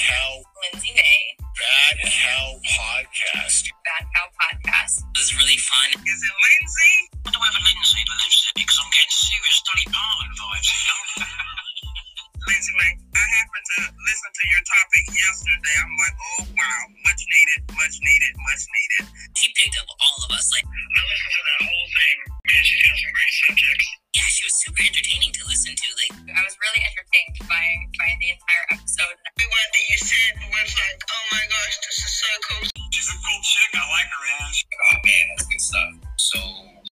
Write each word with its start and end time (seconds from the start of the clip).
Hell. 0.00 0.40
Lindsay 0.64 0.92
May, 0.96 1.22
Bad 1.60 1.96
Hell 2.08 2.56
Podcast. 2.64 3.68
Bad 3.84 4.04
Cow 4.16 4.28
Podcast. 4.32 5.04
It 5.04 5.18
was 5.20 5.30
really 5.36 5.60
fun. 5.60 5.88
Is 6.00 6.20
it 6.24 6.34
Lindsay? 6.40 6.96
I 7.24 7.28
don't 7.36 7.44
have 7.44 7.56
a 7.56 7.64
Lindsay 7.68 8.00
that 8.00 8.16
lives 8.16 8.38
here 8.40 8.56
because 8.56 8.78
I'm 8.80 8.88
getting 8.88 9.12
serious 9.12 9.58
Dolly 9.68 9.86
Parton 9.92 10.32
vibes. 10.40 10.68
Lindsay 12.48 12.74
May, 12.80 12.92
I 12.96 13.24
happened 13.40 13.66
to 13.76 13.80
listen 13.92 14.30
to 14.32 14.44
your 14.48 14.62
topic 14.64 15.04
yesterday. 15.12 15.76
I'm 15.84 15.94
like, 16.00 16.16
oh 16.16 16.42
wow, 16.56 16.80
much 17.04 17.20
needed, 17.28 17.60
much 17.76 17.96
needed, 18.00 18.32
much 18.40 18.62
needed. 18.64 19.04
she 19.36 19.48
picked 19.60 19.76
up 19.80 19.88
all 20.00 20.16
of 20.24 20.30
us. 20.32 20.48
Like, 20.56 20.64
I 20.64 21.00
listened 21.04 21.34
to 21.36 21.42
that 21.44 21.60
whole 21.68 21.88
thing. 21.92 22.16
Man, 22.48 22.62
she's 22.64 22.82
got 22.88 22.96
some 22.96 23.12
great 23.12 23.34
subjects. 23.44 23.86
yeah, 24.16 24.28
she 24.32 24.42
was 24.48 24.54
super 24.64 24.80
entertaining 24.80 25.32
to 25.36 25.42
listen 25.44 25.72
to. 25.76 25.88
Like, 26.08 26.14
I 26.32 26.40
was 26.42 26.56
really 26.56 26.82
entertained 26.84 27.36
by, 27.44 27.64
by 28.00 28.08
the 28.18 28.28
entire 28.32 28.64
episode. 28.80 29.16
The 29.20 29.29
one 29.60 29.72
that 29.76 29.86
you 29.92 29.98
said 30.00 30.32
was 30.40 30.72
like, 30.72 31.00
oh 31.04 31.24
my 31.36 31.44
gosh, 31.52 31.76
this 31.84 31.98
is 32.00 32.12
so 32.16 32.32
cool. 32.48 32.64
She's 32.92 33.08
a 33.12 33.18
cool 33.20 33.42
chick. 33.44 33.70
I 33.76 33.84
like 33.92 34.08
her, 34.08 34.22
man. 34.24 34.48
Oh 34.48 34.96
man, 35.04 35.24
that's 35.36 35.48
good 35.52 35.60
stuff. 35.60 35.92
So 36.16 36.38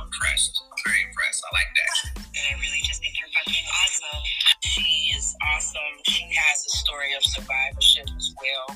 impressed. 0.03 0.55
I'm 0.67 0.81
very 0.83 1.03
impressed. 1.07 1.43
I 1.47 1.51
like 1.55 1.71
that. 1.79 1.95
And 2.27 2.45
I 2.51 2.55
really 2.59 2.83
just 2.83 2.99
think 3.03 3.15
you're 3.19 3.31
fucking 3.39 3.67
awesome. 3.71 4.23
She 4.67 4.87
is 5.15 5.37
awesome. 5.55 5.95
She 6.11 6.27
has 6.35 6.67
a 6.67 6.73
story 6.75 7.15
of 7.15 7.23
survivorship 7.23 8.11
as 8.19 8.35
well. 8.43 8.67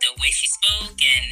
the 0.00 0.12
way 0.22 0.30
she 0.30 0.48
spoke 0.50 0.98
and 1.00 1.28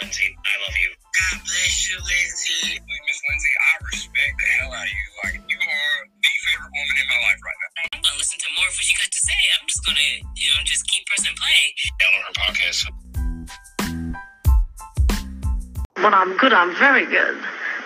Lindsay, 0.00 0.36
I 0.46 0.54
love 0.64 0.76
you. 0.80 0.90
God 1.18 1.40
bless 1.44 1.74
you, 1.90 1.96
Lindsay. 1.98 2.80
Miss 2.80 3.20
Lindsay, 3.28 3.54
I 3.58 3.72
respect 3.92 4.34
the 4.38 4.48
hell 4.58 4.72
out 4.74 4.86
of 4.86 4.90
you. 4.90 5.08
Like 5.24 5.40
listen 8.24 8.40
to 8.40 8.48
more 8.56 8.68
of 8.68 8.72
what 8.72 8.84
she 8.84 8.96
got 8.96 9.10
to 9.12 9.18
say. 9.18 9.40
I'm 9.60 9.68
just 9.68 9.84
gonna, 9.84 9.98
you 10.34 10.48
know, 10.48 10.64
just 10.64 10.86
keep 10.88 11.04
pressing 11.04 11.34
play. 11.36 11.74
Download 12.00 12.24
her 12.24 12.32
podcast. 12.40 12.88
When 16.02 16.14
I'm 16.14 16.34
good, 16.38 16.54
I'm 16.54 16.74
very 16.76 17.04
good. 17.04 17.36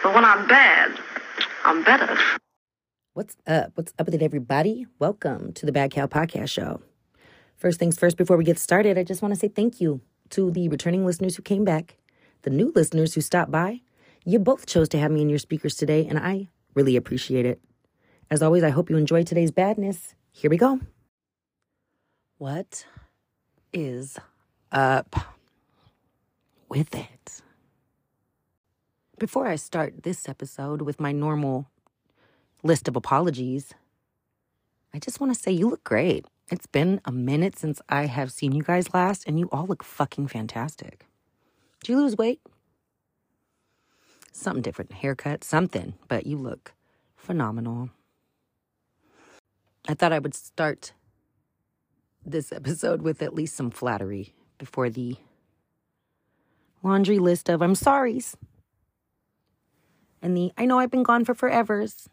But 0.00 0.14
when 0.14 0.24
I'm 0.24 0.46
bad, 0.46 0.96
I'm 1.64 1.82
better. 1.82 2.16
What's 3.14 3.36
up? 3.48 3.72
What's 3.74 3.92
up 3.98 4.06
with 4.06 4.14
it, 4.14 4.22
everybody? 4.22 4.86
Welcome 5.00 5.54
to 5.54 5.66
the 5.66 5.72
Bad 5.72 5.90
Cow 5.90 6.06
Podcast 6.06 6.50
Show. 6.50 6.82
First 7.56 7.80
things 7.80 7.98
first, 7.98 8.16
before 8.16 8.36
we 8.36 8.44
get 8.44 8.60
started, 8.60 8.96
I 8.96 9.02
just 9.02 9.22
want 9.22 9.34
to 9.34 9.40
say 9.40 9.48
thank 9.48 9.80
you 9.80 10.00
to 10.30 10.52
the 10.52 10.68
returning 10.68 11.04
listeners 11.04 11.34
who 11.34 11.42
came 11.42 11.64
back, 11.64 11.96
the 12.42 12.50
new 12.50 12.70
listeners 12.76 13.14
who 13.14 13.22
stopped 13.22 13.50
by. 13.50 13.80
You 14.24 14.38
both 14.38 14.66
chose 14.66 14.88
to 14.90 15.00
have 15.00 15.10
me 15.10 15.20
in 15.20 15.30
your 15.30 15.40
speakers 15.40 15.74
today, 15.74 16.06
and 16.06 16.16
I 16.16 16.46
really 16.74 16.94
appreciate 16.94 17.44
it. 17.44 17.60
As 18.30 18.40
always, 18.40 18.62
I 18.62 18.70
hope 18.70 18.88
you 18.88 18.96
enjoy 18.96 19.24
today's 19.24 19.50
badness. 19.50 20.14
Here 20.38 20.50
we 20.50 20.56
go. 20.56 20.78
What 22.36 22.86
is 23.72 24.16
up 24.70 25.16
with 26.68 26.94
it? 26.94 27.42
Before 29.18 29.48
I 29.48 29.56
start 29.56 30.04
this 30.04 30.28
episode 30.28 30.82
with 30.82 31.00
my 31.00 31.10
normal 31.10 31.66
list 32.62 32.86
of 32.86 32.94
apologies, 32.94 33.74
I 34.94 35.00
just 35.00 35.18
want 35.18 35.34
to 35.34 35.42
say 35.42 35.50
you 35.50 35.68
look 35.68 35.82
great. 35.82 36.24
It's 36.52 36.68
been 36.68 37.00
a 37.04 37.10
minute 37.10 37.58
since 37.58 37.82
I 37.88 38.06
have 38.06 38.30
seen 38.30 38.52
you 38.52 38.62
guys 38.62 38.94
last, 38.94 39.24
and 39.26 39.40
you 39.40 39.48
all 39.50 39.66
look 39.66 39.82
fucking 39.82 40.28
fantastic. 40.28 41.04
Did 41.80 41.88
you 41.88 41.96
lose 41.96 42.16
weight? 42.16 42.40
Something 44.30 44.62
different, 44.62 44.92
haircut, 44.92 45.42
something, 45.42 45.94
but 46.06 46.28
you 46.28 46.36
look 46.36 46.74
phenomenal. 47.16 47.90
I 49.88 49.94
thought 49.94 50.12
I 50.12 50.18
would 50.18 50.34
start 50.34 50.92
this 52.24 52.52
episode 52.52 53.00
with 53.00 53.22
at 53.22 53.34
least 53.34 53.56
some 53.56 53.70
flattery 53.70 54.34
before 54.58 54.90
the 54.90 55.16
laundry 56.82 57.18
list 57.18 57.48
of 57.48 57.62
I'm 57.62 57.74
sorry's 57.74 58.36
and 60.20 60.36
the 60.36 60.52
I 60.58 60.66
know 60.66 60.78
I've 60.78 60.90
been 60.90 61.02
gone 61.02 61.24
for 61.24 61.34
forevers. 61.34 62.06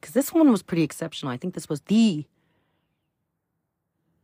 Because 0.00 0.14
this 0.14 0.32
one 0.32 0.50
was 0.50 0.62
pretty 0.62 0.82
exceptional. 0.82 1.30
I 1.30 1.36
think 1.36 1.52
this 1.52 1.68
was 1.68 1.82
the 1.82 2.24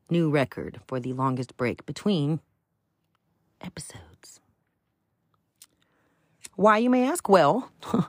new 0.08 0.30
record 0.30 0.80
for 0.86 0.98
the 0.98 1.12
longest 1.12 1.56
break 1.58 1.84
between 1.84 2.40
episodes. 3.60 4.40
Why, 6.54 6.78
you 6.78 6.88
may 6.88 7.06
ask? 7.06 7.28
Well, 7.28 7.70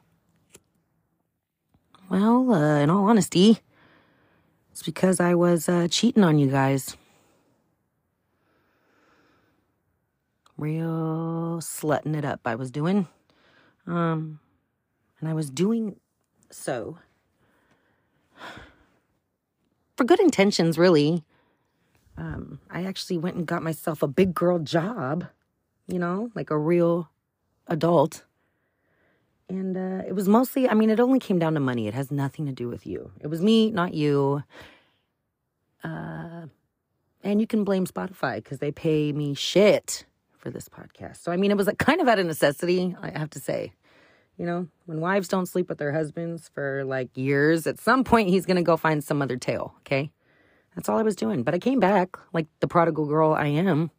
well, 2.10 2.54
uh, 2.54 2.80
in 2.80 2.90
all 2.90 3.10
honesty, 3.10 3.60
it's 4.78 4.86
because 4.86 5.20
I 5.20 5.34
was 5.34 5.68
uh, 5.68 5.88
cheating 5.90 6.24
on 6.24 6.38
you 6.38 6.52
guys. 6.52 6.96
Real 10.56 11.58
slutting 11.62 12.16
it 12.16 12.24
up, 12.24 12.42
I 12.46 12.54
was 12.54 12.70
doing. 12.70 13.08
Um, 13.88 14.40
and 15.20 15.28
I 15.28 15.34
was 15.34 15.50
doing 15.50 15.96
so 16.52 17.00
for 19.96 20.04
good 20.04 20.20
intentions, 20.20 20.78
really. 20.78 21.24
Um, 22.16 22.60
I 22.70 22.84
actually 22.86 23.18
went 23.18 23.36
and 23.36 23.48
got 23.48 23.64
myself 23.64 24.04
a 24.04 24.08
big 24.08 24.36
girl 24.36 24.60
job, 24.60 25.26
you 25.88 25.98
know, 25.98 26.30
like 26.36 26.52
a 26.52 26.58
real 26.58 27.10
adult. 27.66 28.26
And 29.50 29.78
uh, 29.78 30.04
it 30.06 30.14
was 30.14 30.28
mostly, 30.28 30.68
I 30.68 30.74
mean, 30.74 30.90
it 30.90 31.00
only 31.00 31.20
came 31.20 31.40
down 31.40 31.54
to 31.54 31.60
money. 31.60 31.88
It 31.88 31.94
has 31.94 32.12
nothing 32.12 32.46
to 32.48 32.52
do 32.52 32.68
with 32.68 32.86
you. 32.86 33.12
It 33.22 33.28
was 33.28 33.42
me, 33.42 33.72
not 33.72 33.94
you. 33.94 34.44
Uh, 35.84 36.48
and 37.24 37.40
you 37.40 37.48
can 37.48 37.64
blame 37.64 37.86
Spotify 37.86 38.36
because 38.36 38.60
they 38.60 38.72
pay 38.72 39.14
me 39.14 39.34
shit 39.34 40.06
for 40.38 40.50
this 40.50 40.68
podcast. 40.68 41.18
So, 41.18 41.32
I 41.32 41.38
mean, 41.38 41.52
it 41.52 41.58
was 41.58 41.68
like 41.68 41.78
kind 41.78 42.02
of 42.02 42.08
out 42.08 42.20
of 42.20 42.26
necessity, 42.26 42.96
I 43.02 43.18
have 43.18 43.30
to 43.32 43.40
say. 43.40 43.74
You 44.38 44.46
know, 44.46 44.68
when 44.86 45.00
wives 45.00 45.28
don't 45.28 45.48
sleep 45.48 45.68
with 45.70 45.78
their 45.78 45.94
husbands 45.94 46.50
for 46.54 46.84
like 46.84 47.10
years, 47.16 47.66
at 47.66 47.80
some 47.80 48.04
point 48.04 48.30
he's 48.30 48.46
going 48.46 48.58
to 48.58 48.64
go 48.64 48.78
find 48.78 49.04
some 49.04 49.22
other 49.22 49.38
tail, 49.38 49.74
okay? 49.80 50.12
That's 50.76 50.90
all 50.90 51.00
I 51.00 51.04
was 51.04 51.16
doing. 51.16 51.42
But 51.44 51.56
I 51.56 51.60
came 51.60 51.80
back 51.80 52.18
like 52.34 52.46
the 52.60 52.68
prodigal 52.68 53.08
girl 53.08 53.34
I 53.34 53.48
am. 53.48 53.90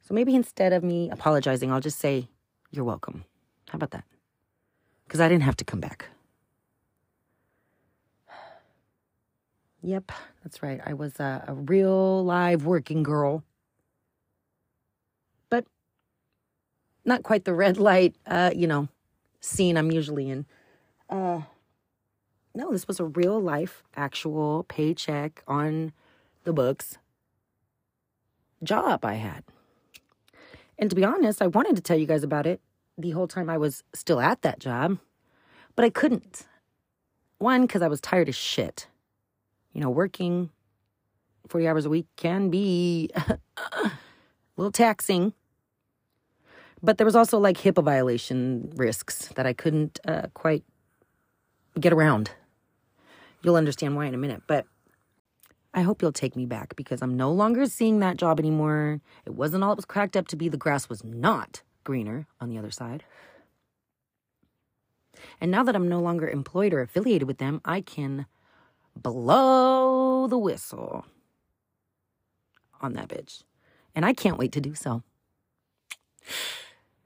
So 0.00 0.14
maybe 0.14 0.34
instead 0.34 0.72
of 0.72 0.82
me 0.82 1.08
apologizing, 1.10 1.70
I'll 1.70 1.80
just 1.80 1.98
say, 1.98 2.28
You're 2.76 2.84
welcome. 2.84 3.24
How 3.70 3.76
about 3.76 3.92
that? 3.92 4.04
Because 5.06 5.18
I 5.18 5.30
didn't 5.30 5.44
have 5.44 5.56
to 5.56 5.64
come 5.64 5.80
back. 5.80 6.10
Yep, 9.82 10.10
that's 10.42 10.62
right. 10.64 10.80
I 10.84 10.94
was 10.94 11.20
a, 11.20 11.44
a 11.46 11.54
real 11.54 12.24
live 12.24 12.66
working 12.66 13.04
girl. 13.04 13.44
But 15.48 15.64
not 17.04 17.22
quite 17.22 17.44
the 17.44 17.54
red 17.54 17.78
light, 17.78 18.16
uh, 18.26 18.50
you 18.54 18.66
know, 18.66 18.88
scene 19.40 19.76
I'm 19.76 19.92
usually 19.92 20.28
in. 20.28 20.44
Uh, 21.08 21.42
no, 22.52 22.72
this 22.72 22.88
was 22.88 22.98
a 22.98 23.04
real 23.04 23.40
life, 23.40 23.84
actual 23.94 24.64
paycheck 24.64 25.42
on 25.46 25.92
the 26.44 26.52
books 26.52 26.98
job 28.62 29.04
I 29.04 29.14
had. 29.14 29.44
And 30.78 30.90
to 30.90 30.96
be 30.96 31.04
honest, 31.04 31.40
I 31.40 31.46
wanted 31.46 31.76
to 31.76 31.82
tell 31.82 31.96
you 31.96 32.06
guys 32.06 32.24
about 32.24 32.46
it 32.46 32.60
the 32.98 33.10
whole 33.10 33.28
time 33.28 33.50
I 33.50 33.58
was 33.58 33.82
still 33.94 34.20
at 34.20 34.42
that 34.42 34.58
job, 34.58 34.98
but 35.74 35.84
I 35.84 35.90
couldn't. 35.90 36.46
One, 37.38 37.62
because 37.62 37.82
I 37.82 37.88
was 37.88 38.00
tired 38.00 38.28
as 38.28 38.34
shit. 38.34 38.88
You 39.72 39.80
know, 39.80 39.90
working 39.90 40.50
40 41.48 41.68
hours 41.68 41.86
a 41.86 41.90
week 41.90 42.06
can 42.16 42.48
be 42.48 43.10
a 43.14 43.38
little 44.56 44.72
taxing. 44.72 45.34
But 46.82 46.98
there 46.98 47.04
was 47.04 47.16
also 47.16 47.38
like 47.38 47.58
HIPAA 47.58 47.84
violation 47.84 48.72
risks 48.76 49.28
that 49.34 49.46
I 49.46 49.52
couldn't 49.52 49.98
uh, 50.06 50.28
quite 50.34 50.64
get 51.78 51.92
around. 51.92 52.30
You'll 53.42 53.56
understand 53.56 53.96
why 53.96 54.06
in 54.06 54.14
a 54.14 54.18
minute, 54.18 54.42
but 54.46 54.66
I 55.74 55.82
hope 55.82 56.00
you'll 56.00 56.12
take 56.12 56.36
me 56.36 56.46
back 56.46 56.74
because 56.74 57.02
I'm 57.02 57.16
no 57.16 57.30
longer 57.30 57.66
seeing 57.66 58.00
that 58.00 58.16
job 58.16 58.40
anymore. 58.40 59.00
It 59.26 59.34
wasn't 59.34 59.62
all 59.62 59.72
it 59.72 59.76
was 59.76 59.84
cracked 59.84 60.16
up 60.16 60.26
to 60.28 60.36
be. 60.36 60.48
The 60.48 60.56
grass 60.56 60.88
was 60.88 61.04
not 61.04 61.62
greener 61.86 62.26
on 62.38 62.50
the 62.50 62.58
other 62.58 62.70
side. 62.70 63.04
And 65.40 65.50
now 65.50 65.62
that 65.62 65.74
I'm 65.74 65.88
no 65.88 66.00
longer 66.00 66.28
employed 66.28 66.74
or 66.74 66.82
affiliated 66.82 67.26
with 67.26 67.38
them, 67.38 67.62
I 67.64 67.80
can 67.80 68.26
blow 68.94 70.26
the 70.26 70.36
whistle 70.38 71.06
on 72.82 72.92
that 72.92 73.08
bitch. 73.08 73.44
And 73.94 74.04
I 74.04 74.12
can't 74.12 74.36
wait 74.36 74.52
to 74.52 74.60
do 74.60 74.74
so. 74.74 75.02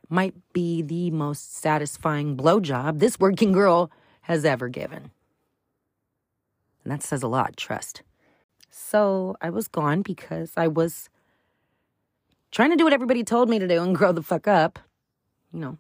Might 0.09 0.35
be 0.53 0.83
the 0.83 1.13
most 1.13 1.55
satisfying 1.55 2.37
blowjob 2.37 2.99
this 2.99 3.21
working 3.21 3.53
girl 3.53 3.93
has 4.23 4.45
ever 4.45 4.69
given. 4.69 5.13
And 6.83 6.93
that 6.93 7.03
says 7.03 7.23
a 7.23 7.29
lot, 7.29 7.57
trust. 7.57 8.03
So 8.71 9.37
I 9.41 9.51
was 9.51 9.69
gone 9.69 10.03
because 10.03 10.53
I 10.57 10.67
was 10.67 11.11
trying 12.51 12.71
to 12.71 12.77
do 12.77 12.85
what 12.85 12.93
everybody 12.93 13.25
told 13.25 13.49
me 13.49 13.59
to 13.59 13.69
do 13.69 13.83
and 13.83 13.95
grow 13.97 14.13
the 14.13 14.23
fuck 14.23 14.49
up, 14.49 14.79
you 15.53 15.61
know. 15.61 15.79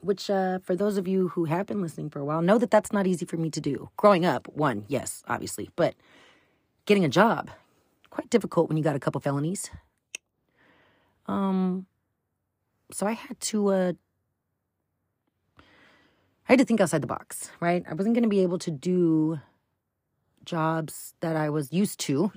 Which, 0.00 0.30
uh, 0.30 0.60
for 0.60 0.76
those 0.76 0.96
of 0.96 1.08
you 1.08 1.28
who 1.28 1.46
have 1.46 1.66
been 1.66 1.82
listening 1.82 2.08
for 2.08 2.20
a 2.20 2.24
while, 2.24 2.40
know 2.40 2.56
that 2.58 2.70
that's 2.70 2.92
not 2.92 3.06
easy 3.06 3.26
for 3.26 3.36
me 3.36 3.50
to 3.50 3.60
do. 3.60 3.90
Growing 3.96 4.24
up, 4.24 4.48
one, 4.48 4.84
yes, 4.86 5.24
obviously, 5.26 5.70
but 5.74 5.94
getting 6.86 7.04
a 7.04 7.08
job, 7.08 7.50
quite 8.08 8.30
difficult 8.30 8.68
when 8.68 8.76
you 8.76 8.84
got 8.84 8.94
a 8.94 9.00
couple 9.00 9.20
felonies. 9.20 9.70
Um, 11.26 11.86
so 12.92 13.06
I 13.06 13.12
had 13.12 13.38
to, 13.40 13.68
uh, 13.68 13.92
I 15.58 16.52
had 16.52 16.60
to 16.60 16.64
think 16.64 16.80
outside 16.80 17.02
the 17.02 17.08
box, 17.08 17.50
right? 17.60 17.84
I 17.90 17.94
wasn't 17.94 18.14
going 18.14 18.22
to 18.22 18.28
be 18.28 18.40
able 18.40 18.58
to 18.60 18.70
do 18.70 19.40
jobs 20.44 21.14
that 21.20 21.36
I 21.36 21.50
was 21.50 21.72
used 21.72 22.00
to 22.00 22.32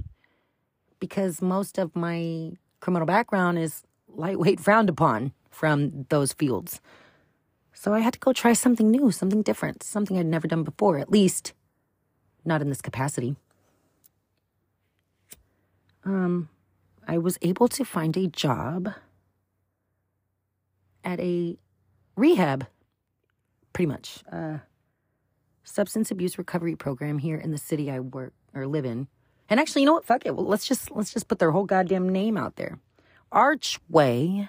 because 1.00 1.42
most 1.42 1.78
of 1.78 1.96
my 1.96 2.52
criminal 2.82 3.06
background 3.06 3.58
is 3.58 3.84
lightweight 4.10 4.60
frowned 4.68 4.90
upon 4.90 5.32
from 5.50 6.06
those 6.10 6.34
fields. 6.34 6.82
So 7.74 7.94
I 7.94 8.00
had 8.00 8.14
to 8.14 8.20
go 8.20 8.34
try 8.34 8.54
something 8.54 8.92
new, 8.92 9.12
something 9.12 9.42
different, 9.42 9.82
something 9.82 10.18
I'd 10.18 10.26
never 10.26 10.48
done 10.48 10.64
before, 10.64 11.00
at 11.00 11.10
least 11.10 11.54
not 12.44 12.62
in 12.62 12.70
this 12.70 12.82
capacity. 12.82 13.36
Um, 16.04 16.50
I 17.08 17.18
was 17.18 17.38
able 17.42 17.68
to 17.70 17.86
find 17.86 18.16
a 18.18 18.28
job 18.28 18.90
at 21.04 21.20
a 21.20 21.58
rehab, 22.16 22.68
pretty 23.74 23.88
much, 23.88 24.24
uh, 24.32 24.60
substance 25.64 26.12
abuse 26.12 26.38
recovery 26.38 26.76
program 26.76 27.20
here 27.20 27.38
in 27.38 27.52
the 27.52 27.58
city 27.58 27.90
I 27.90 28.00
work 28.00 28.34
or 28.54 28.68
live 28.68 28.86
in. 28.86 29.08
And 29.52 29.60
actually, 29.60 29.82
you 29.82 29.86
know 29.86 29.94
what? 29.94 30.06
Fuck 30.06 30.26
it. 30.26 30.34
Well, 30.34 30.46
let's 30.46 30.66
just 30.66 30.92
let's 30.92 31.12
just 31.12 31.28
put 31.28 31.40
their 31.40 31.52
whole 31.52 31.66
goddamn 31.66 32.08
name 32.08 32.38
out 32.38 32.56
there. 32.56 32.80
Archway 33.34 34.48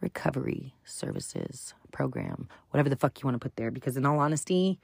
Recovery 0.00 0.74
Services 0.84 1.72
Program, 1.92 2.48
whatever 2.70 2.88
the 2.88 2.96
fuck 2.96 3.22
you 3.22 3.28
want 3.28 3.36
to 3.36 3.38
put 3.38 3.54
there, 3.54 3.70
because 3.70 3.96
in 3.96 4.04
all 4.04 4.18
honesty, 4.18 4.80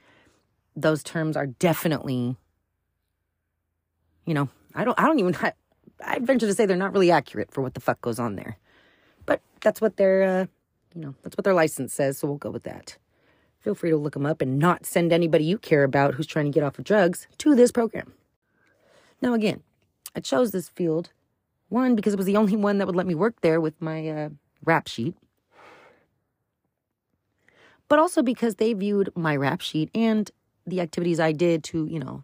those 0.73 1.03
terms 1.03 1.35
are 1.35 1.47
definitely, 1.47 2.37
you 4.25 4.33
know, 4.33 4.47
I 4.73 4.85
don't, 4.85 4.97
I 4.97 5.05
don't 5.05 5.19
even, 5.19 5.35
I, 5.41 5.51
I 6.05 6.19
venture 6.19 6.47
to 6.47 6.53
say 6.53 6.65
they're 6.65 6.77
not 6.77 6.93
really 6.93 7.11
accurate 7.11 7.51
for 7.51 7.61
what 7.61 7.73
the 7.73 7.81
fuck 7.81 7.99
goes 7.99 8.19
on 8.19 8.37
there, 8.37 8.57
but 9.25 9.41
that's 9.59 9.81
what 9.81 9.97
their, 9.97 10.23
uh, 10.23 10.45
you 10.95 11.01
know, 11.01 11.13
that's 11.23 11.35
what 11.35 11.43
their 11.43 11.53
license 11.53 11.93
says, 11.93 12.19
so 12.19 12.27
we'll 12.27 12.37
go 12.37 12.49
with 12.49 12.63
that. 12.63 12.97
Feel 13.59 13.75
free 13.75 13.89
to 13.89 13.97
look 13.97 14.13
them 14.13 14.25
up 14.25 14.41
and 14.41 14.57
not 14.57 14.85
send 14.85 15.11
anybody 15.11 15.43
you 15.43 15.57
care 15.57 15.83
about 15.83 16.13
who's 16.13 16.25
trying 16.25 16.45
to 16.45 16.51
get 16.51 16.63
off 16.63 16.79
of 16.79 16.85
drugs 16.85 17.27
to 17.37 17.53
this 17.53 17.71
program. 17.73 18.13
Now, 19.21 19.33
again, 19.33 19.61
I 20.15 20.19
chose 20.19 20.51
this 20.51 20.69
field 20.69 21.11
one, 21.71 21.95
because 21.95 22.13
it 22.13 22.17
was 22.17 22.25
the 22.25 22.35
only 22.35 22.57
one 22.57 22.77
that 22.77 22.85
would 22.85 22.97
let 22.97 23.07
me 23.07 23.15
work 23.15 23.39
there 23.41 23.61
with 23.61 23.81
my 23.81 24.07
uh, 24.07 24.29
rap 24.65 24.89
sheet. 24.89 25.15
But 27.87 27.97
also 27.97 28.21
because 28.21 28.55
they 28.55 28.73
viewed 28.73 29.09
my 29.15 29.35
rap 29.35 29.61
sheet 29.61 29.89
and 29.95 30.29
the 30.67 30.81
activities 30.81 31.19
I 31.19 31.31
did 31.31 31.63
to, 31.65 31.85
you 31.85 31.99
know, 31.99 32.23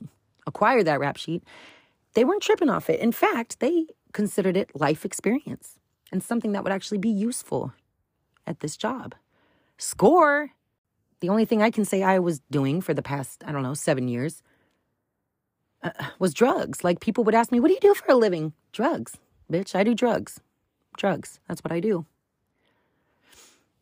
acquire 0.46 0.82
that 0.82 0.98
rap 0.98 1.18
sheet, 1.18 1.42
they 2.14 2.24
weren't 2.24 2.42
tripping 2.42 2.70
off 2.70 2.88
it. 2.88 3.00
In 3.00 3.12
fact, 3.12 3.60
they 3.60 3.86
considered 4.12 4.56
it 4.56 4.70
life 4.74 5.04
experience 5.04 5.78
and 6.10 6.22
something 6.22 6.52
that 6.52 6.64
would 6.64 6.72
actually 6.72 6.98
be 6.98 7.10
useful 7.10 7.72
at 8.46 8.60
this 8.60 8.76
job. 8.76 9.14
Score! 9.76 10.50
The 11.20 11.28
only 11.28 11.44
thing 11.44 11.62
I 11.62 11.70
can 11.70 11.84
say 11.84 12.02
I 12.02 12.18
was 12.18 12.40
doing 12.50 12.80
for 12.80 12.94
the 12.94 13.02
past, 13.02 13.44
I 13.46 13.52
don't 13.52 13.62
know, 13.62 13.74
seven 13.74 14.08
years 14.08 14.42
was 16.18 16.34
drugs. 16.34 16.84
Like 16.84 17.00
people 17.00 17.24
would 17.24 17.34
ask 17.34 17.52
me, 17.52 17.60
What 17.60 17.68
do 17.68 17.74
you 17.74 17.80
do 17.80 17.94
for 17.94 18.12
a 18.12 18.16
living? 18.16 18.52
Drugs. 18.72 19.16
Bitch, 19.50 19.74
I 19.74 19.84
do 19.84 19.94
drugs. 19.94 20.40
Drugs. 20.96 21.40
That's 21.48 21.62
what 21.62 21.72
I 21.72 21.80
do. 21.80 22.06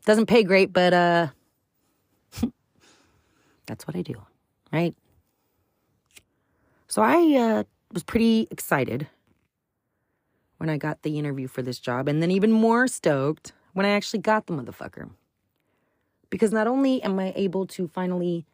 Doesn't 0.05 0.27
pay 0.27 0.43
great, 0.43 0.73
but 0.73 0.93
uh 0.93 1.29
that's 3.67 3.87
what 3.87 3.97
I 3.97 4.03
do. 4.03 4.15
Right? 4.73 4.95
So 6.87 7.03
I 7.03 7.37
uh 7.37 7.65
was 7.93 8.05
pretty 8.05 8.49
excited 8.51 9.09
when 10.59 10.69
I 10.69 10.77
got 10.77 11.03
the 11.03 11.19
interview 11.19 11.47
for 11.47 11.63
this 11.63 11.79
job, 11.79 12.09
and 12.09 12.23
then 12.23 12.31
even 12.31 12.53
more 12.53 12.89
stoked 12.89 13.53
when 13.73 13.87
I 13.87 13.91
actually 13.91 14.21
got 14.21 14.47
the 14.47 14.53
motherfucker. 14.53 15.11
Because 16.31 16.53
not 16.53 16.67
only 16.67 17.03
am 17.03 17.19
I 17.19 17.33
able 17.37 17.67
to 17.69 17.89
finally 17.89 18.45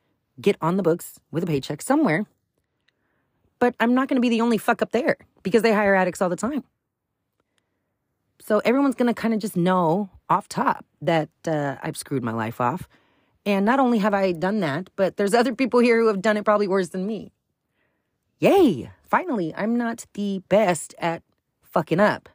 get 0.41 0.56
on 0.61 0.76
the 0.76 0.82
books 0.82 1.19
with 1.31 1.43
a 1.43 1.46
paycheck 1.46 1.82
somewhere, 1.82 2.26
but 3.64 3.75
I'm 3.81 3.94
not 3.94 4.08
going 4.08 4.16
to 4.16 4.20
be 4.20 4.28
the 4.28 4.43
only 4.43 4.58
fuck 4.58 4.82
up 4.82 4.93
there 4.93 5.16
because 5.43 5.62
they 5.62 5.72
hire 5.72 5.94
addicts 5.94 6.20
all 6.20 6.28
the 6.28 6.37
time. 6.37 6.64
So 8.38 8.58
everyone's 8.58 8.94
going 8.94 9.06
to 9.06 9.19
kind 9.19 9.32
of 9.32 9.40
just 9.40 9.56
know 9.56 10.11
off 10.28 10.49
top 10.49 10.84
that 11.00 11.31
uh, 11.46 11.76
I've 11.82 11.96
screwed 11.96 12.22
my 12.22 12.32
life 12.32 12.61
off. 12.61 12.87
And 13.46 13.64
not 13.64 13.81
only 13.81 14.00
have 14.00 14.12
I 14.12 14.32
done 14.32 14.61
that, 14.61 14.90
but 14.96 15.16
there's 15.16 15.32
other 15.40 15.55
people 15.55 15.81
here 15.81 15.99
who 15.99 16.08
have 16.08 16.20
done 16.20 16.37
it 16.37 16.44
probably 16.44 16.69
worse 16.69 16.90
than 16.90 17.06
me. 17.06 17.32
Yay! 18.38 18.90
Finally, 19.02 19.55
I'm 19.56 19.78
not 19.78 20.05
the 20.12 20.43
best 20.50 20.94
at 20.99 21.22
fucking 21.62 22.00
up. 22.00 22.28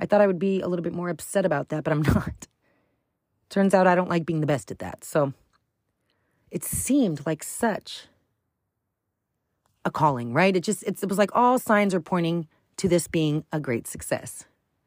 I 0.00 0.06
thought 0.06 0.22
I 0.22 0.26
would 0.26 0.38
be 0.38 0.62
a 0.62 0.68
little 0.68 0.82
bit 0.82 0.94
more 0.94 1.10
upset 1.10 1.44
about 1.44 1.68
that, 1.68 1.84
but 1.84 1.92
I'm 1.92 2.00
not. 2.14 2.48
Turns 3.50 3.74
out 3.74 3.86
I 3.86 3.94
don't 3.94 4.08
like 4.08 4.24
being 4.24 4.40
the 4.40 4.46
best 4.46 4.70
at 4.70 4.78
that. 4.78 5.04
So 5.04 5.34
it 6.50 6.64
seemed 6.64 7.26
like 7.26 7.42
such 7.42 8.06
a 9.84 9.90
calling, 9.90 10.32
right? 10.32 10.56
It 10.56 10.62
just 10.62 10.82
it 10.82 10.98
was 11.08 11.18
like 11.18 11.30
all 11.34 11.58
signs 11.58 11.94
are 11.94 12.00
pointing 12.00 12.48
to 12.78 12.88
this 12.88 13.06
being 13.06 13.44
a 13.52 13.60
great 13.60 13.86
success, 13.86 14.44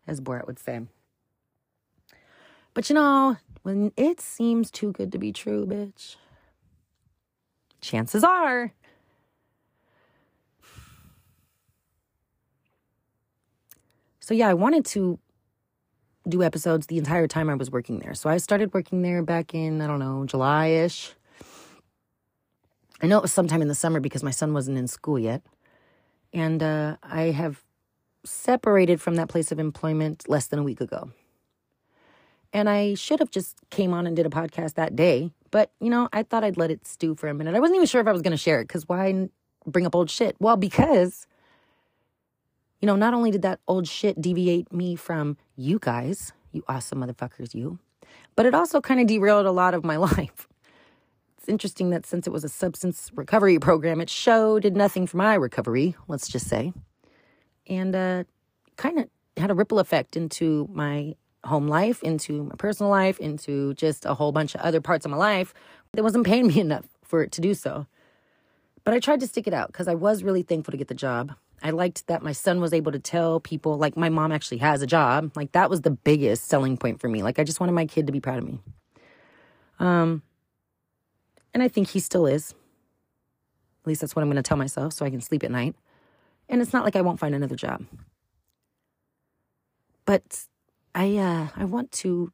as 0.07 0.21
Borat 0.21 0.47
would 0.47 0.59
say. 0.59 0.81
But 2.73 2.89
you 2.89 2.95
know, 2.95 3.37
when 3.63 3.91
it 3.95 4.19
seems 4.19 4.69
too 4.69 4.91
good 4.91 5.11
to 5.11 5.17
be 5.17 5.31
true, 5.31 5.65
bitch, 5.65 6.15
chances 7.81 8.23
are 8.23 8.73
So 14.25 14.33
yeah, 14.33 14.49
I 14.49 14.55
wanted 14.55 14.85
to 14.85 15.19
do 16.27 16.41
episodes 16.41 16.87
the 16.87 16.97
entire 16.97 17.27
time 17.27 17.47
I 17.47 17.53
was 17.53 17.69
working 17.69 17.99
there. 17.99 18.15
So 18.15 18.27
I 18.27 18.37
started 18.37 18.73
working 18.73 19.03
there 19.03 19.21
back 19.21 19.53
in, 19.53 19.81
I 19.81 19.85
don't 19.85 19.99
know, 19.99 20.25
July-ish. 20.25 21.13
I 23.01 23.07
know 23.07 23.17
it 23.17 23.21
was 23.21 23.33
sometime 23.33 23.61
in 23.61 23.67
the 23.67 23.75
summer 23.75 23.99
because 23.99 24.23
my 24.23 24.31
son 24.31 24.53
wasn't 24.53 24.77
in 24.77 24.87
school 24.87 25.19
yet. 25.19 25.41
And 26.33 26.61
uh, 26.63 26.97
I 27.03 27.23
have 27.31 27.63
separated 28.23 29.01
from 29.01 29.15
that 29.15 29.29
place 29.29 29.51
of 29.51 29.59
employment 29.59 30.27
less 30.27 30.47
than 30.47 30.59
a 30.59 30.63
week 30.63 30.81
ago. 30.81 31.11
And 32.53 32.69
I 32.69 32.93
should 32.93 33.19
have 33.19 33.31
just 33.31 33.57
came 33.69 33.93
on 33.93 34.07
and 34.07 34.15
did 34.15 34.25
a 34.25 34.29
podcast 34.29 34.75
that 34.75 34.95
day, 34.95 35.31
but 35.51 35.71
you 35.79 35.89
know, 35.89 36.07
I 36.13 36.23
thought 36.23 36.43
I'd 36.43 36.57
let 36.57 36.71
it 36.71 36.87
stew 36.87 37.15
for 37.15 37.27
a 37.27 37.33
minute. 37.33 37.53
I 37.53 37.59
wasn't 37.59 37.75
even 37.75 37.87
sure 37.87 38.01
if 38.01 38.07
I 38.07 38.13
was 38.13 38.21
going 38.21 38.31
to 38.31 38.37
share 38.37 38.61
it 38.61 38.69
cuz 38.69 38.87
why 38.87 39.29
bring 39.65 39.85
up 39.85 39.95
old 39.95 40.09
shit? 40.09 40.35
Well, 40.39 40.57
because 40.57 41.27
you 42.81 42.87
know, 42.87 42.95
not 42.95 43.13
only 43.13 43.31
did 43.31 43.41
that 43.41 43.59
old 43.67 43.87
shit 43.87 44.21
deviate 44.21 44.71
me 44.71 44.95
from 44.95 45.37
you 45.55 45.79
guys, 45.79 46.33
you 46.51 46.63
awesome 46.67 46.99
motherfuckers, 46.99 47.53
you, 47.53 47.79
but 48.35 48.45
it 48.45 48.53
also 48.53 48.79
kind 48.79 48.99
of 48.99 49.07
derailed 49.07 49.45
a 49.45 49.51
lot 49.51 49.73
of 49.73 49.83
my 49.83 49.97
life. 50.09 50.47
It's 51.45 51.49
interesting 51.51 51.91
that 51.91 52.07
since 52.07 52.25
it 52.25 52.31
was 52.31 52.43
a 52.43 52.49
substance 52.49 53.11
recovery 53.13 53.59
program, 53.59 54.01
it 54.01 54.09
showed 54.09 54.63
did 54.63 54.75
nothing 54.75 55.05
for 55.05 55.17
my 55.17 55.35
recovery, 55.35 55.95
let's 56.07 56.27
just 56.27 56.47
say. 56.47 56.73
And 57.67 57.95
uh, 57.95 58.23
kind 58.77 58.97
of 58.97 59.09
had 59.37 59.51
a 59.51 59.53
ripple 59.53 59.77
effect 59.77 60.17
into 60.17 60.67
my 60.73 61.13
home 61.43 61.67
life, 61.67 62.01
into 62.01 62.45
my 62.45 62.55
personal 62.55 62.89
life, 62.89 63.19
into 63.19 63.75
just 63.75 64.07
a 64.07 64.15
whole 64.15 64.31
bunch 64.31 64.55
of 64.55 64.61
other 64.61 64.81
parts 64.81 65.05
of 65.05 65.11
my 65.11 65.17
life 65.17 65.53
that 65.93 66.01
wasn't 66.01 66.25
paying 66.25 66.47
me 66.47 66.59
enough 66.59 66.87
for 67.03 67.21
it 67.21 67.31
to 67.33 67.41
do 67.41 67.53
so. 67.53 67.85
But 68.83 68.95
I 68.95 68.99
tried 68.99 69.19
to 69.19 69.27
stick 69.27 69.45
it 69.45 69.53
out 69.53 69.67
because 69.67 69.87
I 69.87 69.93
was 69.93 70.23
really 70.23 70.41
thankful 70.41 70.71
to 70.71 70.77
get 70.79 70.87
the 70.87 70.95
job. 70.95 71.35
I 71.61 71.69
liked 71.69 72.07
that 72.07 72.23
my 72.23 72.31
son 72.31 72.59
was 72.59 72.73
able 72.73 72.91
to 72.91 72.99
tell 72.99 73.39
people, 73.39 73.77
like, 73.77 73.95
my 73.95 74.09
mom 74.09 74.31
actually 74.31 74.57
has 74.57 74.81
a 74.81 74.87
job. 74.87 75.33
Like, 75.35 75.51
that 75.51 75.69
was 75.69 75.81
the 75.81 75.91
biggest 75.91 76.45
selling 76.45 76.75
point 76.75 77.01
for 77.01 77.07
me. 77.07 77.21
Like, 77.21 77.37
I 77.37 77.43
just 77.43 77.59
wanted 77.59 77.73
my 77.73 77.85
kid 77.85 78.07
to 78.07 78.11
be 78.11 78.19
proud 78.19 78.39
of 78.39 78.45
me. 78.45 78.59
Um, 79.77 80.23
and 81.55 81.63
I 81.63 81.69
think 81.69 81.87
he 81.87 82.01
still 82.01 82.27
is. 82.27 82.51
At 83.81 83.87
least 83.87 84.01
that's 84.01 84.13
what 84.13 84.21
I'm 84.21 84.27
going 84.27 84.35
to 84.35 84.43
tell 84.43 84.57
myself 84.57 84.91
so 84.91 85.05
I 85.05 85.09
can 85.09 85.21
sleep 85.21 85.41
at 85.41 85.49
night. 85.49 85.73
And 86.49 86.61
it's 86.61 86.73
not 86.73 86.83
like 86.83 86.97
I 86.97 87.01
won't 87.01 87.17
find 87.17 87.33
another 87.33 87.55
job. 87.55 87.85
But 90.03 90.43
I 90.93 91.17
uh 91.17 91.47
I 91.55 91.63
want 91.63 91.91
to 91.93 92.31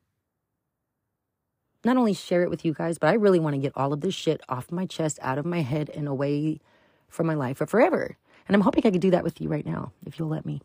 not 1.85 1.97
only 1.97 2.13
share 2.13 2.41
it 2.43 2.49
with 2.49 2.65
you 2.65 2.73
guys, 2.73 2.97
but 2.97 3.07
I 3.07 3.13
really 3.13 3.39
want 3.39 3.53
to 3.53 3.61
get 3.61 3.73
all 3.75 3.93
of 3.93 4.01
this 4.01 4.15
shit 4.15 4.41
off 4.49 4.71
my 4.71 4.85
chest, 4.85 5.19
out 5.21 5.37
of 5.37 5.45
my 5.45 5.61
head, 5.61 5.89
and 5.93 6.07
away 6.07 6.59
from 7.07 7.27
my 7.27 7.33
life 7.35 7.57
for 7.57 7.67
forever. 7.67 8.17
And 8.47 8.55
I'm 8.55 8.61
hoping 8.61 8.85
I 8.85 8.91
could 8.91 9.01
do 9.01 9.11
that 9.11 9.23
with 9.23 9.39
you 9.39 9.47
right 9.47 9.65
now, 9.65 9.93
if 10.05 10.19
you'll 10.19 10.27
let 10.29 10.45
me. 10.45 10.61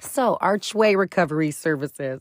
So, 0.00 0.38
Archway 0.40 0.94
Recovery 0.94 1.50
Services. 1.50 2.20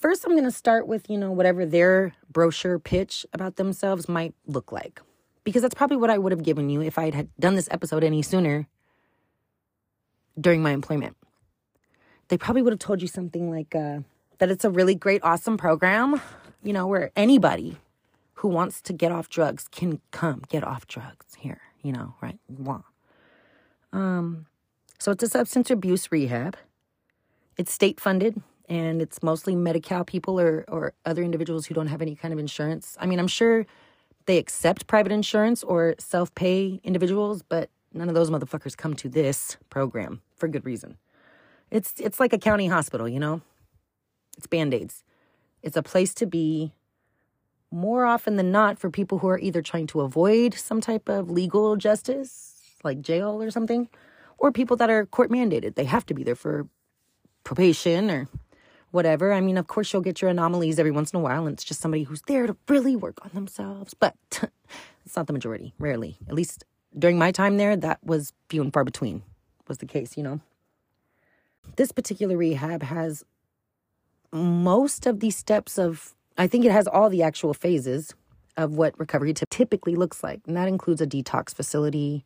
First, 0.00 0.24
I'm 0.24 0.32
going 0.32 0.44
to 0.44 0.50
start 0.52 0.86
with, 0.86 1.10
you 1.10 1.18
know, 1.18 1.32
whatever 1.32 1.66
their 1.66 2.14
brochure 2.30 2.78
pitch 2.78 3.26
about 3.32 3.56
themselves 3.56 4.08
might 4.08 4.32
look 4.46 4.70
like. 4.70 5.00
Because 5.42 5.62
that's 5.62 5.74
probably 5.74 5.96
what 5.96 6.10
I 6.10 6.18
would 6.18 6.30
have 6.30 6.42
given 6.42 6.70
you 6.70 6.82
if 6.82 6.98
I 6.98 7.10
had 7.10 7.28
done 7.40 7.56
this 7.56 7.68
episode 7.70 8.04
any 8.04 8.22
sooner 8.22 8.68
during 10.40 10.62
my 10.62 10.70
employment. 10.70 11.16
They 12.28 12.36
probably 12.36 12.62
would 12.62 12.72
have 12.72 12.78
told 12.78 13.02
you 13.02 13.08
something 13.08 13.50
like 13.50 13.74
uh, 13.74 14.00
that 14.38 14.50
it's 14.50 14.64
a 14.64 14.70
really 14.70 14.94
great, 14.94 15.24
awesome 15.24 15.56
program, 15.56 16.20
you 16.62 16.72
know, 16.72 16.86
where 16.86 17.10
anybody 17.16 17.78
who 18.34 18.48
wants 18.48 18.80
to 18.82 18.92
get 18.92 19.10
off 19.10 19.28
drugs 19.28 19.66
can 19.68 20.00
come 20.12 20.42
get 20.48 20.62
off 20.62 20.86
drugs 20.86 21.34
here, 21.38 21.60
you 21.82 21.90
know, 21.90 22.14
right? 22.20 22.38
Mwah. 22.52 22.84
Um, 23.92 24.46
so 24.98 25.10
it's 25.10 25.24
a 25.24 25.28
substance 25.28 25.70
abuse 25.70 26.12
rehab. 26.12 26.56
It's 27.56 27.72
state 27.72 27.98
funded 27.98 28.40
and 28.68 29.00
it's 29.00 29.22
mostly 29.22 29.56
Medi-Cal 29.56 30.04
people 30.04 30.38
or, 30.38 30.64
or 30.68 30.92
other 31.06 31.22
individuals 31.22 31.66
who 31.66 31.74
don't 31.74 31.86
have 31.86 32.02
any 32.02 32.14
kind 32.14 32.32
of 32.32 32.38
insurance. 32.38 32.96
I 33.00 33.06
mean, 33.06 33.18
I'm 33.18 33.28
sure 33.28 33.66
they 34.26 34.36
accept 34.36 34.86
private 34.86 35.10
insurance 35.10 35.62
or 35.62 35.94
self-pay 35.98 36.80
individuals, 36.84 37.42
but 37.42 37.70
none 37.94 38.08
of 38.08 38.14
those 38.14 38.30
motherfuckers 38.30 38.76
come 38.76 38.94
to 38.94 39.08
this 39.08 39.56
program 39.70 40.20
for 40.36 40.48
good 40.48 40.66
reason. 40.66 40.98
It's 41.70 41.94
it's 41.98 42.20
like 42.20 42.32
a 42.32 42.38
county 42.38 42.66
hospital, 42.66 43.08
you 43.08 43.18
know? 43.18 43.40
It's 44.36 44.46
band-aids. 44.46 45.02
It's 45.62 45.76
a 45.76 45.82
place 45.82 46.14
to 46.14 46.26
be 46.26 46.72
more 47.70 48.04
often 48.04 48.36
than 48.36 48.52
not 48.52 48.78
for 48.78 48.90
people 48.90 49.18
who 49.18 49.28
are 49.28 49.38
either 49.38 49.60
trying 49.62 49.86
to 49.88 50.00
avoid 50.00 50.54
some 50.54 50.80
type 50.80 51.08
of 51.08 51.30
legal 51.30 51.76
justice, 51.76 52.54
like 52.84 53.00
jail 53.00 53.42
or 53.42 53.50
something, 53.50 53.88
or 54.38 54.52
people 54.52 54.76
that 54.76 54.88
are 54.88 55.04
court 55.06 55.30
mandated. 55.30 55.74
They 55.74 55.84
have 55.84 56.06
to 56.06 56.14
be 56.14 56.22
there 56.22 56.36
for 56.36 56.66
probation 57.44 58.10
or 58.10 58.28
whatever. 58.90 59.32
I 59.32 59.40
mean, 59.40 59.58
of 59.58 59.66
course, 59.66 59.92
you'll 59.92 60.02
get 60.02 60.20
your 60.20 60.30
anomalies 60.30 60.78
every 60.78 60.90
once 60.90 61.12
in 61.12 61.18
a 61.18 61.22
while, 61.22 61.46
and 61.46 61.54
it's 61.54 61.64
just 61.64 61.80
somebody 61.80 62.04
who's 62.04 62.22
there 62.22 62.46
to 62.46 62.56
really 62.68 62.96
work 62.96 63.24
on 63.24 63.30
themselves. 63.34 63.94
But 63.94 64.14
it's 65.04 65.16
not 65.16 65.26
the 65.26 65.32
majority, 65.32 65.74
rarely. 65.78 66.18
At 66.28 66.34
least 66.34 66.64
during 66.98 67.18
my 67.18 67.32
time 67.32 67.56
there, 67.56 67.76
that 67.76 67.98
was 68.04 68.32
few 68.48 68.62
and 68.62 68.72
far 68.72 68.84
between, 68.84 69.22
was 69.66 69.78
the 69.78 69.86
case, 69.86 70.16
you 70.16 70.22
know. 70.22 70.40
This 71.76 71.92
particular 71.92 72.36
rehab 72.36 72.82
has 72.82 73.24
most 74.32 75.06
of 75.06 75.20
the 75.20 75.30
steps 75.30 75.78
of, 75.78 76.14
I 76.36 76.46
think 76.46 76.64
it 76.64 76.72
has 76.72 76.86
all 76.86 77.08
the 77.10 77.22
actual 77.22 77.54
phases 77.54 78.14
of 78.56 78.72
what 78.76 78.98
recovery 78.98 79.32
typically 79.50 79.94
looks 79.94 80.22
like. 80.22 80.40
And 80.46 80.56
that 80.56 80.68
includes 80.68 81.00
a 81.00 81.06
detox 81.06 81.54
facility, 81.54 82.24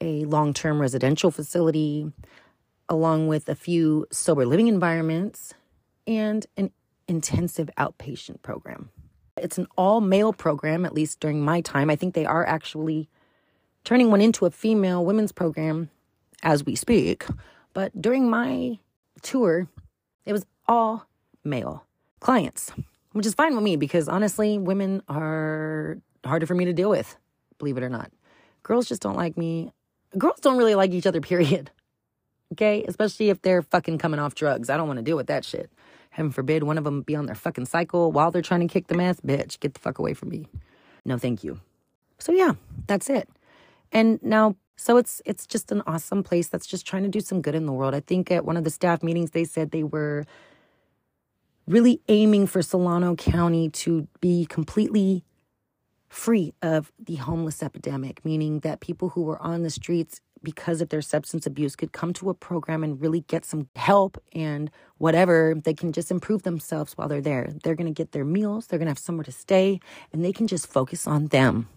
a 0.00 0.24
long 0.24 0.52
term 0.52 0.80
residential 0.80 1.30
facility, 1.30 2.12
along 2.88 3.28
with 3.28 3.48
a 3.48 3.54
few 3.54 4.06
sober 4.10 4.44
living 4.44 4.68
environments, 4.68 5.54
and 6.06 6.46
an 6.56 6.70
intensive 7.08 7.70
outpatient 7.78 8.42
program. 8.42 8.90
It's 9.36 9.58
an 9.58 9.66
all 9.76 10.00
male 10.00 10.32
program, 10.32 10.84
at 10.84 10.94
least 10.94 11.20
during 11.20 11.42
my 11.42 11.60
time. 11.60 11.90
I 11.90 11.96
think 11.96 12.14
they 12.14 12.26
are 12.26 12.46
actually 12.46 13.08
turning 13.84 14.10
one 14.10 14.20
into 14.20 14.46
a 14.46 14.50
female 14.50 15.04
women's 15.04 15.32
program 15.32 15.90
as 16.42 16.64
we 16.64 16.74
speak. 16.74 17.24
But 17.72 18.00
during 18.00 18.28
my 18.28 18.78
tour, 19.22 19.68
it 20.24 20.32
was 20.32 20.44
all 20.68 21.06
male 21.44 21.84
clients, 22.20 22.70
which 23.12 23.26
is 23.26 23.34
fine 23.34 23.54
with 23.54 23.64
me 23.64 23.76
because 23.76 24.08
honestly, 24.08 24.58
women 24.58 25.02
are 25.08 25.98
harder 26.24 26.46
for 26.46 26.54
me 26.54 26.66
to 26.66 26.72
deal 26.72 26.90
with, 26.90 27.16
believe 27.58 27.76
it 27.76 27.82
or 27.82 27.88
not. 27.88 28.10
Girls 28.62 28.88
just 28.88 29.02
don't 29.02 29.16
like 29.16 29.36
me. 29.36 29.72
Girls 30.16 30.40
don't 30.40 30.58
really 30.58 30.74
like 30.74 30.92
each 30.92 31.06
other, 31.06 31.20
period. 31.32 31.70
Okay? 32.52 32.84
Especially 32.86 33.30
if 33.30 33.42
they're 33.42 33.62
fucking 33.62 33.98
coming 33.98 34.20
off 34.20 34.34
drugs. 34.34 34.70
I 34.70 34.76
don't 34.76 34.86
want 34.86 34.98
to 34.98 35.04
deal 35.04 35.16
with 35.16 35.28
that 35.28 35.44
shit. 35.44 35.70
Heaven 36.12 36.30
forbid 36.30 36.62
one 36.62 36.76
of 36.76 36.84
them 36.84 37.00
be 37.00 37.16
on 37.16 37.26
their 37.26 37.34
fucking 37.34 37.64
cycle 37.64 38.12
while 38.12 38.30
they're 38.30 38.42
trying 38.42 38.60
to 38.60 38.72
kick 38.72 38.86
the 38.86 38.94
meth. 38.94 39.22
Bitch, 39.22 39.58
get 39.60 39.72
the 39.72 39.80
fuck 39.80 39.98
away 39.98 40.12
from 40.12 40.28
me. 40.28 40.46
No, 41.06 41.16
thank 41.16 41.42
you. 41.42 41.58
So 42.18 42.32
yeah, 42.32 42.52
that's 42.86 43.08
it. 43.08 43.28
And 43.90 44.22
now, 44.22 44.56
so 44.76 44.98
it's 44.98 45.22
it's 45.24 45.46
just 45.46 45.72
an 45.72 45.82
awesome 45.86 46.22
place 46.22 46.48
that's 46.48 46.66
just 46.66 46.86
trying 46.86 47.02
to 47.04 47.08
do 47.08 47.20
some 47.20 47.40
good 47.40 47.54
in 47.54 47.64
the 47.64 47.72
world. 47.72 47.94
I 47.94 48.00
think 48.00 48.30
at 48.30 48.44
one 48.44 48.58
of 48.58 48.64
the 48.64 48.70
staff 48.70 49.02
meetings 49.02 49.30
they 49.30 49.44
said 49.44 49.70
they 49.70 49.84
were 49.84 50.24
really 51.66 52.02
aiming 52.08 52.46
for 52.46 52.60
Solano 52.60 53.14
County 53.16 53.70
to 53.70 54.06
be 54.20 54.44
completely 54.44 55.24
free 56.08 56.52
of 56.60 56.92
the 56.98 57.16
homeless 57.16 57.62
epidemic, 57.62 58.22
meaning 58.22 58.60
that 58.60 58.80
people 58.80 59.10
who 59.10 59.22
were 59.22 59.40
on 59.40 59.62
the 59.62 59.70
streets 59.70 60.20
because 60.42 60.80
of 60.80 60.88
their 60.88 61.02
substance 61.02 61.46
abuse 61.46 61.76
could 61.76 61.92
come 61.92 62.12
to 62.14 62.30
a 62.30 62.34
program 62.34 62.82
and 62.82 63.00
really 63.00 63.20
get 63.20 63.44
some 63.44 63.68
help 63.76 64.22
and 64.32 64.70
whatever 64.98 65.54
they 65.64 65.74
can 65.74 65.92
just 65.92 66.10
improve 66.10 66.42
themselves 66.42 66.94
while 66.94 67.08
they're 67.08 67.20
there. 67.20 67.52
They're 67.62 67.74
going 67.74 67.92
to 67.92 67.92
get 67.92 68.12
their 68.12 68.24
meals, 68.24 68.66
they're 68.66 68.78
going 68.78 68.86
to 68.86 68.90
have 68.90 68.98
somewhere 68.98 69.24
to 69.24 69.32
stay, 69.32 69.80
and 70.12 70.24
they 70.24 70.32
can 70.32 70.46
just 70.46 70.66
focus 70.66 71.06
on 71.06 71.26
them. 71.28 71.68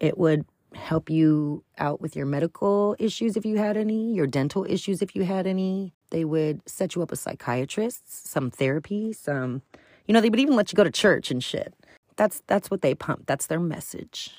It 0.00 0.18
would 0.18 0.44
help 0.74 1.08
you 1.08 1.62
out 1.78 2.00
with 2.00 2.16
your 2.16 2.26
medical 2.26 2.96
issues 2.98 3.36
if 3.36 3.46
you 3.46 3.58
had 3.58 3.76
any, 3.76 4.12
your 4.12 4.26
dental 4.26 4.66
issues 4.68 5.02
if 5.02 5.14
you 5.14 5.24
had 5.24 5.46
any. 5.46 5.94
They 6.10 6.24
would 6.24 6.60
set 6.68 6.94
you 6.94 7.02
up 7.02 7.10
with 7.10 7.20
psychiatrists, 7.20 8.28
some 8.28 8.50
therapy, 8.50 9.12
some 9.12 9.62
you 10.06 10.12
know, 10.12 10.20
they 10.20 10.30
would 10.30 10.40
even 10.40 10.56
let 10.56 10.70
you 10.70 10.76
go 10.76 10.84
to 10.84 10.90
church 10.90 11.30
and 11.30 11.42
shit. 11.42 11.74
That's 12.16 12.42
that's 12.46 12.70
what 12.70 12.82
they 12.82 12.94
pump. 12.94 13.26
That's 13.26 13.46
their 13.46 13.60
message. 13.60 14.32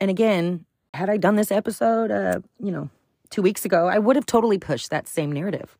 And 0.00 0.10
again, 0.10 0.66
had 0.94 1.10
I 1.10 1.16
done 1.16 1.36
this 1.36 1.50
episode, 1.50 2.10
uh, 2.10 2.40
you 2.60 2.70
know, 2.70 2.88
two 3.30 3.42
weeks 3.42 3.64
ago, 3.64 3.88
I 3.88 3.98
would 3.98 4.16
have 4.16 4.26
totally 4.26 4.58
pushed 4.58 4.90
that 4.90 5.08
same 5.08 5.32
narrative, 5.32 5.76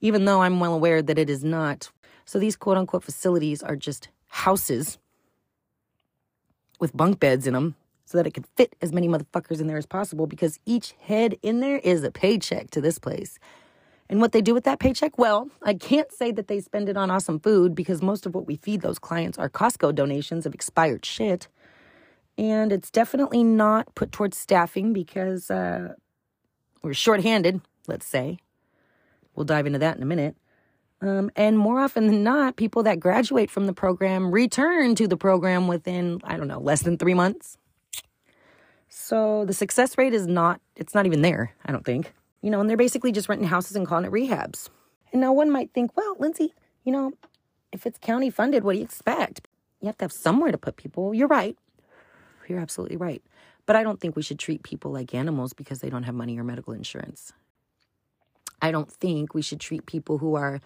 even 0.00 0.24
though 0.24 0.40
I'm 0.40 0.60
well 0.60 0.74
aware 0.74 1.02
that 1.02 1.18
it 1.18 1.28
is 1.28 1.42
not. 1.42 1.90
So 2.24 2.38
these 2.38 2.56
quote 2.56 2.76
unquote 2.76 3.04
facilities 3.04 3.62
are 3.62 3.76
just 3.76 4.08
houses 4.28 4.98
with 6.80 6.96
bunk 6.96 7.20
beds 7.20 7.46
in 7.46 7.54
them 7.54 7.74
so 8.04 8.18
that 8.18 8.26
it 8.26 8.34
could 8.34 8.46
fit 8.56 8.76
as 8.80 8.92
many 8.92 9.08
motherfuckers 9.08 9.60
in 9.60 9.66
there 9.66 9.78
as 9.78 9.86
possible 9.86 10.26
because 10.26 10.58
each 10.64 10.94
head 11.00 11.36
in 11.42 11.60
there 11.60 11.78
is 11.78 12.04
a 12.04 12.10
paycheck 12.10 12.70
to 12.70 12.80
this 12.80 12.98
place. 12.98 13.38
And 14.08 14.20
what 14.20 14.32
they 14.32 14.42
do 14.42 14.54
with 14.54 14.64
that 14.64 14.78
paycheck? 14.78 15.18
Well, 15.18 15.50
I 15.62 15.74
can't 15.74 16.12
say 16.12 16.30
that 16.32 16.46
they 16.46 16.60
spend 16.60 16.88
it 16.88 16.96
on 16.96 17.10
awesome 17.10 17.40
food 17.40 17.74
because 17.74 18.02
most 18.02 18.26
of 18.26 18.34
what 18.34 18.46
we 18.46 18.56
feed 18.56 18.82
those 18.82 18.98
clients 18.98 19.38
are 19.38 19.48
Costco 19.48 19.94
donations 19.94 20.44
of 20.46 20.54
expired 20.54 21.04
shit. 21.04 21.48
And 22.36 22.72
it's 22.72 22.90
definitely 22.90 23.44
not 23.44 23.94
put 23.94 24.10
towards 24.10 24.36
staffing 24.36 24.92
because 24.92 25.50
uh, 25.50 25.94
we're 26.82 26.94
shorthanded, 26.94 27.60
let's 27.86 28.06
say. 28.06 28.38
We'll 29.34 29.44
dive 29.44 29.66
into 29.66 29.78
that 29.78 29.96
in 29.96 30.02
a 30.02 30.06
minute. 30.06 30.36
Um, 31.00 31.30
and 31.36 31.58
more 31.58 31.80
often 31.80 32.06
than 32.06 32.22
not, 32.22 32.56
people 32.56 32.82
that 32.84 32.98
graduate 32.98 33.50
from 33.50 33.66
the 33.66 33.72
program 33.72 34.30
return 34.30 34.94
to 34.94 35.06
the 35.06 35.16
program 35.16 35.68
within, 35.68 36.20
I 36.24 36.36
don't 36.36 36.48
know, 36.48 36.60
less 36.60 36.82
than 36.82 36.96
three 36.96 37.14
months. 37.14 37.58
So 38.88 39.44
the 39.44 39.52
success 39.52 39.98
rate 39.98 40.14
is 40.14 40.26
not, 40.26 40.60
it's 40.76 40.94
not 40.94 41.04
even 41.04 41.22
there, 41.22 41.52
I 41.64 41.72
don't 41.72 41.84
think. 41.84 42.14
You 42.42 42.50
know, 42.50 42.60
and 42.60 42.70
they're 42.70 42.76
basically 42.76 43.12
just 43.12 43.28
renting 43.28 43.48
houses 43.48 43.76
and 43.76 43.86
calling 43.86 44.04
it 44.04 44.12
rehabs. 44.12 44.70
And 45.12 45.20
now 45.20 45.32
one 45.32 45.50
might 45.50 45.72
think, 45.72 45.96
well, 45.96 46.16
Lindsay, 46.18 46.54
you 46.84 46.92
know, 46.92 47.12
if 47.72 47.86
it's 47.86 47.98
county 47.98 48.30
funded, 48.30 48.64
what 48.64 48.72
do 48.72 48.78
you 48.78 48.84
expect? 48.84 49.48
You 49.80 49.86
have 49.86 49.98
to 49.98 50.04
have 50.04 50.12
somewhere 50.12 50.52
to 50.52 50.58
put 50.58 50.76
people. 50.76 51.12
You're 51.12 51.28
right. 51.28 51.56
You're 52.48 52.60
absolutely 52.60 52.96
right. 52.96 53.22
But 53.66 53.76
I 53.76 53.82
don't 53.82 54.00
think 54.00 54.16
we 54.16 54.22
should 54.22 54.38
treat 54.38 54.62
people 54.62 54.92
like 54.92 55.14
animals 55.14 55.52
because 55.52 55.80
they 55.80 55.90
don't 55.90 56.02
have 56.02 56.14
money 56.14 56.38
or 56.38 56.44
medical 56.44 56.74
insurance. 56.74 57.32
I 58.60 58.70
don't 58.70 58.90
think 58.90 59.34
we 59.34 59.42
should 59.42 59.60
treat 59.60 59.86
people 59.86 60.18
who 60.18 60.34
are 60.34 60.60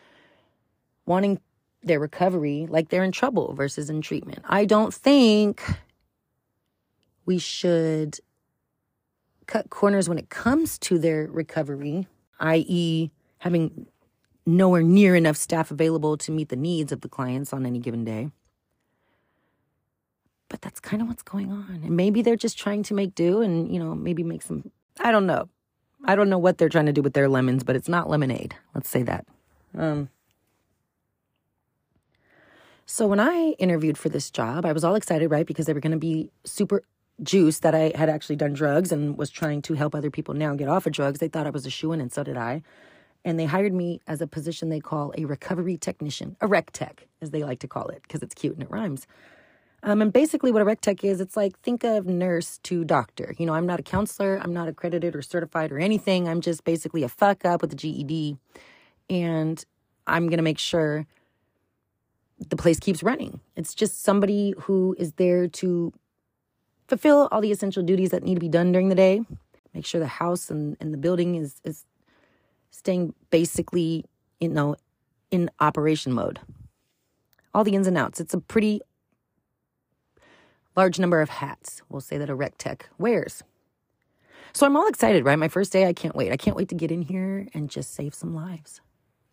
wanting 1.06 1.40
their 1.82 2.00
recovery 2.00 2.66
like 2.68 2.88
they're 2.88 3.04
in 3.04 3.12
trouble 3.12 3.54
versus 3.54 3.88
in 3.88 4.00
treatment. 4.02 4.40
I 4.44 4.64
don't 4.64 4.92
think 4.92 5.62
we 7.25 7.38
should 7.38 8.18
cut 9.47 9.70
corners 9.70 10.08
when 10.08 10.18
it 10.18 10.28
comes 10.28 10.78
to 10.78 10.99
their 10.99 11.26
recovery, 11.26 12.06
i.e., 12.40 13.11
having 13.38 13.87
nowhere 14.44 14.82
near 14.82 15.14
enough 15.14 15.37
staff 15.37 15.70
available 15.70 16.16
to 16.18 16.32
meet 16.32 16.49
the 16.49 16.56
needs 16.56 16.90
of 16.90 17.02
the 17.02 17.08
clients 17.08 17.52
on 17.52 17.66
any 17.66 17.78
given 17.78 18.04
day. 18.04 18.30
But 20.49 20.62
that's 20.62 20.81
kind 20.81 21.02
of 21.02 21.09
what's 21.09 21.23
going 21.23 21.52
on. 21.52 21.83
And 21.85 21.97
maybe 21.97 22.23
they're 22.23 22.37
just 22.37 22.59
trying 22.59 22.83
to 22.85 22.95
make 22.95 23.14
do 23.14 23.43
and, 23.43 23.73
you 23.73 23.78
know, 23.78 23.95
maybe 23.95 24.23
make 24.23 24.43
some, 24.43 24.71
I 24.99 25.12
don't 25.12 25.26
know. 25.26 25.49
I 26.05 26.14
don't 26.14 26.31
know 26.31 26.38
what 26.38 26.59
they're 26.59 26.69
trying 26.69 26.87
to 26.87 26.93
do 26.93 27.02
with 27.02 27.12
their 27.12 27.28
lemons, 27.28 27.64
but 27.64 27.76
it's 27.76 27.88
not 27.88 28.09
lemonade. 28.09 28.55
Let's 28.75 28.88
say 28.88 29.02
that. 29.02 29.26
Um, 29.76 30.09
so 32.87 33.07
when 33.07 33.21
I 33.21 33.55
interviewed 33.59 33.99
for 33.99 34.09
this 34.09 34.31
job, 34.31 34.64
I 34.64 34.73
was 34.73 34.85
all 34.85 34.95
excited, 34.95 35.31
right? 35.31 35.47
Because 35.47 35.67
they 35.67 35.75
were 35.75 35.81
going 35.81 35.93
to 35.93 35.99
be 35.99 36.31
super 36.45 36.83
juice 37.23 37.59
that 37.61 37.75
I 37.75 37.93
had 37.95 38.09
actually 38.09 38.37
done 38.37 38.55
drugs 38.55 38.93
and 38.93 39.19
was 39.19 39.28
trying 39.28 39.61
to 39.62 39.75
help 39.75 39.95
other 39.95 40.11
people 40.11 40.35
now 40.35 40.55
get 40.55 40.69
off 40.69 40.87
of 40.87 40.93
drugs. 40.93 41.19
They 41.19 41.28
thought 41.28 41.47
I 41.47 41.50
was 41.50 41.67
a 41.67 41.71
shoo 41.71 41.93
in, 41.93 42.00
and 42.00 42.12
so 42.12 42.23
did 42.23 42.38
I. 42.38 42.62
And 43.25 43.38
they 43.38 43.45
hired 43.45 43.75
me 43.75 44.00
as 44.07 44.23
a 44.23 44.26
position 44.26 44.69
they 44.69 44.81
call 44.81 45.12
a 45.19 45.25
recovery 45.25 45.76
technician, 45.76 46.37
a 46.40 46.47
rec 46.47 46.71
tech, 46.71 47.09
as 47.21 47.31
they 47.31 47.43
like 47.43 47.59
to 47.61 47.69
call 47.69 47.88
it, 47.88 48.02
because 48.02 48.23
it's 48.23 48.35
cute 48.35 48.55
and 48.55 48.62
it 48.62 48.71
rhymes. 48.71 49.07
Um, 49.82 50.02
and 50.02 50.12
basically, 50.12 50.50
what 50.50 50.62
a 50.62 50.64
rec 50.64 50.80
tech 50.80 51.04
is, 51.04 51.20
it's 51.20 51.37
like 51.37 51.58
think 51.61 51.85
of 51.85 52.06
nurse 52.06 52.58
to 52.64 52.85
doctor. 52.85 53.35
You 53.38 53.47
know, 53.47 53.54
I'm 53.54 53.66
not 53.66 53.78
a 53.78 53.82
counselor, 53.82 54.40
I'm 54.42 54.52
not 54.52 54.68
accredited 54.68 55.14
or 55.14 55.23
certified 55.23 55.70
or 55.70 55.78
anything. 55.78 56.28
I'm 56.28 56.40
just 56.40 56.64
basically 56.64 57.04
a 57.04 57.08
fuck 57.08 57.44
up 57.44 57.62
with 57.62 57.73
a 57.73 57.76
GED. 57.76 58.37
And 59.08 59.64
I'm 60.06 60.26
going 60.26 60.38
to 60.38 60.42
make 60.42 60.58
sure 60.58 61.06
the 62.49 62.56
place 62.56 62.78
keeps 62.80 63.02
running. 63.02 63.40
It's 63.56 63.75
just 63.75 64.02
somebody 64.02 64.54
who 64.62 64.97
is 64.99 65.12
there 65.12 65.49
to 65.49 65.92
fulfill 66.88 67.28
all 67.30 67.40
the 67.40 67.52
essential 67.52 67.82
duties 67.82 68.11
that 68.11 68.23
need 68.23 68.35
to 68.35 68.40
be 68.40 68.49
done 68.49 68.73
during 68.73 68.88
the 68.88 68.94
day. 68.94 69.23
Make 69.75 69.87
sure 69.87 70.00
the 70.00 70.06
house 70.06 70.50
and, 70.50 70.76
and 70.80 70.92
the 70.92 70.99
building 70.99 71.35
is, 71.37 71.61
is 71.62 71.85
staying 72.70 73.14
basically, 73.30 74.04
you 74.40 74.49
know, 74.49 74.76
in 75.30 75.50
operation 75.61 76.12
mode. 76.12 76.40
All 77.54 77.64
the 77.64 77.75
ins 77.75 77.87
and 77.87 77.99
outs. 77.99 78.20
It's 78.20 78.35
a 78.35 78.40
pretty 78.40 78.80
large 80.78 81.00
number 81.00 81.20
of 81.20 81.28
hats. 81.28 81.82
We'll 81.88 82.00
say 82.00 82.18
that 82.18 82.30
a 82.30 82.37
rec 82.37 82.56
tech 82.56 82.88
wears. 82.99 83.42
So 84.52 84.64
I'm 84.64 84.76
all 84.76 84.87
excited, 84.87 85.25
right? 85.25 85.37
My 85.37 85.49
first 85.49 85.73
day, 85.73 85.87
I 85.87 85.92
can't 85.92 86.14
wait. 86.14 86.30
I 86.30 86.37
can't 86.37 86.56
wait 86.56 86.68
to 86.68 86.76
get 86.76 86.92
in 86.92 87.02
here 87.02 87.49
and 87.52 87.68
just 87.68 87.94
save 87.94 88.14
some 88.14 88.32
lives. 88.32 88.80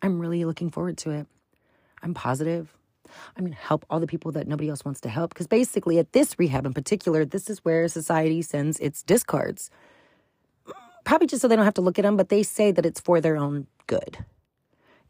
I'm 0.02 0.18
really 0.18 0.44
looking 0.44 0.70
forward 0.70 0.98
to 0.98 1.10
it. 1.10 1.28
I'm 2.02 2.14
positive. 2.14 2.74
I'm 3.36 3.44
going 3.44 3.54
to 3.54 3.60
help 3.60 3.86
all 3.88 4.00
the 4.00 4.08
people 4.08 4.32
that 4.32 4.48
nobody 4.48 4.68
else 4.68 4.84
wants 4.84 5.00
to 5.02 5.08
help. 5.08 5.32
Because 5.32 5.46
basically, 5.46 6.00
at 6.00 6.12
this 6.12 6.36
rehab 6.36 6.66
in 6.66 6.74
particular, 6.74 7.24
this 7.24 7.48
is 7.48 7.64
where 7.64 7.86
society 7.86 8.42
sends 8.42 8.80
its 8.80 9.04
discards. 9.04 9.70
Probably 11.04 11.28
just 11.28 11.42
so 11.42 11.46
they 11.46 11.54
don't 11.54 11.64
have 11.64 11.74
to 11.74 11.80
look 11.80 11.96
at 12.00 12.02
them, 12.02 12.16
but 12.16 12.28
they 12.28 12.42
say 12.42 12.72
that 12.72 12.84
it's 12.84 13.00
for 13.00 13.20
their 13.20 13.36
own 13.36 13.68
good. 13.86 14.18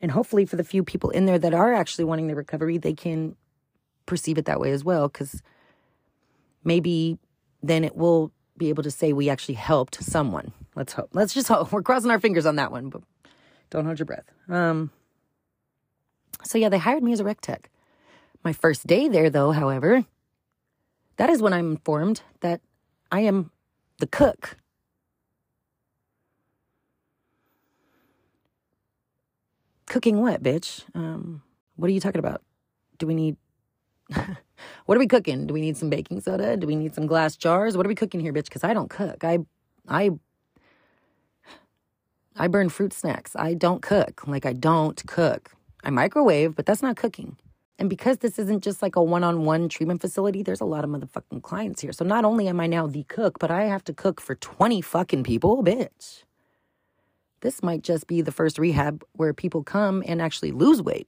And 0.03 0.11
hopefully, 0.11 0.45
for 0.45 0.57
the 0.57 0.65
few 0.65 0.85
people 0.85 1.09
in 1.09 1.25
there 1.25 1.39
that 1.39 1.55
are 1.55 1.73
actually 1.73 2.05
wanting 2.05 2.27
the 2.27 2.35
recovery, 2.35 2.77
they 2.77 2.93
can 2.93 3.37
perceive 4.05 4.37
it 4.37 4.45
that 4.45 4.61
way 4.61 4.71
as 4.73 4.85
well. 4.85 5.09
Because 5.09 5.43
maybe 6.67 7.19
then 7.63 7.85
it 7.85 7.97
will 7.97 8.33
be 8.59 8.69
able 8.69 8.83
to 8.83 8.91
say 8.91 9.13
we 9.13 9.31
actually 9.31 9.55
helped 9.55 10.03
someone. 10.03 10.53
Let's 10.75 10.93
hope. 10.93 11.11
Let's 11.13 11.33
just 11.33 11.49
hope. 11.49 11.73
We're 11.73 11.83
crossing 11.83 12.11
our 12.11 12.21
fingers 12.21 12.45
on 12.45 12.57
that 12.57 12.73
one, 12.73 12.91
but 12.91 13.03
don't 13.71 13.87
hold 13.87 13.99
your 13.99 14.07
breath. 14.07 14.31
Um, 14.49 14.91
so 16.45 16.59
yeah, 16.59 16.69
they 16.69 16.79
hired 16.79 17.03
me 17.03 17.13
as 17.13 17.21
a 17.21 17.25
rec 17.25 17.41
tech. 17.41 17.71
My 18.45 18.53
first 18.53 18.87
day 18.87 19.09
there, 19.09 19.31
though, 19.31 19.53
however, 19.53 20.05
that 21.17 21.31
is 21.31 21.41
when 21.41 21.53
I'm 21.53 21.71
informed 21.73 22.23
that 22.41 22.61
I 23.11 23.21
am 23.21 23.51
the 23.99 24.07
cook. 24.07 24.57
Cooking 29.87 30.21
what, 30.21 30.43
bitch? 30.43 30.85
Um, 30.95 31.43
what 31.77 31.89
are 31.89 31.93
you 31.93 32.01
talking 32.01 32.19
about? 32.19 32.43
Do 32.99 33.07
we 33.07 33.15
need 33.15 33.37
what 34.87 34.97
are 34.97 34.99
we 34.99 35.07
cooking? 35.07 35.47
Do 35.47 35.55
we 35.55 35.61
need 35.61 35.77
some 35.77 35.91
baking 35.91 36.21
soda? 36.21 36.57
Do 36.57 36.67
we 36.67 36.77
need 36.77 36.95
some 36.95 37.07
glass 37.07 37.37
jars? 37.37 37.77
What 37.77 37.87
are 37.87 37.89
we 37.89 37.95
cooking 37.95 38.21
here, 38.21 38.33
bitch? 38.33 38.45
Because 38.45 38.65
I 38.65 38.75
don't 38.75 38.91
cook. 38.91 39.25
I, 39.25 39.39
I, 39.89 40.11
I 42.37 42.49
burn 42.49 42.69
fruit 42.69 42.93
snacks. 42.93 43.33
I 43.37 43.55
don't 43.55 43.83
cook. 43.83 44.27
Like 44.27 44.47
I 44.47 44.53
don't 44.53 45.05
cook. 45.07 45.53
I 45.85 45.91
microwave, 45.91 46.55
but 46.57 46.67
that's 46.67 46.83
not 46.83 46.97
cooking. 46.97 47.37
And 47.79 47.91
because 47.91 48.19
this 48.19 48.39
isn't 48.39 48.65
just 48.65 48.81
like 48.81 48.97
a 48.97 49.03
one-on-one 49.03 49.69
treatment 49.69 50.01
facility, 50.01 50.43
there's 50.43 50.63
a 50.63 50.65
lot 50.65 50.83
of 50.83 50.91
motherfucking 50.91 51.43
clients 51.43 51.83
here. 51.83 51.93
So 51.93 52.05
not 52.05 52.25
only 52.25 52.49
am 52.49 52.59
I 52.59 52.67
now 52.67 52.87
the 52.87 53.05
cook, 53.05 53.39
but 53.39 53.51
I 53.51 53.65
have 53.65 53.85
to 53.85 53.93
cook 53.93 54.21
for 54.21 54.35
20 54.35 54.81
fucking 54.81 55.25
people, 55.25 55.63
bitch. 55.63 56.23
This 57.43 57.63
might 57.63 57.83
just 57.83 58.07
be 58.07 58.23
the 58.23 58.33
first 58.33 58.59
rehab 58.59 59.05
where 59.13 59.35
people 59.35 59.63
come 59.63 60.03
and 60.07 60.23
actually 60.23 60.53
lose 60.53 60.81
weight. 60.81 61.07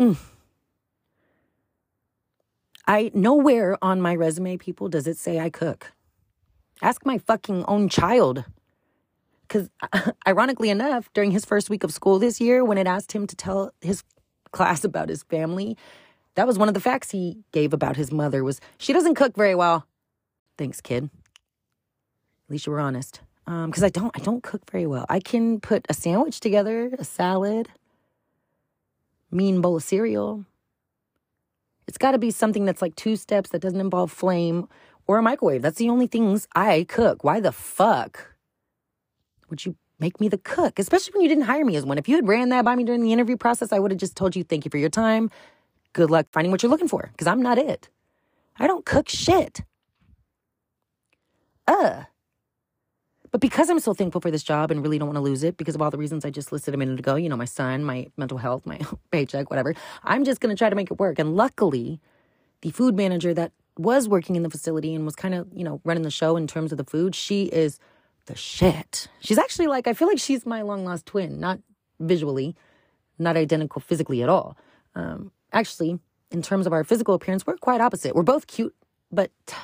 Mm. 0.00 0.16
I 2.88 3.10
nowhere 3.12 3.76
on 3.82 4.00
my 4.00 4.16
resume, 4.16 4.56
people, 4.56 4.88
does 4.88 5.06
it 5.06 5.18
say 5.18 5.38
I 5.38 5.50
cook. 5.50 5.92
Ask 6.80 7.04
my 7.04 7.18
fucking 7.18 7.66
own 7.68 7.90
child. 7.90 8.44
Because 9.42 9.68
ironically 10.26 10.70
enough, 10.70 11.12
during 11.12 11.30
his 11.30 11.44
first 11.44 11.68
week 11.68 11.84
of 11.84 11.92
school 11.92 12.18
this 12.18 12.40
year, 12.40 12.64
when 12.64 12.78
it 12.78 12.86
asked 12.86 13.12
him 13.12 13.26
to 13.26 13.36
tell 13.36 13.72
his 13.82 14.02
class 14.52 14.84
about 14.84 15.10
his 15.10 15.22
family, 15.22 15.76
that 16.34 16.46
was 16.46 16.58
one 16.58 16.68
of 16.68 16.74
the 16.74 16.80
facts 16.80 17.10
he 17.10 17.44
gave 17.52 17.74
about 17.74 17.96
his 17.96 18.10
mother 18.10 18.42
was 18.42 18.58
she 18.78 18.94
doesn't 18.94 19.16
cook 19.16 19.36
very 19.36 19.54
well. 19.54 19.86
Thanks, 20.56 20.80
kid. 20.80 21.04
At 21.04 22.50
least 22.50 22.66
you 22.66 22.72
were 22.72 22.80
honest. 22.80 23.20
Because 23.44 23.82
um, 23.82 23.86
I 23.86 23.90
don't, 23.90 24.18
I 24.18 24.20
don't 24.20 24.42
cook 24.42 24.70
very 24.70 24.86
well. 24.86 25.04
I 25.10 25.20
can 25.20 25.60
put 25.60 25.84
a 25.90 25.94
sandwich 25.94 26.40
together, 26.40 26.90
a 26.98 27.04
salad, 27.04 27.68
mean 29.30 29.60
bowl 29.60 29.76
of 29.76 29.82
cereal, 29.82 30.46
it's 31.88 31.98
got 31.98 32.12
to 32.12 32.18
be 32.18 32.30
something 32.30 32.66
that's 32.66 32.82
like 32.82 32.94
two 32.96 33.16
steps 33.16 33.50
that 33.50 33.60
doesn't 33.62 33.80
involve 33.80 34.12
flame 34.12 34.68
or 35.06 35.18
a 35.18 35.22
microwave. 35.22 35.62
That's 35.62 35.78
the 35.78 35.88
only 35.88 36.06
things 36.06 36.46
I 36.54 36.84
cook. 36.88 37.24
Why 37.24 37.40
the 37.40 37.50
fuck 37.50 38.34
would 39.48 39.64
you 39.64 39.74
make 39.98 40.20
me 40.20 40.28
the 40.28 40.38
cook? 40.38 40.78
Especially 40.78 41.12
when 41.14 41.22
you 41.22 41.28
didn't 41.28 41.44
hire 41.44 41.64
me 41.64 41.76
as 41.76 41.86
one. 41.86 41.96
If 41.98 42.06
you 42.06 42.14
had 42.16 42.28
ran 42.28 42.50
that 42.50 42.64
by 42.64 42.76
me 42.76 42.84
during 42.84 43.02
the 43.02 43.12
interview 43.12 43.38
process, 43.38 43.72
I 43.72 43.78
would 43.78 43.90
have 43.90 43.98
just 43.98 44.16
told 44.16 44.36
you, 44.36 44.44
thank 44.44 44.66
you 44.66 44.70
for 44.70 44.76
your 44.76 44.90
time. 44.90 45.30
Good 45.94 46.10
luck 46.10 46.26
finding 46.30 46.50
what 46.52 46.62
you're 46.62 46.70
looking 46.70 46.88
for 46.88 47.08
because 47.10 47.26
I'm 47.26 47.42
not 47.42 47.58
it. 47.58 47.88
I 48.58 48.66
don't 48.66 48.84
cook 48.84 49.08
shit. 49.08 49.62
Uh. 51.66 52.04
But 53.30 53.40
because 53.40 53.68
I'm 53.68 53.80
so 53.80 53.94
thankful 53.94 54.20
for 54.20 54.30
this 54.30 54.42
job 54.42 54.70
and 54.70 54.82
really 54.82 54.98
don't 54.98 55.08
want 55.08 55.16
to 55.16 55.22
lose 55.22 55.42
it 55.42 55.56
because 55.56 55.74
of 55.74 55.82
all 55.82 55.90
the 55.90 55.98
reasons 55.98 56.24
I 56.24 56.30
just 56.30 56.52
listed 56.52 56.74
a 56.74 56.76
minute 56.76 56.98
ago, 56.98 57.16
you 57.16 57.28
know, 57.28 57.36
my 57.36 57.44
son, 57.44 57.84
my 57.84 58.08
mental 58.16 58.38
health, 58.38 58.66
my 58.66 58.80
paycheck, 59.10 59.50
whatever, 59.50 59.74
I'm 60.04 60.24
just 60.24 60.40
going 60.40 60.54
to 60.54 60.58
try 60.58 60.70
to 60.70 60.76
make 60.76 60.90
it 60.90 60.98
work. 60.98 61.18
And 61.18 61.36
luckily, 61.36 62.00
the 62.62 62.70
food 62.70 62.96
manager 62.96 63.34
that 63.34 63.52
was 63.76 64.08
working 64.08 64.36
in 64.36 64.42
the 64.42 64.50
facility 64.50 64.94
and 64.94 65.04
was 65.04 65.14
kind 65.14 65.34
of, 65.34 65.46
you 65.52 65.64
know, 65.64 65.80
running 65.84 66.02
the 66.02 66.10
show 66.10 66.36
in 66.36 66.46
terms 66.46 66.72
of 66.72 66.78
the 66.78 66.84
food, 66.84 67.14
she 67.14 67.44
is 67.44 67.78
the 68.26 68.36
shit. 68.36 69.08
She's 69.20 69.38
actually 69.38 69.68
like, 69.68 69.86
I 69.86 69.92
feel 69.92 70.08
like 70.08 70.18
she's 70.18 70.44
my 70.44 70.62
long 70.62 70.84
lost 70.84 71.06
twin, 71.06 71.38
not 71.38 71.60
visually, 72.00 72.56
not 73.18 73.36
identical 73.36 73.80
physically 73.80 74.22
at 74.22 74.28
all. 74.28 74.56
Um, 74.94 75.30
actually, 75.52 75.98
in 76.30 76.42
terms 76.42 76.66
of 76.66 76.72
our 76.72 76.84
physical 76.84 77.14
appearance, 77.14 77.46
we're 77.46 77.56
quite 77.56 77.80
opposite. 77.80 78.14
We're 78.14 78.22
both 78.22 78.46
cute, 78.46 78.74
but 79.10 79.30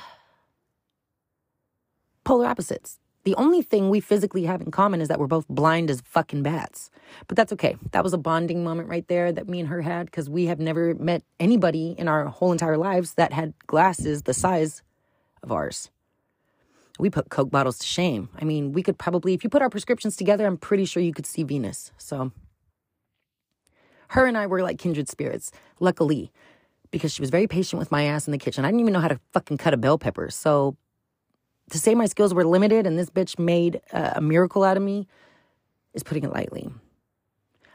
polar 2.23 2.47
opposites. 2.47 2.99
The 3.25 3.35
only 3.35 3.63
thing 3.63 3.89
we 3.89 4.01
physically 4.01 4.43
have 4.43 4.61
in 4.61 4.69
common 4.69 5.01
is 5.01 5.07
that 5.07 5.19
we're 5.19 5.25
both 5.25 5.47
blind 5.47 5.89
as 5.89 6.01
fucking 6.01 6.43
bats. 6.43 6.91
But 7.27 7.35
that's 7.35 7.51
okay. 7.53 7.75
That 7.91 8.03
was 8.03 8.13
a 8.13 8.19
bonding 8.19 8.63
moment 8.63 8.87
right 8.87 9.07
there 9.07 9.31
that 9.31 9.49
me 9.49 9.59
and 9.59 9.67
her 9.69 9.81
had 9.81 10.05
because 10.05 10.29
we 10.29 10.45
have 10.45 10.59
never 10.59 10.93
met 10.93 11.23
anybody 11.39 11.95
in 11.97 12.07
our 12.07 12.25
whole 12.25 12.51
entire 12.51 12.77
lives 12.77 13.15
that 13.15 13.33
had 13.33 13.55
glasses 13.65 14.21
the 14.23 14.33
size 14.33 14.83
of 15.41 15.51
ours. 15.51 15.89
We 16.99 17.09
put 17.09 17.29
Coke 17.29 17.49
bottles 17.49 17.79
to 17.79 17.85
shame. 17.87 18.29
I 18.39 18.45
mean, 18.45 18.73
we 18.73 18.83
could 18.83 18.99
probably, 18.99 19.33
if 19.33 19.43
you 19.43 19.49
put 19.49 19.63
our 19.63 19.71
prescriptions 19.71 20.15
together, 20.15 20.45
I'm 20.45 20.57
pretty 20.57 20.85
sure 20.85 21.01
you 21.01 21.13
could 21.13 21.25
see 21.25 21.41
Venus. 21.41 21.91
So, 21.97 22.31
her 24.09 24.27
and 24.27 24.37
I 24.37 24.45
were 24.45 24.61
like 24.61 24.77
kindred 24.77 25.09
spirits, 25.09 25.51
luckily, 25.79 26.31
because 26.91 27.11
she 27.11 27.23
was 27.23 27.31
very 27.31 27.47
patient 27.47 27.79
with 27.79 27.91
my 27.91 28.03
ass 28.03 28.27
in 28.27 28.31
the 28.31 28.37
kitchen. 28.37 28.63
I 28.63 28.67
didn't 28.67 28.81
even 28.81 28.93
know 28.93 29.01
how 29.01 29.07
to 29.07 29.19
fucking 29.33 29.57
cut 29.57 29.73
a 29.73 29.77
bell 29.77 29.97
pepper. 29.97 30.29
So, 30.29 30.77
to 31.71 31.79
say 31.79 31.95
my 31.95 32.05
skills 32.05 32.33
were 32.33 32.45
limited 32.45 32.85
and 32.85 32.97
this 32.97 33.09
bitch 33.09 33.39
made 33.39 33.81
uh, 33.91 34.13
a 34.15 34.21
miracle 34.21 34.63
out 34.63 34.77
of 34.77 34.83
me 34.83 35.07
is 35.93 36.03
putting 36.03 36.23
it 36.23 36.31
lightly. 36.31 36.69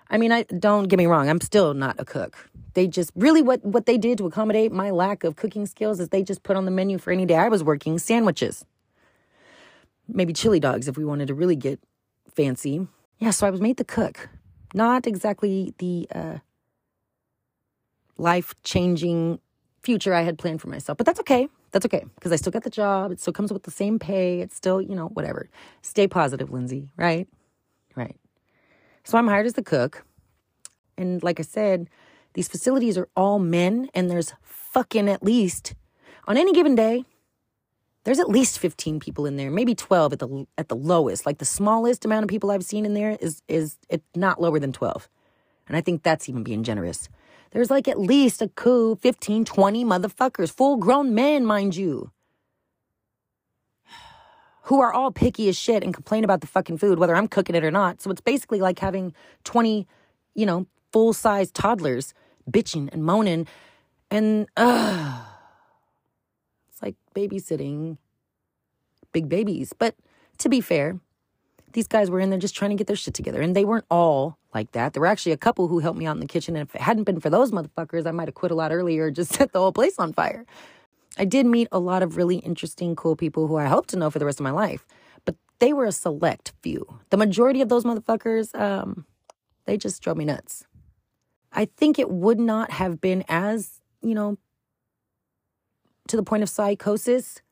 I 0.09 0.19
mean, 0.19 0.33
I 0.33 0.43
don't 0.43 0.89
get 0.89 0.99
me 0.99 1.07
wrong, 1.07 1.29
I'm 1.29 1.41
still 1.41 1.75
not 1.75 1.97
a 1.99 2.05
cook. 2.05 2.51
They 2.75 2.87
just 2.87 3.11
really 3.15 3.43
what 3.43 3.65
what 3.65 3.87
they 3.87 3.99
did 3.99 4.19
to 4.19 4.27
accommodate 4.27 4.71
my 4.73 4.91
lack 4.91 5.25
of 5.25 5.37
cooking 5.37 5.67
skills 5.67 5.99
is 5.99 6.09
they 6.09 6.23
just 6.23 6.43
put 6.43 6.57
on 6.57 6.65
the 6.65 6.71
menu 6.71 6.99
for 6.99 7.11
any 7.13 7.27
day 7.27 7.37
I 7.37 7.49
was 7.49 7.65
working 7.65 7.99
sandwiches. 7.99 8.65
Maybe 10.07 10.33
chili 10.33 10.61
dogs 10.61 10.89
if 10.89 10.97
we 10.97 11.05
wanted 11.05 11.29
to 11.29 11.35
really 11.35 11.57
get 11.57 11.81
fancy. 12.35 12.87
Yeah, 13.19 13.31
so 13.31 13.47
I 13.47 13.51
was 13.51 13.61
made 13.61 13.77
to 13.79 13.85
cook. 13.85 14.29
Not 14.73 15.07
exactly 15.07 15.75
the 15.79 16.09
uh, 16.15 16.39
life-changing 18.17 19.41
future 19.83 20.15
I 20.15 20.23
had 20.23 20.39
planned 20.39 20.61
for 20.61 20.69
myself, 20.69 20.97
but 20.97 21.07
that's 21.07 21.21
okay. 21.21 21.49
That's 21.73 21.87
okay 21.87 22.05
because 22.15 22.33
I 22.33 22.37
still 22.37 22.53
get 22.53 22.65
the 22.65 22.71
job. 22.71 23.13
It 23.13 23.21
still 23.21 23.33
comes 23.33 23.53
with 23.53 23.63
the 23.63 23.71
same 23.71 23.99
pay. 23.99 24.41
It's 24.41 24.57
still, 24.57 24.81
you 24.81 24.95
know, 24.95 25.09
whatever. 25.09 25.49
Stay 25.83 26.09
positive, 26.09 26.51
Lindsay, 26.51 26.91
right? 26.97 27.29
Right. 27.95 28.17
So 29.05 29.19
I'm 29.19 29.29
hired 29.29 29.47
as 29.47 29.55
the 29.55 29.63
cook. 29.63 30.05
And 30.97 31.23
like 31.23 31.41
I 31.41 31.45
said, 31.45 31.89
these 32.35 32.49
facilities 32.49 32.99
are 32.99 33.09
all 33.17 33.39
men, 33.39 33.89
and 33.95 34.11
there's 34.11 34.35
fucking 34.43 35.09
at 35.09 35.23
least, 35.23 35.75
on 36.29 36.37
any 36.37 36.53
given 36.53 36.75
day, 36.75 37.05
there's 38.05 38.21
at 38.21 38.29
least 38.29 38.59
15 38.59 39.01
people 39.01 39.27
in 39.27 39.37
there, 39.37 39.51
maybe 39.51 39.75
12 39.75 40.15
at 40.15 40.19
the 40.21 40.47
at 40.57 40.69
the 40.69 40.77
lowest. 40.77 41.27
Like 41.27 41.39
the 41.39 41.45
smallest 41.45 42.05
amount 42.05 42.25
of 42.25 42.29
people 42.29 42.51
I've 42.51 42.65
seen 42.65 42.87
in 42.87 42.95
there 42.95 43.17
is 43.21 43.43
is 43.49 43.77
it's 43.89 44.05
not 44.15 44.41
lower 44.41 44.59
than 44.59 44.73
12. 44.73 45.09
And 45.69 45.77
I 45.77 45.81
think 45.81 46.03
that's 46.03 46.29
even 46.29 46.43
being 46.43 46.63
generous. 46.63 47.09
There's 47.51 47.71
like 47.71 47.89
at 47.89 47.99
least 47.99 48.43
a 48.43 48.49
coup 48.49 48.97
15, 48.97 49.45
20 49.45 49.85
motherfuckers, 49.85 50.53
full 50.53 50.77
grown 50.77 51.15
men, 51.15 51.45
mind 51.45 51.75
you, 51.77 52.13
who 54.63 54.81
are 54.81 54.93
all 54.93 55.11
picky 55.11 55.49
as 55.49 55.59
shit 55.59 55.83
and 55.83 55.93
complain 55.93 56.23
about 56.25 56.41
the 56.41 56.47
fucking 56.47 56.79
food, 56.79 56.99
whether 56.99 57.17
I'm 57.17 57.29
cooking 57.29 57.57
it 57.57 57.65
or 57.65 57.71
not. 57.71 58.01
So 58.01 58.11
it's 58.11 58.21
basically 58.21 58.61
like 58.61 58.79
having 58.79 59.15
20, 59.45 59.87
you 60.35 60.47
know, 60.47 60.67
full 60.93 61.13
size 61.13 61.51
toddlers 61.51 62.15
bitching 62.51 62.89
and 62.93 63.05
moaning. 63.05 63.47
And, 64.11 64.49
uh, 64.57 65.25
it's 66.71 66.83
like 66.83 66.97
babysitting 67.15 67.99
big 69.13 69.29
babies. 69.29 69.73
But 69.77 69.97
to 70.39 70.49
be 70.49 70.61
fair, 70.61 70.99
these 71.73 71.87
guys 71.87 72.11
were 72.11 72.21
in 72.21 72.31
there 72.31 72.39
just 72.39 72.57
trying 72.57 72.71
to 72.71 72.77
get 72.77 72.87
their 72.87 72.97
shit 72.97 73.15
together. 73.15 73.41
And 73.41 73.55
they 73.55 73.65
weren't 73.65 73.85
all 73.91 74.39
like 74.55 74.73
that. 74.73 74.93
There 74.93 75.01
were 75.01 75.07
actually 75.07 75.33
a 75.33 75.37
couple 75.37 75.69
who 75.69 75.79
helped 75.79 75.99
me 75.99 76.07
out 76.07 76.17
in 76.17 76.21
the 76.21 76.27
kitchen. 76.27 76.57
And 76.57 76.69
if 76.69 76.75
it 76.75 76.81
hadn't 76.81 77.05
been 77.05 77.21
for 77.21 77.31
those 77.31 77.53
motherfuckers, 77.53 78.07
I 78.07 78.11
might 78.11 78.29
have 78.29 78.35
quit 78.35 78.53
a 78.53 78.55
lot 78.55 78.73
earlier 78.73 79.05
or 79.05 79.11
just 79.11 79.33
set 79.35 79.53
the 79.53 79.61
whole 79.61 79.73
place 79.73 79.99
on 79.99 80.13
fire. 80.13 80.45
I 81.19 81.25
did 81.25 81.47
meet 81.47 81.69
a 81.73 81.79
lot 81.79 82.03
of 82.03 82.17
really 82.17 82.37
interesting, 82.37 82.97
cool 82.97 83.17
people 83.17 83.47
who 83.47 83.57
I 83.57 83.67
hope 83.67 83.87
to 83.89 83.97
know 83.97 84.11
for 84.11 84.19
the 84.19 84.25
rest 84.27 84.41
of 84.41 84.45
my 84.45 84.51
life. 84.51 84.87
But 85.25 85.37
they 85.59 85.73
were 85.73 85.87
a 85.87 85.93
select 85.93 86.53
few. 86.63 87.01
The 87.11 87.17
majority 87.17 87.61
of 87.61 87.69
those 87.69 87.85
motherfuckers, 87.85 88.59
um, 88.59 89.07
they 89.67 89.77
just 89.77 90.03
drove 90.03 90.17
me 90.17 90.25
nuts. 90.25 90.65
I 91.53 91.65
think 91.65 91.99
it 91.99 92.11
would 92.11 92.39
not 92.39 92.71
have 92.71 93.01
been 93.01 93.25
as, 93.29 93.81
you 94.03 94.15
know, 94.15 94.39
to 96.09 96.17
the 96.17 96.23
point 96.23 96.43
of 96.43 96.49
psychosis. 96.49 97.43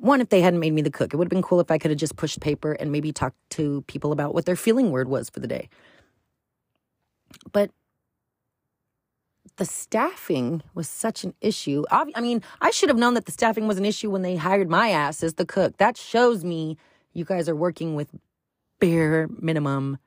One, 0.00 0.20
if 0.20 0.28
they 0.28 0.40
hadn't 0.40 0.60
made 0.60 0.72
me 0.72 0.82
the 0.82 0.90
cook, 0.90 1.12
it 1.12 1.16
would 1.16 1.26
have 1.26 1.30
been 1.30 1.42
cool 1.42 1.58
if 1.60 1.70
I 1.70 1.78
could 1.78 1.90
have 1.90 1.98
just 1.98 2.16
pushed 2.16 2.40
paper 2.40 2.72
and 2.72 2.92
maybe 2.92 3.12
talked 3.12 3.36
to 3.50 3.82
people 3.88 4.12
about 4.12 4.32
what 4.32 4.46
their 4.46 4.56
feeling 4.56 4.90
word 4.92 5.08
was 5.08 5.28
for 5.28 5.40
the 5.40 5.48
day. 5.48 5.68
But 7.52 7.72
the 9.56 9.64
staffing 9.64 10.62
was 10.72 10.88
such 10.88 11.24
an 11.24 11.34
issue. 11.40 11.84
I 11.90 12.20
mean, 12.20 12.42
I 12.60 12.70
should 12.70 12.88
have 12.90 12.98
known 12.98 13.14
that 13.14 13.26
the 13.26 13.32
staffing 13.32 13.66
was 13.66 13.76
an 13.76 13.84
issue 13.84 14.08
when 14.08 14.22
they 14.22 14.36
hired 14.36 14.70
my 14.70 14.90
ass 14.90 15.24
as 15.24 15.34
the 15.34 15.44
cook. 15.44 15.78
That 15.78 15.96
shows 15.96 16.44
me 16.44 16.76
you 17.12 17.24
guys 17.24 17.48
are 17.48 17.56
working 17.56 17.96
with 17.96 18.08
bare 18.78 19.28
minimum 19.40 19.98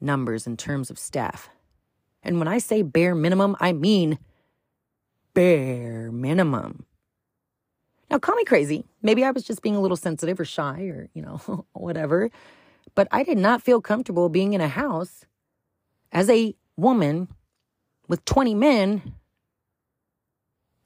numbers 0.00 0.44
in 0.44 0.56
terms 0.56 0.90
of 0.90 0.98
staff. 0.98 1.48
And 2.24 2.40
when 2.40 2.48
I 2.48 2.58
say 2.58 2.82
bare 2.82 3.14
minimum, 3.14 3.56
I 3.60 3.72
mean 3.72 4.18
bare 5.34 6.10
minimum. 6.10 6.84
Now, 8.10 8.18
call 8.18 8.34
me 8.34 8.44
crazy. 8.44 8.84
Maybe 9.02 9.24
I 9.24 9.30
was 9.30 9.44
just 9.44 9.62
being 9.62 9.76
a 9.76 9.80
little 9.80 9.96
sensitive 9.96 10.40
or 10.40 10.44
shy 10.44 10.82
or, 10.84 11.08
you 11.14 11.22
know, 11.22 11.64
whatever. 11.72 12.30
But 12.94 13.06
I 13.12 13.22
did 13.22 13.38
not 13.38 13.62
feel 13.62 13.80
comfortable 13.80 14.28
being 14.28 14.52
in 14.52 14.60
a 14.60 14.68
house 14.68 15.24
as 16.10 16.28
a 16.28 16.54
woman 16.76 17.28
with 18.08 18.24
20 18.24 18.54
men 18.54 19.14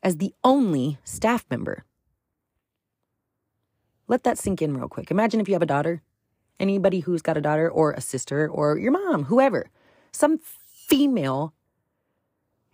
as 0.03 0.19
the 0.19 0.35
only 0.45 0.99
staff 1.05 1.47
member. 1.51 1.85
Let 4.07 4.25
that 4.25 4.37
sink 4.37 4.61
in 4.61 4.77
real 4.77 4.89
quick. 4.89 5.11
Imagine 5.11 5.41
if 5.41 5.49
you 5.49 5.55
have 5.55 5.63
a 5.63 5.67
daughter, 5.67 6.03
anybody 6.61 7.01
who's 7.01 7.23
got 7.23 7.39
a 7.39 7.41
daughter 7.41 7.71
or 7.71 7.93
a 7.93 8.03
sister 8.03 8.47
or 8.47 8.77
your 8.77 8.93
mom, 8.93 9.25
whoever, 9.25 9.71
some 10.13 10.39
female 10.39 11.55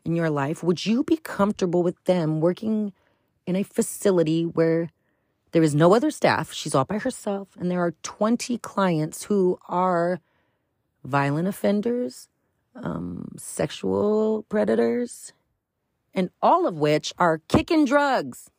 in 0.05 0.17
your 0.17 0.29
life, 0.29 0.65
would 0.65 0.85
you 0.85 1.05
be 1.05 1.17
comfortable 1.17 1.85
with 1.85 2.03
them 2.05 2.41
working 2.41 2.93
in 3.51 3.57
a 3.57 3.65
facility 3.65 4.45
where 4.45 4.91
there 5.53 5.63
is 5.63 5.75
no 5.75 5.93
other 5.95 6.11
staff? 6.11 6.53
She's 6.53 6.75
all 6.75 6.85
by 6.85 6.99
herself, 6.99 7.49
and 7.59 7.71
there 7.71 7.81
are 7.81 7.95
20 8.03 8.57
clients 8.59 9.25
who 9.25 9.59
are 9.69 10.21
violent 11.05 11.49
offenders, 11.49 12.29
um, 12.77 13.33
sexual 13.37 14.45
predators, 14.49 15.33
and 16.15 16.31
all 16.41 16.67
of 16.67 16.79
which 16.79 17.13
are 17.19 17.43
kicking 17.49 17.85
drugs. 17.85 18.51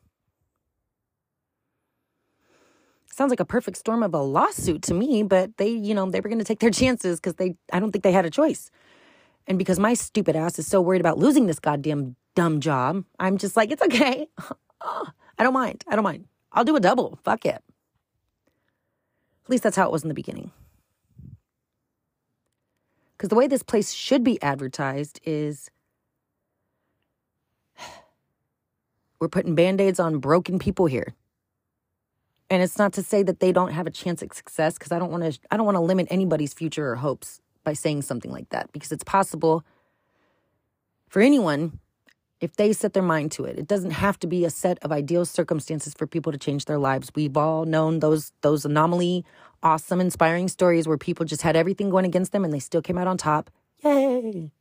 Sounds 3.06 3.30
like 3.30 3.39
a 3.39 3.45
perfect 3.45 3.77
storm 3.77 4.04
of 4.04 4.13
a 4.13 4.21
lawsuit 4.21 4.82
to 4.84 4.93
me, 4.93 5.23
but 5.23 5.56
they, 5.58 5.69
you 5.69 5.93
know, 5.93 6.10
they 6.10 6.19
were 6.19 6.30
going 6.30 6.39
to 6.39 6.45
take 6.45 6.60
their 6.60 6.71
chances 6.71 7.19
because 7.19 7.36
they, 7.36 7.56
I 7.71 7.80
don't 7.80 7.91
think 7.91 8.04
they 8.04 8.12
had 8.12 8.25
a 8.25 8.30
choice. 8.30 8.71
And 9.47 9.58
because 9.58 9.80
my 9.80 9.93
stupid 9.93 10.36
ass 10.36 10.60
is 10.60 10.67
so 10.67 10.82
worried 10.82 11.01
about 11.01 11.17
losing 11.17 11.45
this 11.45 11.60
goddamn 11.60 12.15
dumb 12.36 12.60
job, 12.60 13.06
I'm 13.19 13.38
just 13.38 13.56
like, 13.56 13.71
it's 13.71 13.82
okay. 13.82 14.27
I 15.38 15.44
don't 15.44 15.54
mind. 15.54 15.84
I 15.88 15.96
don't 15.96 16.04
mind. 16.04 16.26
I'll 16.52 16.63
do 16.63 16.76
a 16.76 16.80
double. 16.80 17.17
Fuck 17.24 17.46
it. 17.46 17.62
At 19.44 19.50
least 19.50 19.63
that's 19.63 19.76
how 19.76 19.88
it 19.88 19.91
was 19.91 20.04
in 20.04 20.08
the 20.08 20.13
beginning. 20.13 20.52
Because 23.17 23.30
the 23.30 23.36
way 23.36 23.48
this 23.48 23.63
place 23.63 23.91
should 23.91 24.24
be 24.24 24.41
advertised 24.41 25.20
is 25.24 25.70
we're 29.20 29.28
putting 29.28 29.56
band 29.56 29.80
aids 29.82 30.00
on 30.00 30.20
broken 30.20 30.60
people 30.60 30.88
here. 30.88 31.13
And 32.50 32.62
it's 32.62 32.78
not 32.78 32.94
to 32.94 33.04
say 33.04 33.24
that 33.24 33.39
they 33.39 33.54
don't 33.54 33.72
have 33.72 33.88
a 33.88 33.91
chance 33.91 34.22
at 34.22 34.34
success 34.34 34.74
because 34.74 34.91
I 34.91 35.00
don't 35.00 35.12
want 35.12 35.24
to 35.24 35.39
I 35.50 35.58
don't 35.58 35.65
want 35.65 35.78
to 35.78 35.82
limit 35.82 36.08
anybody's 36.10 36.54
future 36.54 36.91
or 36.91 36.96
hopes 36.96 37.39
by 37.63 37.74
saying 37.74 38.02
something 38.02 38.32
like 38.32 38.50
that 38.50 38.72
because 38.74 38.91
it's 38.91 39.04
possible 39.04 39.63
for 41.08 41.22
anyone 41.22 41.80
if 42.41 42.56
they 42.56 42.73
set 42.73 42.93
their 42.93 43.04
mind 43.04 43.32
to 43.34 43.45
it. 43.45 43.58
It 43.58 43.67
doesn't 43.67 43.91
have 43.91 44.19
to 44.19 44.27
be 44.27 44.43
a 44.43 44.49
set 44.49 44.80
of 44.82 44.91
ideal 44.91 45.25
circumstances 45.25 45.93
for 45.93 46.08
people 46.08 46.32
to 46.32 46.38
change 46.38 46.65
their 46.65 46.80
lives. 46.80 47.12
We've 47.15 47.38
all 47.38 47.65
known 47.65 47.99
those 47.99 48.34
those 48.41 48.65
anomaly, 48.65 49.23
awesome, 49.63 50.01
inspiring 50.01 50.47
stories 50.47 50.88
where 50.88 50.97
people 50.97 51.25
just 51.25 51.43
had 51.43 51.56
everything 51.56 51.89
going 51.89 52.06
against 52.06 52.32
them 52.32 52.43
and 52.43 52.51
they 52.51 52.60
still 52.60 52.82
came 52.82 52.97
out 52.97 53.08
on 53.08 53.17
top. 53.17 53.51
Yay! 53.84 54.51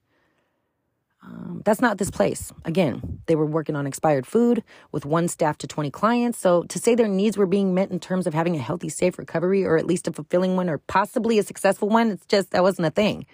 Um, 1.23 1.61
that's 1.67 1.83
not 1.83 1.99
this 1.99 2.11
place. 2.11 2.51
Again, 2.65 3.21
they 3.27 3.37
were 3.37 3.45
working 3.45 3.77
on 3.77 3.87
expired 3.87 4.27
food 4.27 4.63
with 4.91 5.05
one 5.05 5.29
staff 5.29 5.59
to 5.59 5.67
20 5.67 5.91
clients. 5.91 6.39
So 6.39 6.63
to 6.65 6.79
say 6.79 6.95
their 6.95 7.09
needs 7.09 7.37
were 7.37 7.47
being 7.47 7.75
met 7.75 7.91
in 7.91 8.01
terms 8.01 8.27
of 8.27 8.33
having 8.33 8.57
a 8.57 8.59
healthy, 8.59 8.89
safe 8.89 9.19
recovery 9.19 9.65
or 9.65 9.77
at 9.77 9.87
least 9.87 10.09
a 10.09 10.13
fulfilling 10.13 10.57
one 10.57 10.71
or 10.71 10.79
possibly 10.79 11.39
a 11.39 11.43
successful 11.43 11.91
one, 11.91 12.11
it's 12.11 12.25
just 12.25 12.53
that 12.53 12.63
wasn't 12.63 12.87
a 12.87 12.91
thing. 12.91 13.27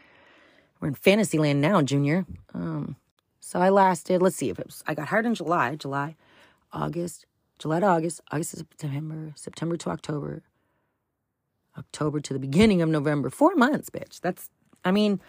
We're 0.81 0.89
in 0.89 0.95
fantasy 0.95 1.39
land 1.39 1.61
now, 1.61 1.81
Junior. 1.81 2.27
Um, 2.55 2.97
so 3.47 3.61
I 3.61 3.69
lasted, 3.69 4.21
let's 4.23 4.35
see 4.35 4.51
if 4.51 4.59
it 4.59 4.67
was, 4.67 4.83
I 4.89 4.95
got 4.95 5.07
hired 5.07 5.25
in 5.25 5.37
July, 5.37 5.77
July, 5.77 6.17
August, 6.73 7.27
July 7.61 7.79
to 7.79 7.87
August, 7.87 8.21
August 8.33 8.51
to 8.51 8.57
September, 8.57 9.33
September 9.37 9.77
to 9.77 9.91
October, 9.91 10.43
October 11.79 12.19
to 12.19 12.33
the 12.33 12.41
beginning 12.41 12.83
of 12.83 12.89
November. 12.89 13.31
Four 13.31 13.55
months, 13.55 13.89
bitch. 13.89 14.21
That's, 14.21 14.51
I 14.85 14.91
mean, 14.91 15.21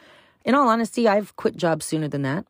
in 0.44 0.56
all 0.56 0.68
honesty, 0.68 1.08
I've 1.08 1.36
quit 1.36 1.58
jobs 1.58 1.86
sooner 1.86 2.08
than 2.08 2.24
that. 2.24 2.48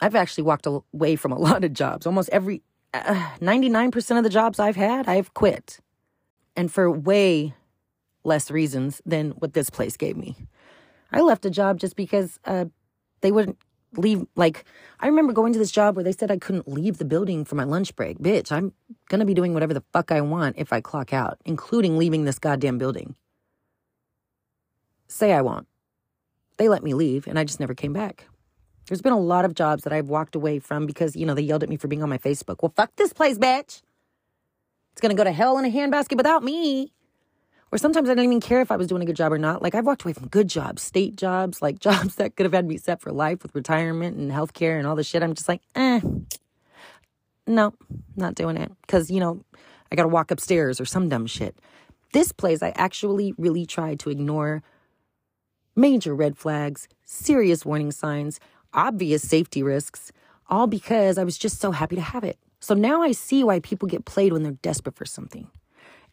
I've 0.00 0.14
actually 0.14 0.44
walked 0.44 0.66
away 0.66 1.16
from 1.16 1.32
a 1.32 1.38
lot 1.38 1.64
of 1.64 1.74
jobs. 1.74 2.06
Almost 2.06 2.30
every, 2.30 2.62
uh, 2.94 3.28
99% 3.42 4.16
of 4.16 4.24
the 4.24 4.30
jobs 4.30 4.58
I've 4.58 4.76
had, 4.76 5.06
I've 5.06 5.34
quit. 5.34 5.80
And 6.56 6.72
for 6.72 6.90
way 6.90 7.52
less 8.24 8.50
reasons 8.50 9.02
than 9.04 9.32
what 9.32 9.52
this 9.52 9.68
place 9.68 9.98
gave 9.98 10.16
me. 10.16 10.34
I 11.12 11.20
left 11.20 11.44
a 11.44 11.50
job 11.50 11.78
just 11.78 11.94
because 11.94 12.40
uh, 12.46 12.64
they 13.20 13.30
wouldn't 13.30 13.58
leave 13.98 14.24
like 14.36 14.64
I 15.00 15.06
remember 15.06 15.32
going 15.32 15.52
to 15.52 15.58
this 15.58 15.70
job 15.70 15.96
where 15.96 16.04
they 16.04 16.12
said 16.12 16.30
I 16.30 16.38
couldn't 16.38 16.68
leave 16.68 16.98
the 16.98 17.04
building 17.04 17.44
for 17.44 17.54
my 17.54 17.64
lunch 17.64 17.94
break. 17.96 18.18
Bitch, 18.18 18.50
I'm 18.52 18.72
going 19.08 19.20
to 19.20 19.26
be 19.26 19.34
doing 19.34 19.54
whatever 19.54 19.74
the 19.74 19.84
fuck 19.92 20.12
I 20.12 20.20
want 20.20 20.56
if 20.58 20.72
I 20.72 20.80
clock 20.80 21.12
out, 21.12 21.38
including 21.44 21.98
leaving 21.98 22.24
this 22.24 22.38
goddamn 22.38 22.78
building. 22.78 23.16
Say 25.08 25.32
I 25.32 25.42
won't. 25.42 25.66
They 26.56 26.68
let 26.68 26.82
me 26.82 26.94
leave 26.94 27.26
and 27.26 27.38
I 27.38 27.44
just 27.44 27.60
never 27.60 27.74
came 27.74 27.92
back. 27.92 28.28
There's 28.86 29.02
been 29.02 29.12
a 29.12 29.18
lot 29.18 29.44
of 29.44 29.54
jobs 29.54 29.84
that 29.84 29.92
I've 29.92 30.08
walked 30.08 30.34
away 30.34 30.58
from 30.58 30.86
because, 30.86 31.16
you 31.16 31.26
know, 31.26 31.34
they 31.34 31.42
yelled 31.42 31.62
at 31.62 31.68
me 31.68 31.76
for 31.76 31.88
being 31.88 32.02
on 32.02 32.10
my 32.10 32.18
Facebook. 32.18 32.62
Well, 32.62 32.72
fuck 32.76 32.94
this 32.96 33.12
place, 33.12 33.38
bitch. 33.38 33.82
It's 34.92 35.00
going 35.00 35.10
to 35.10 35.16
go 35.16 35.24
to 35.24 35.32
hell 35.32 35.58
in 35.58 35.64
a 35.64 35.70
handbasket 35.70 36.16
without 36.16 36.44
me. 36.44 36.93
Or 37.74 37.78
sometimes 37.78 38.08
I 38.08 38.12
didn't 38.12 38.26
even 38.26 38.40
care 38.40 38.60
if 38.60 38.70
I 38.70 38.76
was 38.76 38.86
doing 38.86 39.02
a 39.02 39.04
good 39.04 39.16
job 39.16 39.32
or 39.32 39.38
not. 39.38 39.60
Like 39.60 39.74
I've 39.74 39.84
walked 39.84 40.04
away 40.04 40.12
from 40.12 40.28
good 40.28 40.46
jobs, 40.46 40.80
state 40.80 41.16
jobs, 41.16 41.60
like 41.60 41.78
jobs 41.80 42.14
that 42.14 42.36
could 42.36 42.46
have 42.46 42.52
had 42.52 42.68
me 42.68 42.76
set 42.76 43.00
for 43.00 43.10
life 43.10 43.42
with 43.42 43.52
retirement 43.52 44.16
and 44.16 44.30
healthcare 44.30 44.78
and 44.78 44.86
all 44.86 44.94
this 44.94 45.08
shit. 45.08 45.24
I'm 45.24 45.34
just 45.34 45.48
like, 45.48 45.60
eh, 45.74 46.00
no, 47.48 47.74
not 48.14 48.36
doing 48.36 48.56
it. 48.56 48.70
Cause, 48.86 49.10
you 49.10 49.18
know, 49.18 49.42
I 49.90 49.96
got 49.96 50.04
to 50.04 50.08
walk 50.08 50.30
upstairs 50.30 50.80
or 50.80 50.84
some 50.84 51.08
dumb 51.08 51.26
shit. 51.26 51.58
This 52.12 52.30
place, 52.30 52.62
I 52.62 52.72
actually 52.76 53.34
really 53.38 53.66
tried 53.66 53.98
to 54.00 54.10
ignore 54.10 54.62
major 55.74 56.14
red 56.14 56.38
flags, 56.38 56.86
serious 57.04 57.66
warning 57.66 57.90
signs, 57.90 58.38
obvious 58.72 59.28
safety 59.28 59.64
risks, 59.64 60.12
all 60.48 60.68
because 60.68 61.18
I 61.18 61.24
was 61.24 61.36
just 61.36 61.58
so 61.58 61.72
happy 61.72 61.96
to 61.96 62.02
have 62.02 62.22
it. 62.22 62.38
So 62.60 62.74
now 62.74 63.02
I 63.02 63.10
see 63.10 63.42
why 63.42 63.58
people 63.58 63.88
get 63.88 64.04
played 64.04 64.32
when 64.32 64.44
they're 64.44 64.52
desperate 64.52 64.94
for 64.94 65.04
something. 65.04 65.50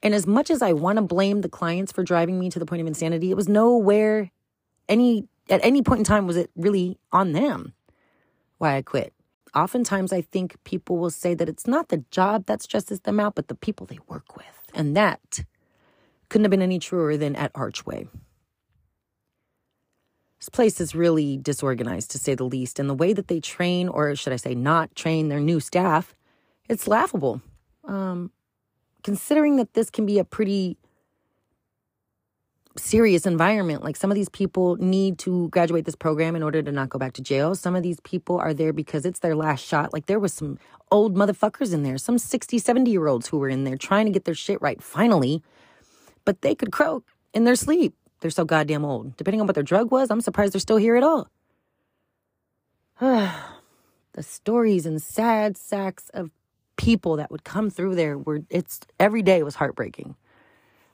And 0.04 0.16
as 0.16 0.26
much 0.26 0.50
as 0.50 0.62
I 0.62 0.74
want 0.74 0.98
to 0.98 1.02
blame 1.04 1.42
the 1.42 1.50
clients 1.50 1.92
for 1.92 2.04
driving 2.04 2.40
me 2.40 2.50
to 2.50 2.60
the 2.60 2.66
point 2.66 2.82
of 2.82 2.88
insanity, 2.88 3.30
it 3.30 3.38
was 3.38 3.48
nowhere 3.48 4.32
any 4.90 5.28
at 5.50 5.64
any 5.64 5.82
point 5.82 6.00
in 6.00 6.06
time 6.06 6.28
was 6.28 6.38
it 6.38 6.50
really 6.56 6.98
on 7.12 7.34
them 7.34 7.74
why 8.58 8.78
I 8.78 8.82
quit. 8.82 9.14
Oftentimes 9.56 10.14
I 10.14 10.22
think 10.22 10.56
people 10.64 10.98
will 10.98 11.10
say 11.10 11.34
that 11.34 11.50
it's 11.50 11.68
not 11.68 11.90
the 11.90 12.06
job 12.12 12.46
that 12.46 12.62
stresses 12.62 13.02
them 13.02 13.20
out, 13.20 13.36
but 13.36 13.48
the 13.48 13.56
people 13.56 13.86
they 13.86 14.00
work 14.08 14.38
with. 14.38 14.46
And 14.74 14.96
that 14.96 15.44
couldn't 16.30 16.46
have 16.46 16.52
been 16.52 16.62
any 16.62 16.80
truer 16.80 17.18
than 17.18 17.36
at 17.36 17.52
Archway. 17.54 18.08
This 20.40 20.50
place 20.50 20.80
is 20.80 20.96
really 20.96 21.38
disorganized 21.38 22.12
to 22.12 22.18
say 22.18 22.34
the 22.34 22.46
least, 22.46 22.80
and 22.80 22.90
the 22.90 22.96
way 22.96 23.14
that 23.14 23.28
they 23.28 23.40
train, 23.40 23.88
or 23.88 24.16
should 24.16 24.34
I 24.34 24.38
say, 24.38 24.56
not 24.56 24.96
train 24.96 25.28
their 25.28 25.40
new 25.40 25.60
staff, 25.60 26.16
it's 26.68 26.88
laughable. 26.88 27.42
Um, 27.84 28.32
considering 29.04 29.58
that 29.58 29.74
this 29.74 29.90
can 29.90 30.06
be 30.06 30.20
a 30.20 30.24
pretty 30.24 30.78
serious 32.78 33.26
environment. 33.26 33.84
Like 33.84 33.96
some 33.96 34.12
of 34.12 34.16
these 34.16 34.30
people 34.30 34.78
need 34.78 35.20
to 35.20 35.50
graduate 35.50 35.86
this 35.86 35.96
program 35.96 36.36
in 36.36 36.44
order 36.44 36.62
to 36.62 36.72
not 36.72 36.90
go 36.90 37.00
back 37.00 37.14
to 37.14 37.22
jail. 37.22 37.56
Some 37.56 37.76
of 37.76 37.84
these 37.84 38.00
people 38.02 38.40
are 38.40 38.54
there 38.54 38.74
because 38.74 39.06
it's 39.06 39.20
their 39.20 39.36
last 39.36 39.66
shot. 39.66 39.94
Like 39.94 40.06
there 40.06 40.20
was 40.20 40.34
some 40.34 40.58
old 40.90 41.16
motherfuckers 41.16 41.74
in 41.74 41.84
there, 41.84 41.98
some 41.98 42.18
60, 42.18 42.58
70 42.58 42.90
year 42.92 43.08
olds 43.08 43.28
who 43.28 43.38
were 43.38 43.50
in 43.50 43.64
there 43.64 43.78
trying 43.78 44.06
to 44.06 44.12
get 44.12 44.26
their 44.26 44.36
shit 44.36 44.62
right 44.62 44.82
finally, 44.82 45.44
but 46.26 46.42
they 46.42 46.56
could 46.56 46.72
croak 46.72 47.06
in 47.34 47.44
their 47.44 47.56
sleep. 47.56 47.94
They're 48.22 48.32
so 48.32 48.46
goddamn 48.46 48.86
old. 48.86 49.18
Depending 49.18 49.42
on 49.42 49.48
what 49.48 49.56
their 49.56 49.64
drug 49.64 49.92
was, 49.92 50.12
I'm 50.12 50.22
surprised 50.22 50.54
they're 50.54 50.60
still 50.60 50.78
here 50.78 50.96
at 50.96 51.04
all. 51.04 51.28
the 53.00 54.24
stories 54.24 54.86
and 54.86 55.02
sad 55.02 55.58
sacks 55.58 56.10
of 56.14 56.30
people 56.82 57.18
that 57.18 57.30
would 57.30 57.44
come 57.44 57.70
through 57.70 57.94
there 57.94 58.18
were 58.18 58.42
it's 58.50 58.80
every 59.00 59.22
day 59.22 59.44
was 59.44 59.54
heartbreaking. 59.54 60.16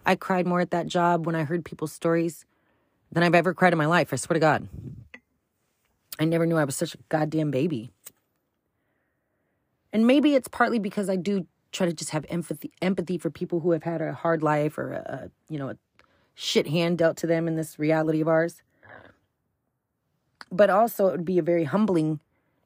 I 0.06 0.16
cried 0.16 0.46
more 0.46 0.60
at 0.60 0.72
that 0.72 0.88
job 0.88 1.26
when 1.26 1.34
I 1.34 1.46
heard 1.46 1.64
people's 1.64 1.94
stories 1.94 2.46
than 3.10 3.24
I've 3.24 3.34
ever 3.34 3.54
cried 3.54 3.72
in 3.72 3.78
my 3.78 3.86
life. 3.86 4.12
I 4.12 4.18
swear 4.18 4.34
to 4.34 4.40
God. 4.42 4.68
I 6.20 6.26
never 6.26 6.46
knew 6.46 6.58
I 6.58 6.66
was 6.66 6.76
such 6.76 6.94
a 6.94 6.98
goddamn 7.08 7.52
baby. 7.52 7.92
And 9.94 10.06
maybe 10.06 10.36
it's 10.36 10.50
partly 10.50 10.78
because 10.78 11.10
I 11.10 11.16
do 11.16 11.48
try 11.72 11.88
to 11.88 11.94
just 11.94 12.10
have 12.10 12.26
empathy 12.28 12.70
empathy 12.82 13.18
for 13.18 13.30
people 13.30 13.62
who 13.62 13.72
have 13.72 13.84
had 13.84 14.02
a 14.02 14.12
hard 14.12 14.44
life 14.44 14.78
or 14.78 14.92
a, 14.92 14.98
a 15.00 15.32
you 15.50 15.58
know 15.58 15.70
a 15.70 15.78
shit 16.36 16.68
hand 16.68 16.98
dealt 16.98 17.16
to 17.18 17.28
them 17.28 17.48
in 17.48 17.56
this 17.56 17.80
reality 17.80 18.20
of 18.20 18.28
ours. 18.28 18.62
But 20.52 20.70
also, 20.70 21.08
it 21.08 21.12
would 21.12 21.26
be 21.26 21.40
a 21.40 21.44
very 21.44 21.64
humbling 21.64 22.20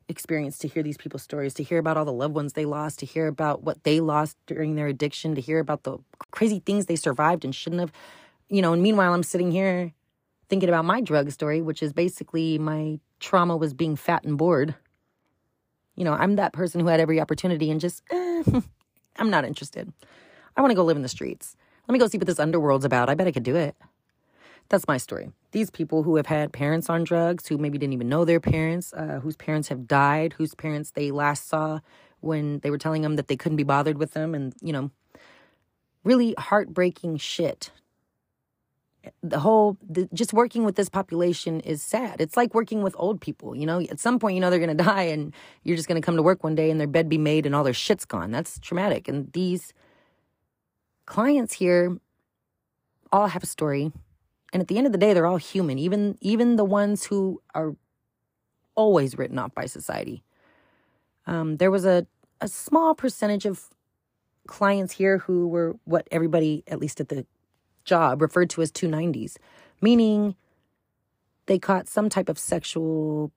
experience 0.07 0.57
to 0.59 0.67
hear 0.67 0.83
these 0.83 0.97
people's 0.97 1.23
stories, 1.23 1.53
to 1.55 1.63
hear 1.63 1.77
about 1.77 1.97
all 1.97 2.05
the 2.05 2.13
loved 2.13 2.35
ones 2.35 2.53
they 2.53 2.65
lost, 2.65 2.99
to 2.99 3.05
hear 3.05 3.27
about 3.27 3.63
what 3.63 3.83
they 3.83 3.99
lost 3.99 4.37
during 4.45 4.75
their 4.75 4.87
addiction, 4.87 5.35
to 5.35 5.41
hear 5.41 5.59
about 5.59 5.83
the 5.83 5.97
crazy 6.31 6.59
things 6.59 6.85
they 6.85 6.95
survived 6.95 7.45
and 7.45 7.55
shouldn't 7.55 7.79
have. 7.79 7.91
You 8.49 8.61
know, 8.61 8.73
and 8.73 8.83
meanwhile, 8.83 9.13
I'm 9.13 9.23
sitting 9.23 9.51
here 9.51 9.93
thinking 10.49 10.69
about 10.69 10.85
my 10.85 11.01
drug 11.01 11.31
story, 11.31 11.61
which 11.61 11.81
is 11.81 11.93
basically 11.93 12.57
my 12.57 12.99
trauma 13.19 13.55
was 13.55 13.73
being 13.73 13.95
fat 13.95 14.23
and 14.23 14.37
bored. 14.37 14.75
You 15.95 16.03
know, 16.03 16.13
I'm 16.13 16.35
that 16.35 16.53
person 16.53 16.81
who 16.81 16.87
had 16.87 16.99
every 16.99 17.21
opportunity 17.21 17.71
and 17.71 17.79
just, 17.79 18.03
eh, 18.11 18.43
I'm 19.15 19.29
not 19.29 19.45
interested. 19.45 19.91
I 20.57 20.61
want 20.61 20.71
to 20.71 20.75
go 20.75 20.83
live 20.83 20.97
in 20.97 21.03
the 21.03 21.09
streets. 21.09 21.55
Let 21.87 21.93
me 21.93 21.99
go 21.99 22.07
see 22.07 22.17
what 22.17 22.27
this 22.27 22.39
underworld's 22.39 22.85
about. 22.85 23.09
I 23.09 23.15
bet 23.15 23.27
I 23.27 23.31
could 23.31 23.43
do 23.43 23.55
it. 23.55 23.75
That's 24.71 24.87
my 24.87 24.95
story. 24.95 25.29
These 25.51 25.69
people 25.69 26.01
who 26.01 26.15
have 26.15 26.27
had 26.27 26.53
parents 26.53 26.89
on 26.89 27.03
drugs, 27.03 27.45
who 27.45 27.57
maybe 27.57 27.77
didn't 27.77 27.91
even 27.91 28.07
know 28.07 28.23
their 28.23 28.39
parents, 28.39 28.93
uh, 28.93 29.19
whose 29.21 29.35
parents 29.35 29.67
have 29.67 29.85
died, 29.85 30.31
whose 30.31 30.55
parents 30.55 30.91
they 30.91 31.11
last 31.11 31.49
saw 31.49 31.81
when 32.21 32.59
they 32.59 32.69
were 32.69 32.77
telling 32.77 33.01
them 33.01 33.17
that 33.17 33.27
they 33.27 33.35
couldn't 33.35 33.57
be 33.57 33.63
bothered 33.63 33.97
with 33.97 34.13
them, 34.13 34.33
and, 34.33 34.53
you 34.61 34.71
know, 34.71 34.89
really 36.05 36.33
heartbreaking 36.37 37.17
shit. 37.17 37.69
The 39.21 39.39
whole, 39.39 39.77
the, 39.85 40.07
just 40.13 40.31
working 40.31 40.63
with 40.63 40.77
this 40.77 40.87
population 40.87 41.59
is 41.59 41.83
sad. 41.83 42.21
It's 42.21 42.37
like 42.37 42.53
working 42.53 42.81
with 42.81 42.95
old 42.97 43.19
people. 43.19 43.53
You 43.53 43.65
know, 43.65 43.81
at 43.81 43.99
some 43.99 44.19
point, 44.19 44.35
you 44.35 44.39
know, 44.39 44.49
they're 44.49 44.65
to 44.65 44.73
die, 44.85 45.03
and 45.03 45.33
you're 45.65 45.75
just 45.75 45.89
to 45.89 45.99
come 45.99 46.15
to 46.15 46.23
work 46.23 46.45
one 46.45 46.55
day 46.55 46.71
and 46.71 46.79
their 46.79 46.87
bed 46.87 47.09
be 47.09 47.17
made 47.17 47.45
and 47.45 47.53
all 47.53 47.65
their 47.65 47.73
shit's 47.73 48.05
gone. 48.05 48.31
That's 48.31 48.57
traumatic. 48.57 49.09
And 49.09 49.33
these 49.33 49.73
clients 51.05 51.51
here 51.51 51.97
all 53.11 53.27
have 53.27 53.43
a 53.43 53.47
story 53.47 53.91
and 54.53 54.61
at 54.61 54.67
the 54.67 54.77
end 54.77 54.85
of 54.85 54.91
the 54.91 54.97
day 54.97 55.13
they're 55.13 55.25
all 55.25 55.37
human 55.37 55.77
even 55.77 56.17
even 56.21 56.55
the 56.55 56.65
ones 56.65 57.05
who 57.05 57.41
are 57.53 57.75
always 58.75 59.17
written 59.17 59.37
off 59.37 59.53
by 59.53 59.65
society 59.65 60.23
um, 61.27 61.57
there 61.57 61.71
was 61.71 61.85
a, 61.85 62.07
a 62.39 62.47
small 62.47 62.95
percentage 62.95 63.45
of 63.45 63.69
clients 64.47 64.93
here 64.93 65.19
who 65.19 65.47
were 65.47 65.75
what 65.83 66.07
everybody 66.11 66.63
at 66.67 66.79
least 66.79 66.99
at 66.99 67.09
the 67.09 67.25
job 67.83 68.21
referred 68.21 68.49
to 68.49 68.61
as 68.61 68.71
290s 68.71 69.37
meaning 69.81 70.35
they 71.47 71.59
caught 71.59 71.87
some 71.87 72.09
type 72.09 72.29
of 72.29 72.39
sexual 72.39 73.31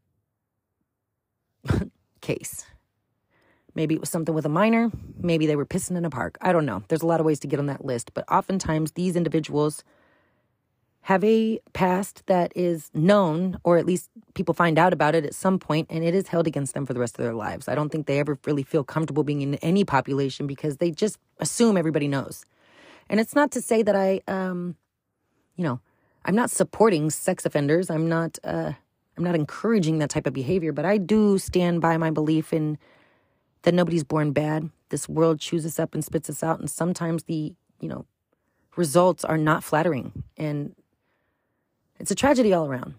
case 2.20 2.66
Maybe 3.74 3.94
it 3.94 4.00
was 4.00 4.10
something 4.10 4.34
with 4.34 4.46
a 4.46 4.50
minor. 4.50 4.90
Maybe 5.18 5.46
they 5.46 5.56
were 5.56 5.66
pissing 5.66 5.96
in 5.96 6.04
a 6.04 6.10
park. 6.10 6.38
I 6.40 6.52
don't 6.52 6.66
know. 6.66 6.84
There's 6.88 7.02
a 7.02 7.06
lot 7.06 7.20
of 7.20 7.26
ways 7.26 7.40
to 7.40 7.48
get 7.48 7.58
on 7.58 7.66
that 7.66 7.84
list. 7.84 8.14
But 8.14 8.24
oftentimes, 8.30 8.92
these 8.92 9.16
individuals 9.16 9.82
have 11.04 11.22
a 11.22 11.60
past 11.74 12.22
that 12.28 12.50
is 12.56 12.90
known, 12.94 13.58
or 13.62 13.76
at 13.76 13.84
least 13.84 14.08
people 14.32 14.54
find 14.54 14.78
out 14.78 14.94
about 14.94 15.14
it 15.14 15.26
at 15.26 15.34
some 15.34 15.58
point, 15.58 15.86
and 15.90 16.02
it 16.02 16.14
is 16.14 16.28
held 16.28 16.46
against 16.46 16.72
them 16.72 16.86
for 16.86 16.94
the 16.94 17.00
rest 17.00 17.18
of 17.18 17.24
their 17.24 17.34
lives. 17.34 17.68
I 17.68 17.74
don't 17.74 17.90
think 17.90 18.06
they 18.06 18.18
ever 18.18 18.38
really 18.46 18.62
feel 18.62 18.82
comfortable 18.82 19.22
being 19.22 19.42
in 19.42 19.56
any 19.56 19.84
population 19.84 20.46
because 20.46 20.78
they 20.78 20.90
just 20.90 21.18
assume 21.40 21.76
everybody 21.76 22.08
knows. 22.08 22.46
And 23.10 23.20
it's 23.20 23.34
not 23.34 23.50
to 23.50 23.60
say 23.60 23.82
that 23.82 23.94
I, 23.94 24.22
um, 24.26 24.76
you 25.56 25.64
know, 25.64 25.78
I'm 26.24 26.34
not 26.34 26.50
supporting 26.50 27.10
sex 27.10 27.44
offenders. 27.44 27.90
I'm 27.90 28.08
not, 28.08 28.38
uh, 28.42 28.72
I'm 29.18 29.24
not 29.24 29.34
encouraging 29.34 29.98
that 29.98 30.08
type 30.08 30.26
of 30.26 30.32
behavior, 30.32 30.72
but 30.72 30.86
I 30.86 30.96
do 30.96 31.36
stand 31.36 31.82
by 31.82 31.98
my 31.98 32.10
belief 32.10 32.50
in 32.50 32.78
that 33.60 33.74
nobody's 33.74 34.04
born 34.04 34.32
bad. 34.32 34.70
This 34.88 35.06
world 35.06 35.38
chews 35.38 35.66
us 35.66 35.78
up 35.78 35.92
and 35.92 36.02
spits 36.02 36.30
us 36.30 36.42
out, 36.42 36.60
and 36.60 36.70
sometimes 36.70 37.24
the, 37.24 37.52
you 37.78 37.88
know, 37.90 38.06
results 38.74 39.22
are 39.22 39.36
not 39.36 39.62
flattering. 39.62 40.24
And 40.38 40.74
it's 41.98 42.10
a 42.10 42.14
tragedy 42.14 42.52
all 42.52 42.66
around. 42.66 42.94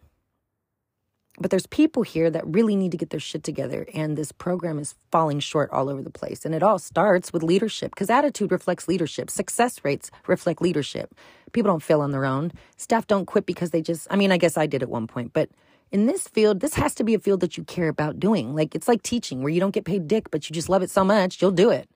But 1.38 1.52
there's 1.52 1.68
people 1.68 2.04
here 2.04 2.30
that 2.30 2.48
really 2.48 2.78
need 2.78 2.92
to 2.92 2.98
get 2.98 3.10
their 3.10 3.20
shit 3.20 3.44
together, 3.44 3.86
and 3.94 4.18
this 4.18 4.32
program 4.32 4.80
is 4.80 4.96
falling 5.12 5.42
short 5.42 5.70
all 5.72 5.90
over 5.90 6.02
the 6.02 6.10
place. 6.10 6.46
And 6.46 6.56
it 6.56 6.64
all 6.64 6.80
starts 6.80 7.34
with 7.34 7.44
leadership 7.44 7.92
because 7.92 8.10
attitude 8.10 8.54
reflects 8.54 8.88
leadership. 8.88 9.30
Success 9.30 9.84
rates 9.84 10.12
reflect 10.28 10.62
leadership. 10.62 11.14
People 11.52 11.72
don't 11.72 11.84
fail 11.84 12.00
on 12.00 12.12
their 12.12 12.26
own. 12.26 12.54
Staff 12.78 13.08
don't 13.08 13.26
quit 13.26 13.46
because 13.46 13.72
they 13.72 13.82
just, 13.82 14.08
I 14.10 14.16
mean, 14.16 14.32
I 14.32 14.38
guess 14.38 14.56
I 14.56 14.66
did 14.66 14.82
at 14.82 14.90
one 14.90 15.08
point, 15.08 15.34
but 15.34 15.50
in 15.92 16.06
this 16.06 16.28
field, 16.28 16.62
this 16.62 16.74
has 16.76 16.96
to 16.96 17.04
be 17.04 17.14
a 17.14 17.20
field 17.20 17.42
that 17.42 17.58
you 17.58 17.64
care 17.64 17.90
about 17.90 18.20
doing. 18.20 18.56
Like 18.56 18.74
it's 18.74 18.88
like 18.88 19.04
teaching 19.04 19.42
where 19.42 19.52
you 19.52 19.60
don't 19.60 19.74
get 19.74 19.86
paid 19.86 20.08
dick, 20.08 20.32
but 20.32 20.50
you 20.50 20.54
just 20.54 20.70
love 20.70 20.84
it 20.84 20.90
so 20.90 21.04
much, 21.04 21.42
you'll 21.42 21.52
do 21.52 21.70
it. 21.70 21.90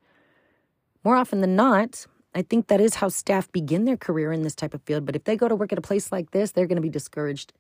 More 1.04 1.16
often 1.16 1.42
than 1.42 1.56
not, 1.56 2.06
I 2.34 2.42
think 2.44 2.68
that 2.68 2.80
is 2.80 2.96
how 2.96 3.10
staff 3.10 3.52
begin 3.52 3.86
their 3.86 3.98
career 3.98 4.32
in 4.32 4.44
this 4.44 4.56
type 4.56 4.74
of 4.74 4.82
field. 4.84 5.06
But 5.06 5.16
if 5.16 5.24
they 5.24 5.36
go 5.36 5.48
to 5.48 5.56
work 5.56 5.72
at 5.72 5.80
a 5.80 5.82
place 5.82 6.12
like 6.12 6.32
this, 6.32 6.52
they're 6.52 6.68
going 6.68 6.76
to 6.76 6.82
be 6.82 6.90
discouraged 6.90 7.54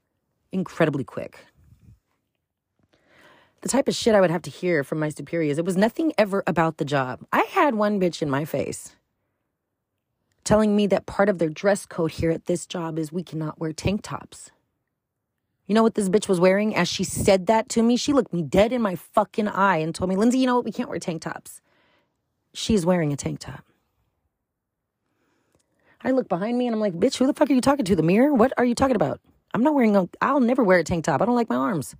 incredibly 0.51 1.03
quick. 1.03 1.45
The 3.61 3.69
type 3.69 3.87
of 3.87 3.95
shit 3.95 4.15
I 4.15 4.21
would 4.21 4.31
have 4.31 4.43
to 4.43 4.49
hear 4.49 4.83
from 4.83 4.99
my 4.99 5.09
superiors, 5.09 5.57
it 5.57 5.65
was 5.65 5.75
nothing 5.75 6.13
ever 6.17 6.43
about 6.47 6.77
the 6.77 6.85
job. 6.85 7.25
I 7.33 7.41
had 7.51 7.75
one 7.75 7.99
bitch 7.99 8.21
in 8.21 8.29
my 8.29 8.45
face 8.45 8.95
telling 10.45 10.75
me 10.75 10.87
that 10.87 11.05
part 11.05 11.29
of 11.29 11.37
their 11.37 11.49
dress 11.49 11.85
code 11.85 12.11
here 12.11 12.31
at 12.31 12.45
this 12.45 12.65
job 12.65 12.97
is 12.97 13.11
we 13.11 13.23
cannot 13.23 13.59
wear 13.59 13.73
tank 13.73 14.01
tops. 14.01 14.49
You 15.67 15.75
know 15.75 15.83
what 15.83 15.93
this 15.93 16.09
bitch 16.09 16.27
was 16.27 16.39
wearing? 16.39 16.75
As 16.75 16.87
she 16.87 17.03
said 17.03 17.45
that 17.47 17.69
to 17.69 17.83
me, 17.83 17.97
she 17.97 18.13
looked 18.13 18.33
me 18.33 18.41
dead 18.41 18.73
in 18.73 18.81
my 18.81 18.95
fucking 18.95 19.47
eye 19.47 19.77
and 19.77 19.93
told 19.93 20.09
me, 20.09 20.15
Lindsay, 20.15 20.39
you 20.39 20.47
know 20.47 20.55
what? 20.55 20.65
We 20.65 20.71
can't 20.71 20.89
wear 20.89 20.97
tank 20.97 21.21
tops. 21.21 21.61
She's 22.53 22.85
wearing 22.85 23.13
a 23.13 23.15
tank 23.15 23.39
top. 23.39 23.68
I 26.01 26.11
look 26.11 26.29
behind 26.29 26.57
me 26.57 26.67
and 26.67 26.73
I'm 26.73 26.79
like, 26.79 26.93
bitch, 26.93 27.17
who 27.17 27.27
the 27.27 27.33
fuck 27.33 27.49
are 27.49 27.53
you 27.53 27.61
talking 27.61 27.85
to? 27.85 27.95
The 27.95 28.03
mirror? 28.03 28.33
What 28.33 28.53
are 28.57 28.65
you 28.65 28.75
talking 28.75 28.95
about? 28.95 29.19
I'm 29.53 29.63
not 29.63 29.73
wearing 29.73 29.95
a, 29.95 30.07
I'll 30.21 30.39
never 30.39 30.63
wear 30.63 30.79
a 30.79 30.83
tank 30.83 31.05
top. 31.05 31.21
I 31.21 31.25
don't 31.25 31.35
like 31.35 31.49
my 31.49 31.55
arms. 31.55 31.95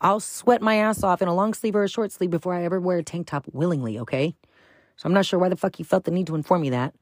I'll 0.00 0.20
sweat 0.20 0.62
my 0.62 0.76
ass 0.76 1.02
off 1.02 1.22
in 1.22 1.28
a 1.28 1.34
long 1.34 1.54
sleeve 1.54 1.76
or 1.76 1.84
a 1.84 1.88
short 1.88 2.12
sleeve 2.12 2.30
before 2.30 2.54
I 2.54 2.64
ever 2.64 2.80
wear 2.80 2.98
a 2.98 3.02
tank 3.04 3.28
top 3.28 3.46
willingly, 3.52 3.98
okay? 4.00 4.34
So 4.96 5.06
I'm 5.06 5.14
not 5.14 5.26
sure 5.26 5.38
why 5.38 5.48
the 5.48 5.56
fuck 5.56 5.78
you 5.78 5.84
felt 5.84 6.04
the 6.04 6.10
need 6.10 6.26
to 6.26 6.34
inform 6.34 6.62
me 6.62 6.70
that. 6.70 6.94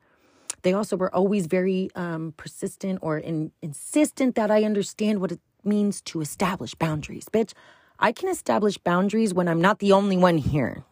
They 0.62 0.74
also 0.74 0.96
were 0.96 1.14
always 1.14 1.46
very 1.46 1.90
um, 1.94 2.34
persistent 2.36 2.98
or 3.02 3.18
in, 3.18 3.52
insistent 3.62 4.34
that 4.34 4.50
I 4.50 4.64
understand 4.64 5.20
what 5.20 5.32
it 5.32 5.40
means 5.64 6.00
to 6.02 6.20
establish 6.20 6.74
boundaries. 6.74 7.26
Bitch, 7.32 7.52
I 7.98 8.12
can 8.12 8.28
establish 8.28 8.78
boundaries 8.78 9.32
when 9.34 9.48
I'm 9.48 9.60
not 9.60 9.78
the 9.78 9.92
only 9.92 10.16
one 10.16 10.38
here. 10.38 10.84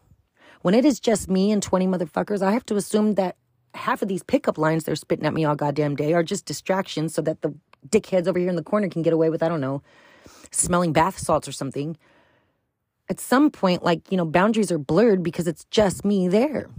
When 0.61 0.73
it 0.73 0.85
is 0.85 0.99
just 0.99 1.29
me 1.29 1.51
and 1.51 1.61
20 1.61 1.87
motherfuckers, 1.87 2.41
I 2.41 2.51
have 2.51 2.65
to 2.67 2.75
assume 2.75 3.15
that 3.15 3.35
half 3.73 4.01
of 4.01 4.07
these 4.07 4.23
pickup 4.23 4.57
lines 4.57 4.83
they're 4.83 4.95
spitting 4.95 5.25
at 5.25 5.33
me 5.33 5.45
all 5.45 5.55
goddamn 5.55 5.95
day 5.95 6.13
are 6.13 6.23
just 6.23 6.45
distractions 6.45 7.13
so 7.13 7.21
that 7.21 7.41
the 7.41 7.53
dickheads 7.87 8.27
over 8.27 8.39
here 8.39 8.49
in 8.49 8.55
the 8.55 8.63
corner 8.63 8.89
can 8.89 9.01
get 9.01 9.13
away 9.13 9.29
with, 9.29 9.43
I 9.43 9.47
don't 9.47 9.61
know, 9.61 9.81
smelling 10.51 10.93
bath 10.93 11.17
salts 11.17 11.47
or 11.47 11.51
something. 11.51 11.97
At 13.09 13.19
some 13.19 13.49
point, 13.49 13.83
like, 13.83 14.11
you 14.11 14.17
know, 14.17 14.25
boundaries 14.25 14.71
are 14.71 14.77
blurred 14.77 15.23
because 15.23 15.47
it's 15.47 15.65
just 15.65 16.05
me 16.05 16.27
there. 16.27 16.69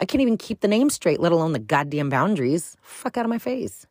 I 0.00 0.04
can't 0.04 0.20
even 0.20 0.36
keep 0.36 0.60
the 0.60 0.68
name 0.68 0.90
straight, 0.90 1.20
let 1.20 1.32
alone 1.32 1.52
the 1.52 1.58
goddamn 1.58 2.10
boundaries. 2.10 2.76
Fuck 2.82 3.16
out 3.16 3.24
of 3.24 3.30
my 3.30 3.38
face. 3.38 3.86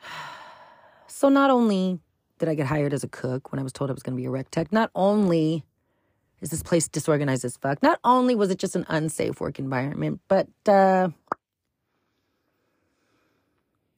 So, 1.06 1.28
not 1.28 1.48
only 1.48 2.00
did 2.38 2.48
I 2.48 2.54
get 2.54 2.66
hired 2.66 2.92
as 2.92 3.04
a 3.04 3.08
cook 3.08 3.52
when 3.52 3.60
I 3.60 3.62
was 3.62 3.72
told 3.72 3.88
I 3.88 3.94
was 3.94 4.02
going 4.02 4.14
to 4.14 4.20
be 4.20 4.26
a 4.26 4.30
rec 4.30 4.50
tech, 4.50 4.72
not 4.72 4.90
only 4.94 5.64
is 6.40 6.50
this 6.50 6.62
place 6.62 6.88
disorganized 6.88 7.44
as 7.44 7.56
fuck, 7.56 7.82
not 7.82 7.98
only 8.04 8.34
was 8.34 8.50
it 8.50 8.58
just 8.58 8.76
an 8.76 8.84
unsafe 8.88 9.40
work 9.40 9.58
environment, 9.58 10.20
but, 10.28 10.48
uh, 10.66 11.08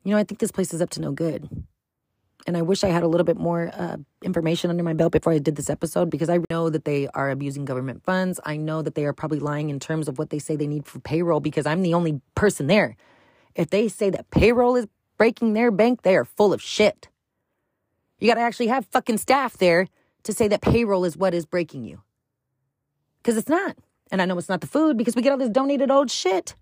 you 0.04 0.12
know, 0.12 0.18
I 0.18 0.24
think 0.24 0.38
this 0.38 0.52
place 0.52 0.72
is 0.72 0.80
up 0.80 0.90
to 0.90 1.00
no 1.00 1.12
good 1.12 1.48
and 2.46 2.56
I 2.56 2.62
wish 2.62 2.84
I 2.84 2.88
had 2.88 3.02
a 3.02 3.08
little 3.08 3.24
bit 3.24 3.36
more 3.36 3.70
uh, 3.74 3.96
information 4.22 4.70
under 4.70 4.82
my 4.82 4.92
belt 4.92 5.12
before 5.12 5.32
I 5.32 5.38
did 5.38 5.56
this 5.56 5.68
episode 5.68 6.10
because 6.10 6.30
I 6.30 6.38
know 6.48 6.70
that 6.70 6.84
they 6.84 7.08
are 7.08 7.30
abusing 7.30 7.64
government 7.64 8.04
funds. 8.04 8.38
I 8.44 8.56
know 8.56 8.82
that 8.82 8.94
they 8.94 9.04
are 9.04 9.12
probably 9.12 9.40
lying 9.40 9.68
in 9.68 9.80
terms 9.80 10.06
of 10.08 10.18
what 10.18 10.30
they 10.30 10.38
say 10.38 10.54
they 10.54 10.66
need 10.66 10.86
for 10.86 11.00
payroll 11.00 11.40
because 11.40 11.66
I'm 11.66 11.82
the 11.82 11.94
only 11.94 12.20
person 12.34 12.68
there. 12.68 12.96
If 13.54 13.70
they 13.70 13.88
say 13.88 14.10
that 14.10 14.30
payroll 14.30 14.76
is 14.76 14.86
breaking 15.18 15.54
their 15.54 15.70
bank, 15.70 16.02
they 16.02 16.14
are 16.16 16.24
full 16.24 16.52
of 16.52 16.62
shit. 16.62 17.08
You 18.20 18.28
got 18.28 18.34
to 18.34 18.40
actually 18.40 18.68
have 18.68 18.86
fucking 18.86 19.18
staff 19.18 19.56
there 19.56 19.88
to 20.22 20.32
say 20.32 20.46
that 20.48 20.60
payroll 20.60 21.04
is 21.04 21.16
what 21.16 21.34
is 21.34 21.46
breaking 21.46 21.84
you. 21.84 22.02
Because 23.26 23.38
it's 23.38 23.48
not. 23.48 23.76
And 24.12 24.22
I 24.22 24.24
know 24.24 24.38
it's 24.38 24.48
not 24.48 24.60
the 24.60 24.68
food 24.68 24.96
because 24.96 25.16
we 25.16 25.22
get 25.22 25.32
all 25.32 25.36
this 25.36 25.48
donated 25.48 25.90
old 25.90 26.12
shit. 26.12 26.54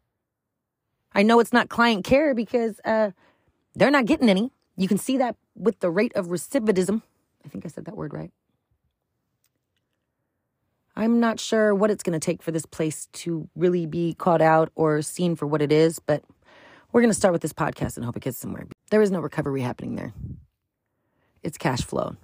I 1.12 1.22
know 1.22 1.38
it's 1.38 1.52
not 1.52 1.68
client 1.68 2.06
care 2.06 2.34
because 2.34 2.80
uh, 2.86 3.10
they're 3.74 3.90
not 3.90 4.06
getting 4.06 4.30
any. 4.30 4.50
You 4.74 4.88
can 4.88 4.96
see 4.96 5.18
that 5.18 5.36
with 5.54 5.80
the 5.80 5.90
rate 5.90 6.14
of 6.14 6.28
recidivism. 6.28 7.02
I 7.44 7.48
think 7.50 7.66
I 7.66 7.68
said 7.68 7.84
that 7.84 7.98
word 7.98 8.14
right. 8.14 8.30
I'm 10.96 11.20
not 11.20 11.38
sure 11.38 11.74
what 11.74 11.90
it's 11.90 12.02
going 12.02 12.18
to 12.18 12.24
take 12.24 12.42
for 12.42 12.50
this 12.50 12.64
place 12.64 13.08
to 13.12 13.46
really 13.54 13.84
be 13.84 14.14
caught 14.14 14.40
out 14.40 14.70
or 14.74 15.02
seen 15.02 15.36
for 15.36 15.46
what 15.46 15.60
it 15.60 15.70
is, 15.70 15.98
but 15.98 16.24
we're 16.92 17.02
going 17.02 17.10
to 17.10 17.14
start 17.14 17.32
with 17.32 17.42
this 17.42 17.52
podcast 17.52 17.98
and 17.98 18.06
hope 18.06 18.16
it 18.16 18.22
gets 18.22 18.38
somewhere. 18.38 18.66
There 18.88 19.02
is 19.02 19.10
no 19.10 19.20
recovery 19.20 19.60
happening 19.60 19.96
there. 19.96 20.14
It's 21.42 21.58
cash 21.58 21.82
flow. 21.82 22.16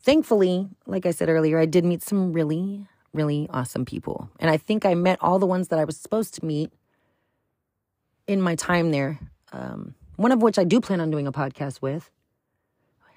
thankfully, 0.00 0.70
like 0.86 1.04
I 1.04 1.10
said 1.10 1.28
earlier, 1.28 1.58
I 1.58 1.66
did 1.66 1.84
meet 1.84 2.02
some 2.02 2.32
really, 2.32 2.86
really 3.12 3.48
awesome 3.50 3.84
people. 3.84 4.30
And 4.38 4.50
I 4.50 4.56
think 4.56 4.84
I 4.86 4.94
met 4.94 5.18
all 5.20 5.38
the 5.38 5.46
ones 5.46 5.68
that 5.68 5.78
I 5.78 5.84
was 5.84 5.96
supposed 5.96 6.34
to 6.34 6.44
meet 6.44 6.72
in 8.26 8.40
my 8.40 8.54
time 8.54 8.90
there. 8.90 9.18
Um, 9.52 9.94
one 10.16 10.32
of 10.32 10.42
which 10.42 10.58
I 10.58 10.64
do 10.64 10.80
plan 10.80 11.00
on 11.00 11.10
doing 11.10 11.26
a 11.26 11.32
podcast 11.32 11.82
with. 11.82 12.10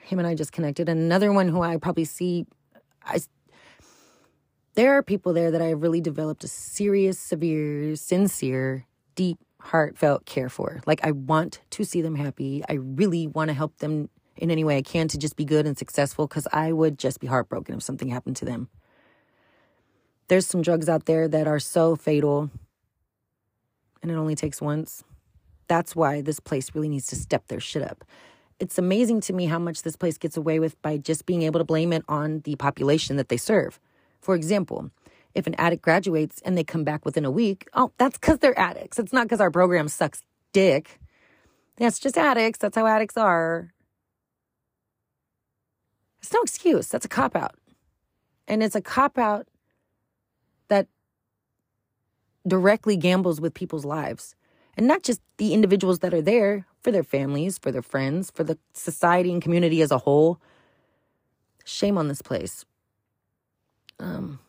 Him 0.04 0.20
and 0.20 0.28
I 0.28 0.36
just 0.36 0.52
connected. 0.52 0.90
Another 0.90 1.32
one 1.32 1.48
who 1.48 1.62
I 1.62 1.78
probably 1.78 2.06
see, 2.06 2.46
I, 3.06 3.22
there 4.76 4.94
are 4.98 5.04
people 5.04 5.34
there 5.34 5.52
that 5.52 5.62
I 5.62 5.68
have 5.68 5.82
really 5.82 6.02
developed 6.02 6.44
a 6.44 6.48
serious, 6.48 7.20
severe, 7.20 7.96
sincere, 7.96 8.86
deep, 9.16 9.38
heartfelt 9.62 10.26
care 10.26 10.50
for. 10.50 10.82
Like, 10.86 11.06
I 11.06 11.12
want 11.12 11.62
to 11.72 11.86
see 11.86 12.02
them 12.02 12.16
happy. 12.16 12.64
I 12.68 12.74
really 12.74 13.28
want 13.28 13.50
to 13.50 13.54
help 13.54 13.78
them 13.78 14.10
in 14.36 14.52
any 14.52 14.64
way 14.64 14.78
I 14.78 14.82
can 14.82 15.08
to 15.10 15.18
just 15.18 15.36
be 15.36 15.46
good 15.46 15.66
and 15.66 15.78
successful 15.78 16.28
because 16.28 16.48
I 16.52 16.72
would 16.72 16.98
just 16.98 17.20
be 17.20 17.28
heartbroken 17.28 17.76
if 17.76 17.84
something 17.84 18.10
happened 18.10 18.36
to 18.38 18.46
them. 18.46 18.70
There's 20.28 20.48
some 20.48 20.62
drugs 20.62 20.90
out 20.90 21.06
there 21.06 21.28
that 21.28 21.48
are 21.48 21.60
so 21.60 21.96
fatal 21.96 22.50
and 24.04 24.12
it 24.12 24.16
only 24.16 24.36
takes 24.36 24.62
once. 24.62 25.04
That's 25.68 25.96
why 25.96 26.22
this 26.22 26.40
place 26.40 26.76
really 26.76 26.90
needs 26.90 27.08
to 27.08 27.16
step 27.16 27.48
their 27.48 27.62
shit 27.62 27.82
up. 27.82 28.04
It's 28.60 28.78
amazing 28.78 29.22
to 29.22 29.34
me 29.34 29.46
how 29.46 29.58
much 29.60 29.82
this 29.82 29.96
place 29.96 30.18
gets 30.18 30.38
away 30.38 30.60
with 30.60 30.80
by 30.82 30.98
just 30.98 31.26
being 31.26 31.42
able 31.42 31.60
to 31.60 31.64
blame 31.64 31.92
it 31.94 32.04
on 32.08 32.42
the 32.42 32.56
population 32.56 33.18
that 33.18 33.30
they 33.30 33.38
serve. 33.38 33.80
For 34.22 34.36
example, 34.36 34.92
if 35.34 35.48
an 35.48 35.56
addict 35.56 35.82
graduates 35.82 36.42
and 36.46 36.58
they 36.58 36.64
come 36.64 36.84
back 36.84 37.06
within 37.06 37.26
a 37.26 37.32
week, 37.32 37.68
oh, 37.74 37.92
that's 37.98 38.18
because 38.20 38.40
they're 38.40 38.58
addicts. 38.60 39.00
It's 39.00 39.14
not 39.14 39.26
because 39.26 39.42
our 39.42 39.52
program 39.52 39.88
sucks 39.88 40.22
dick. 40.52 41.00
That's 41.78 41.98
just 41.98 42.18
addicts. 42.18 42.60
That's 42.60 42.78
how 42.78 42.86
addicts 42.86 43.18
are. 43.18 43.74
It's 46.22 46.32
no 46.32 46.42
excuse. 46.42 46.88
That's 46.88 47.06
a 47.06 47.10
cop 47.10 47.36
out. 47.36 47.56
And 48.48 48.62
it's 48.62 48.76
a 48.76 48.82
cop 48.82 49.18
out 49.18 49.48
directly 52.48 52.98
gambles 52.98 53.40
with 53.40 53.54
people's 53.54 53.86
lives. 53.86 54.36
And 54.76 54.88
not 54.88 55.04
just 55.04 55.22
the 55.38 55.54
individuals 55.54 56.00
that 56.00 56.14
are 56.14 56.22
there, 56.22 56.66
for 56.84 56.92
their 56.92 57.04
families, 57.04 57.58
for 57.58 57.72
their 57.72 57.82
friends, 57.82 58.30
for 58.30 58.44
the 58.44 58.58
society 58.74 59.32
and 59.32 59.42
community 59.42 59.82
as 59.82 59.90
a 59.90 59.98
whole. 60.00 60.40
Shame 61.64 61.98
on 61.98 62.10
this 62.10 62.22
place. 62.22 62.66
Um, 64.00 64.40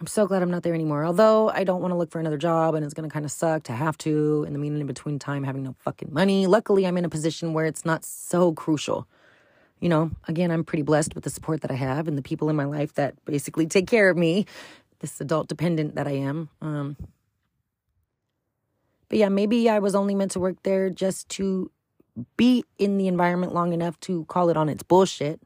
I'm 0.00 0.08
so 0.08 0.26
glad 0.26 0.42
I'm 0.42 0.50
not 0.50 0.64
there 0.64 0.74
anymore. 0.74 1.04
Although 1.04 1.48
I 1.50 1.62
don't 1.62 1.80
want 1.80 1.92
to 1.92 1.96
look 1.96 2.10
for 2.10 2.18
another 2.18 2.36
job 2.36 2.74
and 2.74 2.84
it's 2.84 2.92
going 2.92 3.08
to 3.08 3.12
kind 3.12 3.24
of 3.24 3.30
suck 3.30 3.62
to 3.64 3.72
have 3.72 3.96
to 3.98 4.44
in 4.46 4.52
the 4.52 4.58
mean 4.58 4.76
in 4.76 4.86
between 4.86 5.20
time 5.20 5.44
having 5.44 5.62
no 5.62 5.76
fucking 5.78 6.12
money. 6.12 6.48
Luckily, 6.48 6.86
I'm 6.86 6.96
in 6.96 7.04
a 7.04 7.08
position 7.08 7.52
where 7.52 7.64
it's 7.64 7.84
not 7.84 8.04
so 8.04 8.52
crucial. 8.52 9.06
You 9.78 9.88
know, 9.88 10.10
again, 10.26 10.50
I'm 10.50 10.64
pretty 10.64 10.82
blessed 10.82 11.14
with 11.14 11.24
the 11.24 11.30
support 11.30 11.60
that 11.60 11.70
I 11.70 11.74
have 11.74 12.08
and 12.08 12.18
the 12.18 12.22
people 12.22 12.48
in 12.48 12.56
my 12.56 12.64
life 12.64 12.94
that 12.94 13.22
basically 13.24 13.66
take 13.66 13.86
care 13.86 14.08
of 14.08 14.16
me, 14.16 14.46
this 15.04 15.20
adult 15.20 15.48
dependent 15.48 15.96
that 15.96 16.06
I 16.06 16.12
am. 16.12 16.48
Um, 16.62 16.96
but 19.10 19.18
yeah, 19.18 19.28
maybe 19.28 19.68
I 19.68 19.78
was 19.78 19.94
only 19.94 20.14
meant 20.14 20.30
to 20.30 20.40
work 20.40 20.62
there 20.62 20.88
just 20.88 21.28
to 21.30 21.70
be 22.38 22.64
in 22.78 22.96
the 22.96 23.06
environment 23.06 23.52
long 23.52 23.74
enough 23.74 24.00
to 24.00 24.24
call 24.24 24.48
it 24.48 24.56
on 24.56 24.70
its 24.70 24.82
bullshit. 24.82 25.40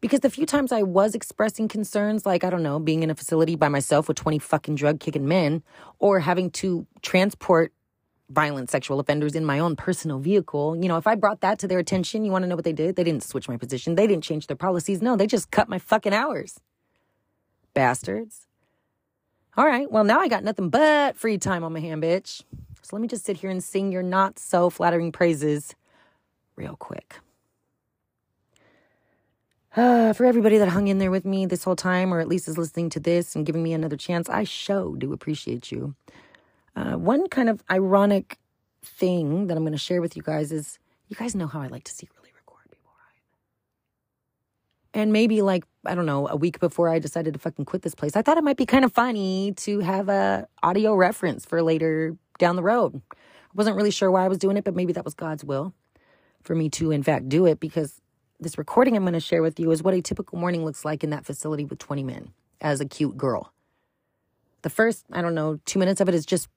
Because 0.00 0.20
the 0.20 0.30
few 0.30 0.46
times 0.46 0.70
I 0.70 0.82
was 0.82 1.16
expressing 1.16 1.66
concerns, 1.66 2.24
like, 2.24 2.44
I 2.44 2.50
don't 2.50 2.62
know, 2.62 2.78
being 2.78 3.02
in 3.02 3.10
a 3.10 3.14
facility 3.14 3.56
by 3.56 3.68
myself 3.68 4.06
with 4.06 4.16
20 4.18 4.38
fucking 4.38 4.76
drug 4.76 5.00
kicking 5.00 5.26
men, 5.26 5.64
or 5.98 6.20
having 6.20 6.50
to 6.50 6.86
transport 7.02 7.72
violent 8.30 8.70
sexual 8.70 9.00
offenders 9.00 9.34
in 9.34 9.44
my 9.44 9.58
own 9.58 9.74
personal 9.74 10.18
vehicle, 10.20 10.76
you 10.76 10.86
know, 10.86 10.96
if 10.96 11.06
I 11.06 11.16
brought 11.16 11.40
that 11.40 11.58
to 11.60 11.68
their 11.68 11.78
attention, 11.78 12.24
you 12.24 12.30
want 12.30 12.44
to 12.44 12.48
know 12.48 12.56
what 12.56 12.64
they 12.64 12.72
did? 12.72 12.94
They 12.94 13.04
didn't 13.04 13.24
switch 13.24 13.48
my 13.48 13.56
position. 13.56 13.96
They 13.96 14.06
didn't 14.06 14.24
change 14.24 14.46
their 14.46 14.56
policies. 14.56 15.02
No, 15.02 15.16
they 15.16 15.26
just 15.26 15.50
cut 15.50 15.68
my 15.68 15.78
fucking 15.78 16.12
hours. 16.12 16.60
Bastards. 17.74 18.45
All 19.58 19.64
right, 19.64 19.90
well, 19.90 20.04
now 20.04 20.20
I 20.20 20.28
got 20.28 20.44
nothing 20.44 20.68
but 20.68 21.16
free 21.16 21.38
time 21.38 21.64
on 21.64 21.72
my 21.72 21.80
hand, 21.80 22.02
bitch. 22.02 22.42
So 22.82 22.94
let 22.94 23.00
me 23.00 23.08
just 23.08 23.24
sit 23.24 23.38
here 23.38 23.48
and 23.48 23.64
sing 23.64 23.90
your 23.90 24.02
not 24.02 24.38
so 24.38 24.68
flattering 24.68 25.12
praises 25.12 25.74
real 26.56 26.76
quick. 26.76 27.16
Uh, 29.74 30.12
for 30.14 30.26
everybody 30.26 30.58
that 30.58 30.68
hung 30.68 30.88
in 30.88 30.98
there 30.98 31.10
with 31.10 31.24
me 31.24 31.46
this 31.46 31.64
whole 31.64 31.74
time, 31.74 32.12
or 32.12 32.20
at 32.20 32.28
least 32.28 32.48
is 32.48 32.58
listening 32.58 32.90
to 32.90 33.00
this 33.00 33.34
and 33.34 33.46
giving 33.46 33.62
me 33.62 33.72
another 33.72 33.96
chance, 33.96 34.28
I 34.28 34.44
so 34.44 34.94
do 34.94 35.14
appreciate 35.14 35.72
you. 35.72 35.94
Uh, 36.76 36.96
one 36.96 37.26
kind 37.28 37.48
of 37.48 37.62
ironic 37.70 38.38
thing 38.84 39.46
that 39.46 39.56
I'm 39.56 39.62
going 39.62 39.72
to 39.72 39.78
share 39.78 40.02
with 40.02 40.16
you 40.16 40.22
guys 40.22 40.52
is 40.52 40.78
you 41.08 41.16
guys 41.16 41.34
know 41.34 41.46
how 41.46 41.62
I 41.62 41.68
like 41.68 41.84
to 41.84 41.92
secretly 41.92 42.30
record 42.36 42.70
people, 42.70 42.92
I. 44.94 45.00
And 45.00 45.14
maybe 45.14 45.40
like, 45.40 45.64
I 45.86 45.94
don't 45.94 46.06
know, 46.06 46.28
a 46.28 46.36
week 46.36 46.60
before 46.60 46.88
I 46.88 46.98
decided 46.98 47.34
to 47.34 47.40
fucking 47.40 47.64
quit 47.64 47.82
this 47.82 47.94
place, 47.94 48.16
I 48.16 48.22
thought 48.22 48.38
it 48.38 48.44
might 48.44 48.56
be 48.56 48.66
kind 48.66 48.84
of 48.84 48.92
funny 48.92 49.52
to 49.58 49.80
have 49.80 50.08
a 50.08 50.48
audio 50.62 50.94
reference 50.94 51.44
for 51.44 51.62
later 51.62 52.16
down 52.38 52.56
the 52.56 52.62
road. 52.62 53.00
I 53.12 53.54
wasn't 53.54 53.76
really 53.76 53.90
sure 53.90 54.10
why 54.10 54.24
I 54.24 54.28
was 54.28 54.38
doing 54.38 54.56
it, 54.56 54.64
but 54.64 54.74
maybe 54.74 54.92
that 54.92 55.04
was 55.04 55.14
God's 55.14 55.44
will 55.44 55.72
for 56.42 56.54
me 56.54 56.68
to, 56.70 56.90
in 56.90 57.02
fact, 57.02 57.28
do 57.28 57.46
it 57.46 57.60
because 57.60 58.00
this 58.38 58.58
recording 58.58 58.96
I'm 58.96 59.02
going 59.02 59.14
to 59.14 59.20
share 59.20 59.42
with 59.42 59.58
you 59.58 59.70
is 59.70 59.82
what 59.82 59.94
a 59.94 60.02
typical 60.02 60.38
morning 60.38 60.64
looks 60.64 60.84
like 60.84 61.02
in 61.02 61.10
that 61.10 61.24
facility 61.24 61.64
with 61.64 61.78
20 61.78 62.02
men 62.04 62.32
as 62.60 62.80
a 62.80 62.84
cute 62.84 63.16
girl. 63.16 63.52
The 64.62 64.70
first, 64.70 65.04
I 65.12 65.22
don't 65.22 65.34
know, 65.34 65.60
two 65.64 65.78
minutes 65.78 66.00
of 66.00 66.08
it 66.08 66.14
is 66.14 66.26
just 66.26 66.48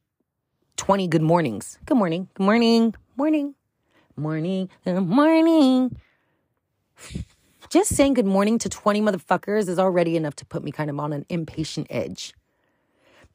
20 0.78 1.08
good 1.08 1.22
mornings. 1.22 1.78
Good 1.86 1.98
morning, 1.98 2.30
good 2.34 2.44
morning, 2.44 2.96
morning, 3.15 3.56
morning, 4.15 4.70
good 4.84 5.02
morning. 5.02 5.96
Just 7.69 7.95
saying 7.95 8.15
good 8.15 8.25
morning 8.25 8.58
to 8.58 8.67
20 8.67 8.99
motherfuckers 8.99 9.69
is 9.69 9.77
already 9.77 10.17
enough 10.17 10.36
to 10.38 10.45
put 10.45 10.63
me 10.63 10.71
kind 10.71 10.89
of 10.89 10.99
on 10.99 11.13
an 11.13 11.23
impatient 11.29 11.86
edge. 11.91 12.34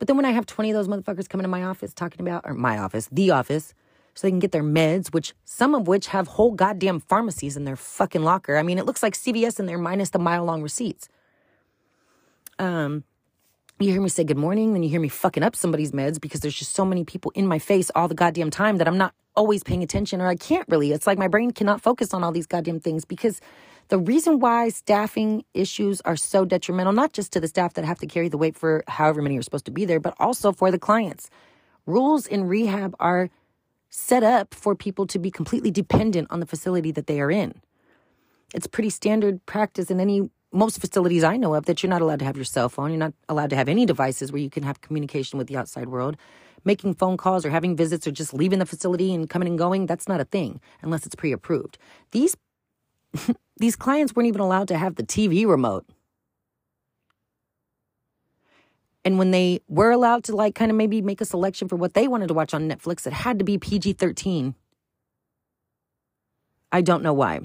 But 0.01 0.09
then 0.09 0.17
when 0.17 0.27
I 0.27 0.33
have 0.33 0.45
20 0.45 0.73
of 0.73 0.75
those 0.75 0.89
motherfuckers 0.89 1.29
coming 1.29 1.45
to 1.45 1.49
my 1.49 1.63
office 1.63 1.95
talking 1.95 2.21
about, 2.21 2.43
or 2.45 2.53
my 2.53 2.77
office, 2.77 3.09
the 3.13 3.31
office, 3.31 3.75
so 4.13 4.27
they 4.27 4.33
can 4.33 4.41
get 4.41 4.51
their 4.51 4.65
meds, 4.65 5.13
which 5.13 5.35
some 5.45 5.73
of 5.73 5.87
which 5.87 6.09
have 6.09 6.27
whole 6.27 6.51
goddamn 6.51 6.99
pharmacies 6.99 7.57
in 7.57 7.65
their 7.65 7.77
fucking 7.77 8.25
locker. 8.25 8.57
I 8.57 8.65
mean, 8.65 8.77
it 8.77 8.87
looks 8.87 9.05
like 9.05 9.15
CVS 9.15 9.61
in 9.61 9.67
there 9.67 9.79
minus 9.79 10.11
the 10.11 10.19
mile 10.19 10.45
long 10.45 10.63
receipts. 10.63 11.09
Um, 12.59 13.05
you 13.79 13.93
hear 13.93 14.01
me 14.01 14.09
say 14.09 14.25
good 14.25 14.37
morning, 14.37 14.73
then 14.73 14.83
you 14.83 14.89
hear 14.89 15.01
me 15.01 15.09
fucking 15.09 15.45
up 15.45 15.55
somebody's 15.55 15.93
meds 15.93 16.21
because 16.21 16.41
there's 16.41 16.59
just 16.59 16.75
so 16.75 16.85
many 16.85 17.05
people 17.05 17.31
in 17.37 17.47
my 17.47 17.61
face 17.61 17.89
all 17.95 18.09
the 18.09 18.17
goddamn 18.17 18.51
time 18.51 18.79
that 18.79 18.89
I'm 18.89 18.99
not 18.99 19.15
always 19.37 19.63
paying 19.63 19.85
attention 19.85 20.21
or 20.21 20.27
I 20.27 20.35
can't 20.35 20.67
really. 20.69 20.91
It's 20.91 21.07
like 21.07 21.19
my 21.19 21.29
brain 21.29 21.53
cannot 21.53 21.81
focus 21.81 22.13
on 22.13 22.25
all 22.25 22.33
these 22.33 22.47
goddamn 22.49 22.81
things 22.81 23.05
because 23.05 23.41
the 23.89 23.99
reason 23.99 24.41
why 24.41 24.69
staffing 24.71 25.45
issues 25.53 26.01
are 26.03 26.17
so 26.17 26.45
detrimental, 26.45 26.93
not 26.93 27.13
just 27.13 27.33
to 27.33 27.41
the 27.41 27.49
staff 27.49 27.75
that 27.75 27.85
have 27.85 27.99
to 27.99 28.07
carry 28.07 28.29
the 28.29 28.39
weight 28.39 28.57
for 28.57 28.83
however 28.89 29.23
many 29.23 29.37
are 29.39 29.43
supposed 29.43 29.67
to 29.67 29.71
be 29.71 29.85
there, 29.85 30.01
but 30.01 30.15
also 30.19 30.53
for 30.53 30.71
the 30.71 30.79
clients. 30.79 31.31
Rules 31.87 32.27
in 32.27 32.45
rehab 32.45 32.95
are 32.99 33.31
set 33.91 34.23
up 34.23 34.55
for 34.55 34.75
people 34.75 35.07
to 35.07 35.19
be 35.19 35.31
completely 35.31 35.71
dependent 35.71 36.29
on 36.31 36.41
the 36.41 36.47
facility 36.47 36.91
that 36.93 37.07
they 37.07 37.21
are 37.21 37.31
in. 37.31 37.61
It's 38.55 38.67
pretty 38.67 38.91
standard 38.91 39.45
practice 39.47 39.91
in 39.91 40.01
any 40.01 40.31
most 40.53 40.81
facilities 40.81 41.25
I 41.25 41.37
know 41.37 41.55
of 41.55 41.67
that 41.67 41.83
you're 41.83 41.91
not 41.91 42.01
allowed 42.01 42.21
to 42.21 42.25
have 42.25 42.37
your 42.37 42.45
cell 42.45 42.69
phone. 42.69 42.91
You're 42.91 42.99
not 42.99 43.15
allowed 43.29 43.51
to 43.51 43.57
have 43.57 43.69
any 43.69 43.85
devices 43.85 44.33
where 44.33 44.41
you 44.41 44.51
can 44.51 44.63
have 44.63 44.81
communication 44.81 45.37
with 45.37 45.49
the 45.49 45.57
outside 45.57 45.89
world. 45.89 46.17
Making 46.65 46.95
phone 46.95 47.17
calls 47.17 47.45
or 47.45 47.51
having 47.51 47.77
visits 47.77 48.07
or 48.07 48.11
just 48.11 48.33
leaving 48.33 48.61
the 48.61 48.67
facility 48.67 49.13
and 49.13 49.29
coming 49.29 49.49
and 49.49 49.59
going, 49.59 49.87
that's 49.87 50.09
not 50.09 50.21
a 50.21 50.25
thing 50.25 50.61
unless 50.81 51.05
it's 51.05 51.15
pre 51.15 51.33
approved. 51.33 51.77
These 52.13 52.37
these 53.57 53.77
clients 53.77 54.15
weren't 54.15 54.29
even 54.29 54.41
allowed 54.41 54.69
to 54.69 54.79
have 54.79 54.97
the 54.97 55.05
TV 55.05 55.47
remote. 55.47 55.87
And 59.05 59.19
when 59.19 59.33
they 59.33 59.61
were 59.69 59.91
allowed 59.91 60.25
to, 60.25 60.37
like, 60.37 60.55
kind 60.55 60.71
of 60.71 60.77
maybe 60.77 61.03
make 61.03 61.21
a 61.21 61.27
selection 61.27 61.69
for 61.69 61.77
what 61.77 61.93
they 61.93 62.09
wanted 62.09 62.29
to 62.29 62.35
watch 62.35 62.55
on 62.55 62.69
Netflix, 62.69 63.07
it 63.07 63.13
had 63.13 63.39
to 63.39 63.45
be 63.45 63.59
PG 63.59 63.95
13. 63.95 64.55
I 66.73 66.81
don't 66.81 67.03
know 67.03 67.13
why. 67.13 67.41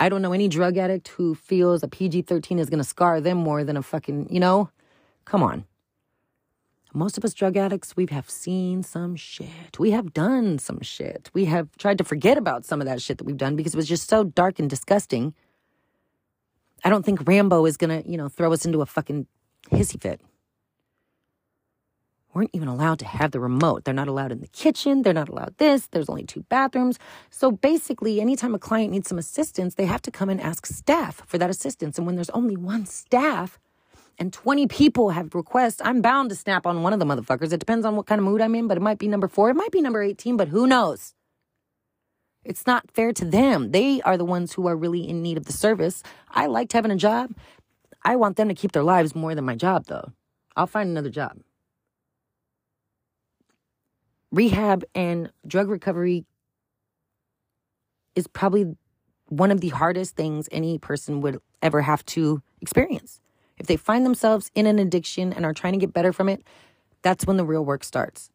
I 0.00 0.08
don't 0.08 0.22
know 0.22 0.32
any 0.32 0.48
drug 0.48 0.78
addict 0.78 1.08
who 1.08 1.34
feels 1.34 1.82
a 1.82 1.88
PG 1.88 2.22
13 2.22 2.58
is 2.58 2.70
going 2.70 2.78
to 2.78 2.84
scar 2.84 3.20
them 3.20 3.36
more 3.36 3.62
than 3.62 3.76
a 3.76 3.82
fucking, 3.82 4.32
you 4.32 4.40
know? 4.40 4.70
Come 5.26 5.42
on. 5.42 5.66
Most 6.94 7.16
of 7.16 7.24
us 7.24 7.32
drug 7.32 7.56
addicts, 7.56 7.96
we 7.96 8.06
have 8.10 8.28
seen 8.28 8.82
some 8.82 9.16
shit. 9.16 9.78
We 9.78 9.92
have 9.92 10.12
done 10.12 10.58
some 10.58 10.80
shit. 10.82 11.30
We 11.32 11.46
have 11.46 11.74
tried 11.78 11.98
to 11.98 12.04
forget 12.04 12.36
about 12.36 12.66
some 12.66 12.80
of 12.80 12.86
that 12.86 13.00
shit 13.00 13.18
that 13.18 13.24
we've 13.24 13.36
done 13.36 13.56
because 13.56 13.74
it 13.74 13.78
was 13.78 13.88
just 13.88 14.08
so 14.08 14.24
dark 14.24 14.58
and 14.58 14.68
disgusting. 14.68 15.34
I 16.84 16.90
don't 16.90 17.04
think 17.04 17.26
Rambo 17.26 17.64
is 17.64 17.76
going 17.76 18.02
to, 18.02 18.08
you 18.10 18.18
know, 18.18 18.28
throw 18.28 18.52
us 18.52 18.66
into 18.66 18.82
a 18.82 18.86
fucking 18.86 19.26
hissy 19.70 20.00
fit. 20.00 20.20
Weren't 22.34 22.50
even 22.52 22.68
allowed 22.68 22.98
to 23.00 23.06
have 23.06 23.30
the 23.30 23.40
remote. 23.40 23.84
They're 23.84 23.94
not 23.94 24.08
allowed 24.08 24.32
in 24.32 24.40
the 24.40 24.48
kitchen. 24.48 25.02
They're 25.02 25.12
not 25.12 25.28
allowed 25.28 25.56
this. 25.58 25.86
There's 25.86 26.08
only 26.08 26.24
two 26.24 26.42
bathrooms. 26.48 26.98
So 27.30 27.50
basically, 27.50 28.20
anytime 28.20 28.54
a 28.54 28.58
client 28.58 28.90
needs 28.90 29.08
some 29.08 29.18
assistance, 29.18 29.74
they 29.74 29.84
have 29.84 30.02
to 30.02 30.10
come 30.10 30.30
and 30.30 30.40
ask 30.40 30.64
staff 30.66 31.22
for 31.26 31.36
that 31.38 31.50
assistance. 31.50 31.98
And 31.98 32.06
when 32.06 32.16
there's 32.16 32.30
only 32.30 32.56
one 32.56 32.86
staff, 32.86 33.58
and 34.18 34.32
20 34.32 34.66
people 34.68 35.10
have 35.10 35.34
requests, 35.34 35.80
I'm 35.84 36.02
bound 36.02 36.30
to 36.30 36.36
snap 36.36 36.66
on 36.66 36.82
one 36.82 36.92
of 36.92 36.98
the 36.98 37.04
motherfuckers. 37.04 37.52
It 37.52 37.60
depends 37.60 37.86
on 37.86 37.96
what 37.96 38.06
kind 38.06 38.18
of 38.18 38.24
mood 38.24 38.40
I'm 38.40 38.54
in, 38.54 38.68
but 38.68 38.76
it 38.76 38.82
might 38.82 38.98
be 38.98 39.08
number 39.08 39.28
four. 39.28 39.50
It 39.50 39.56
might 39.56 39.72
be 39.72 39.80
number 39.80 40.02
18, 40.02 40.36
but 40.36 40.48
who 40.48 40.66
knows? 40.66 41.14
It's 42.44 42.66
not 42.66 42.90
fair 42.90 43.12
to 43.12 43.24
them. 43.24 43.70
They 43.70 44.00
are 44.02 44.16
the 44.16 44.24
ones 44.24 44.52
who 44.52 44.66
are 44.66 44.76
really 44.76 45.08
in 45.08 45.22
need 45.22 45.36
of 45.36 45.46
the 45.46 45.52
service. 45.52 46.02
I 46.28 46.46
liked 46.46 46.72
having 46.72 46.90
a 46.90 46.96
job. 46.96 47.32
I 48.04 48.16
want 48.16 48.36
them 48.36 48.48
to 48.48 48.54
keep 48.54 48.72
their 48.72 48.82
lives 48.82 49.14
more 49.14 49.34
than 49.34 49.44
my 49.44 49.54
job, 49.54 49.86
though. 49.86 50.12
I'll 50.56 50.66
find 50.66 50.90
another 50.90 51.10
job. 51.10 51.38
Rehab 54.32 54.84
and 54.94 55.30
drug 55.46 55.68
recovery 55.68 56.24
is 58.14 58.26
probably 58.26 58.76
one 59.28 59.50
of 59.50 59.60
the 59.60 59.68
hardest 59.70 60.16
things 60.16 60.48
any 60.52 60.78
person 60.78 61.20
would 61.20 61.38
ever 61.62 61.80
have 61.80 62.04
to 62.04 62.42
experience. 62.60 63.21
If 63.58 63.66
they 63.66 63.76
find 63.76 64.04
themselves 64.04 64.50
in 64.54 64.66
an 64.66 64.78
addiction 64.78 65.32
and 65.32 65.44
are 65.44 65.52
trying 65.52 65.74
to 65.74 65.78
get 65.78 65.92
better 65.92 66.12
from 66.12 66.28
it, 66.28 66.42
that's 67.02 67.26
when 67.26 67.36
the 67.36 67.44
real 67.44 67.64
work 67.64 67.84
starts. 67.84 68.30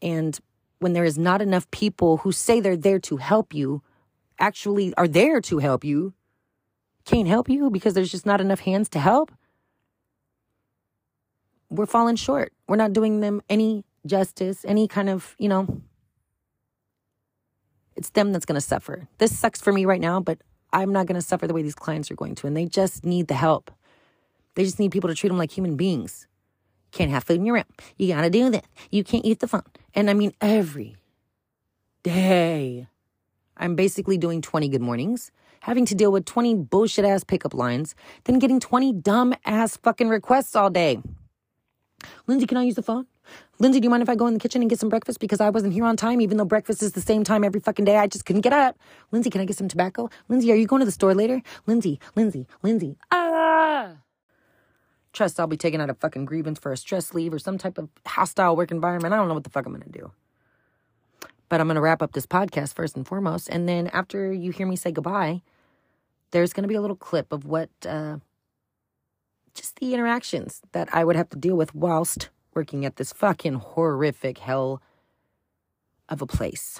And 0.00 0.38
when 0.78 0.92
there 0.92 1.04
is 1.04 1.18
not 1.18 1.42
enough 1.42 1.70
people 1.70 2.18
who 2.18 2.32
say 2.32 2.60
they're 2.60 2.76
there 2.76 3.00
to 3.00 3.16
help 3.16 3.52
you, 3.52 3.82
actually 4.38 4.94
are 4.94 5.08
there 5.08 5.40
to 5.40 5.58
help 5.58 5.84
you, 5.84 6.14
can't 7.04 7.28
help 7.28 7.48
you 7.48 7.70
because 7.70 7.94
there's 7.94 8.10
just 8.10 8.26
not 8.26 8.40
enough 8.40 8.60
hands 8.60 8.88
to 8.90 9.00
help, 9.00 9.32
we're 11.70 11.86
falling 11.86 12.16
short. 12.16 12.52
We're 12.66 12.76
not 12.76 12.92
doing 12.92 13.20
them 13.20 13.42
any 13.48 13.84
justice, 14.06 14.64
any 14.64 14.88
kind 14.88 15.08
of, 15.08 15.34
you 15.38 15.48
know, 15.48 15.82
it's 17.96 18.10
them 18.10 18.32
that's 18.32 18.46
going 18.46 18.54
to 18.54 18.60
suffer. 18.60 19.08
This 19.18 19.36
sucks 19.36 19.60
for 19.60 19.72
me 19.72 19.84
right 19.84 20.00
now, 20.00 20.20
but 20.20 20.38
I'm 20.72 20.92
not 20.92 21.06
going 21.06 21.20
to 21.20 21.26
suffer 21.26 21.46
the 21.46 21.54
way 21.54 21.62
these 21.62 21.74
clients 21.74 22.10
are 22.10 22.14
going 22.14 22.34
to. 22.36 22.46
And 22.46 22.56
they 22.56 22.66
just 22.66 23.04
need 23.04 23.26
the 23.26 23.34
help. 23.34 23.70
They 24.58 24.64
just 24.64 24.80
need 24.80 24.90
people 24.90 25.06
to 25.06 25.14
treat 25.14 25.28
them 25.28 25.38
like 25.38 25.56
human 25.56 25.76
beings. 25.76 26.26
Can't 26.90 27.12
have 27.12 27.22
food 27.22 27.36
in 27.36 27.46
your 27.46 27.54
room. 27.54 27.64
You 27.96 28.12
got 28.12 28.22
to 28.22 28.30
do 28.30 28.50
this. 28.50 28.66
You 28.90 29.04
can't 29.04 29.24
use 29.24 29.36
the 29.36 29.46
phone. 29.46 29.62
And 29.94 30.10
I 30.10 30.14
mean, 30.14 30.32
every 30.40 30.96
day, 32.02 32.88
I'm 33.56 33.76
basically 33.76 34.18
doing 34.18 34.42
20 34.42 34.68
good 34.68 34.80
mornings, 34.80 35.30
having 35.60 35.86
to 35.86 35.94
deal 35.94 36.10
with 36.10 36.24
20 36.24 36.56
bullshit 36.56 37.04
ass 37.04 37.22
pickup 37.22 37.54
lines, 37.54 37.94
then 38.24 38.40
getting 38.40 38.58
20 38.58 38.94
dumb 38.94 39.32
ass 39.44 39.76
fucking 39.76 40.08
requests 40.08 40.56
all 40.56 40.70
day. 40.70 41.00
Lindsay, 42.26 42.48
can 42.48 42.56
I 42.56 42.64
use 42.64 42.74
the 42.74 42.82
phone? 42.82 43.06
Lindsay, 43.60 43.78
do 43.78 43.86
you 43.86 43.90
mind 43.90 44.02
if 44.02 44.08
I 44.08 44.16
go 44.16 44.26
in 44.26 44.34
the 44.34 44.40
kitchen 44.40 44.60
and 44.60 44.68
get 44.68 44.80
some 44.80 44.88
breakfast 44.88 45.20
because 45.20 45.40
I 45.40 45.50
wasn't 45.50 45.72
here 45.72 45.84
on 45.84 45.96
time, 45.96 46.20
even 46.20 46.36
though 46.36 46.44
breakfast 46.44 46.82
is 46.82 46.94
the 46.94 47.00
same 47.00 47.22
time 47.22 47.44
every 47.44 47.60
fucking 47.60 47.84
day? 47.84 47.96
I 47.96 48.08
just 48.08 48.26
couldn't 48.26 48.42
get 48.42 48.52
up. 48.52 48.76
Lindsay, 49.12 49.30
can 49.30 49.40
I 49.40 49.44
get 49.44 49.56
some 49.56 49.68
tobacco? 49.68 50.10
Lindsay, 50.28 50.50
are 50.50 50.56
you 50.56 50.66
going 50.66 50.80
to 50.80 50.86
the 50.86 50.90
store 50.90 51.14
later? 51.14 51.42
Lindsay, 51.68 52.00
Lindsay, 52.16 52.48
Lindsay. 52.64 52.96
Ah! 53.12 53.98
Trust 55.18 55.40
I'll 55.40 55.48
be 55.48 55.56
taking 55.56 55.80
out 55.80 55.90
a 55.90 55.94
fucking 55.94 56.26
grievance 56.26 56.60
for 56.60 56.70
a 56.70 56.76
stress 56.76 57.12
leave 57.12 57.34
or 57.34 57.40
some 57.40 57.58
type 57.58 57.76
of 57.76 57.88
hostile 58.06 58.54
work 58.54 58.70
environment. 58.70 59.12
I 59.12 59.16
don't 59.16 59.26
know 59.26 59.34
what 59.34 59.42
the 59.42 59.50
fuck 59.50 59.66
I'm 59.66 59.72
gonna 59.72 59.86
do. 59.90 60.12
But 61.48 61.60
I'm 61.60 61.66
gonna 61.66 61.80
wrap 61.80 62.02
up 62.02 62.12
this 62.12 62.24
podcast 62.24 62.72
first 62.72 62.94
and 62.94 63.04
foremost. 63.04 63.48
And 63.48 63.68
then 63.68 63.88
after 63.88 64.32
you 64.32 64.52
hear 64.52 64.64
me 64.64 64.76
say 64.76 64.92
goodbye, 64.92 65.42
there's 66.30 66.52
gonna 66.52 66.68
be 66.68 66.76
a 66.76 66.80
little 66.80 66.94
clip 66.94 67.32
of 67.32 67.44
what 67.44 67.68
uh, 67.84 68.18
just 69.54 69.80
the 69.80 69.92
interactions 69.92 70.60
that 70.70 70.88
I 70.94 71.04
would 71.04 71.16
have 71.16 71.30
to 71.30 71.36
deal 71.36 71.56
with 71.56 71.74
whilst 71.74 72.28
working 72.54 72.86
at 72.86 72.94
this 72.94 73.12
fucking 73.12 73.54
horrific 73.54 74.38
hell 74.38 74.80
of 76.08 76.22
a 76.22 76.26
place. 76.26 76.78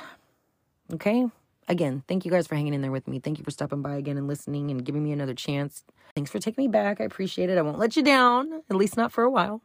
Okay? 0.93 1.27
Again, 1.69 2.03
thank 2.09 2.25
you 2.25 2.31
guys 2.31 2.47
for 2.47 2.55
hanging 2.55 2.73
in 2.73 2.81
there 2.81 2.91
with 2.91 3.07
me. 3.07 3.19
Thank 3.21 3.37
you 3.37 3.45
for 3.45 3.51
stopping 3.51 3.83
by 3.83 3.97
again 3.97 4.17
and 4.17 4.27
listening 4.27 4.71
and 4.71 4.83
giving 4.83 5.05
me 5.05 5.13
another 5.13 5.35
chance. 5.35 5.85
Thanks 6.15 6.31
for 6.31 6.39
taking 6.39 6.65
me 6.65 6.69
back. 6.69 6.99
I 6.99 7.05
appreciate 7.05 7.51
it. 7.51 7.59
I 7.59 7.63
won't 7.63 7.79
let 7.79 7.95
you 7.95 8.03
down, 8.03 8.63
at 8.71 8.77
least 8.77 8.97
not 8.97 9.13
for 9.13 9.23
a 9.23 9.31
while. 9.31 9.61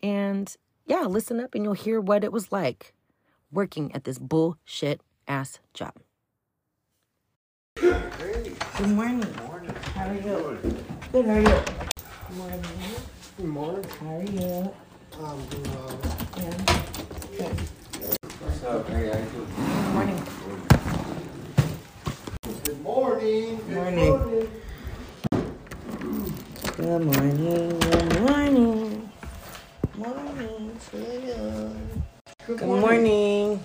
And 0.00 0.54
yeah, 0.86 1.02
listen 1.02 1.40
up 1.40 1.56
and 1.56 1.64
you'll 1.64 1.72
hear 1.74 2.00
what 2.00 2.22
it 2.22 2.32
was 2.32 2.52
like 2.52 2.94
working 3.50 3.92
at 3.94 4.04
this 4.04 4.18
bullshit 4.18 5.00
ass 5.26 5.58
job. 5.74 5.94
Good 7.76 8.88
morning. 8.88 9.24
Morning. 9.46 9.74
How 9.94 10.08
are 10.08 10.14
you? 10.14 10.58
Good, 11.10 11.26
how 11.26 11.32
are 11.32 11.40
you? 11.40 11.44
Good 12.28 12.36
morning. 12.36 12.62
Good 13.36 13.46
morning. 13.46 13.84
How 14.00 14.16
are 14.16 14.22
you? 14.22 14.74
I'm 15.20 15.46
doing 15.46 15.70
well. 15.74 16.00
Yeah. 16.36 16.56
Good. 17.36 17.60
What's 18.40 18.64
up? 18.64 18.88
Hey, 18.88 19.08
how 19.08 19.18
you 19.18 19.24
doing? 19.30 19.46
Good 19.56 19.94
morning. 19.94 20.21
Good 22.64 22.80
morning. 22.82 23.56
Good 23.56 23.74
Morning. 23.74 24.08
morning. 24.08 24.48
Good 26.76 27.02
morning. 27.02 27.78
Good 27.80 28.20
morning. 28.20 29.10
Morning 29.96 30.80
to 30.90 30.96
you. 30.96 31.76
Good 32.46 32.62
morning. 32.62 33.60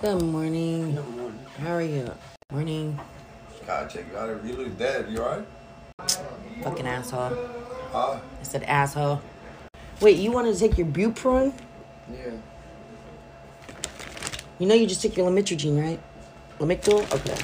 Good 0.00 0.22
morning. 0.22 0.98
How 1.60 1.74
are 1.74 1.82
you? 1.82 2.10
Morning. 2.50 2.98
Gotta 3.64 3.88
check 3.88 4.06
you 4.10 4.18
out. 4.18 4.44
You 4.44 4.54
look 4.54 4.76
dead. 4.76 5.08
You 5.08 5.22
alright? 5.22 5.46
Fucking 6.64 6.86
asshole. 6.86 7.30
Huh? 7.92 8.18
I 8.40 8.42
said 8.42 8.64
asshole. 8.64 9.22
Wait, 10.00 10.16
you 10.16 10.32
wanted 10.32 10.54
to 10.54 10.58
take 10.58 10.76
your 10.76 10.88
Bupron? 10.88 11.52
Yeah. 12.10 12.32
You 14.58 14.66
know 14.66 14.74
you 14.74 14.86
just 14.88 15.00
took 15.00 15.16
your 15.16 15.30
Lamotrigine, 15.30 15.80
right? 15.80 16.00
Lamictal? 16.60 17.00
Okay. 17.14 17.36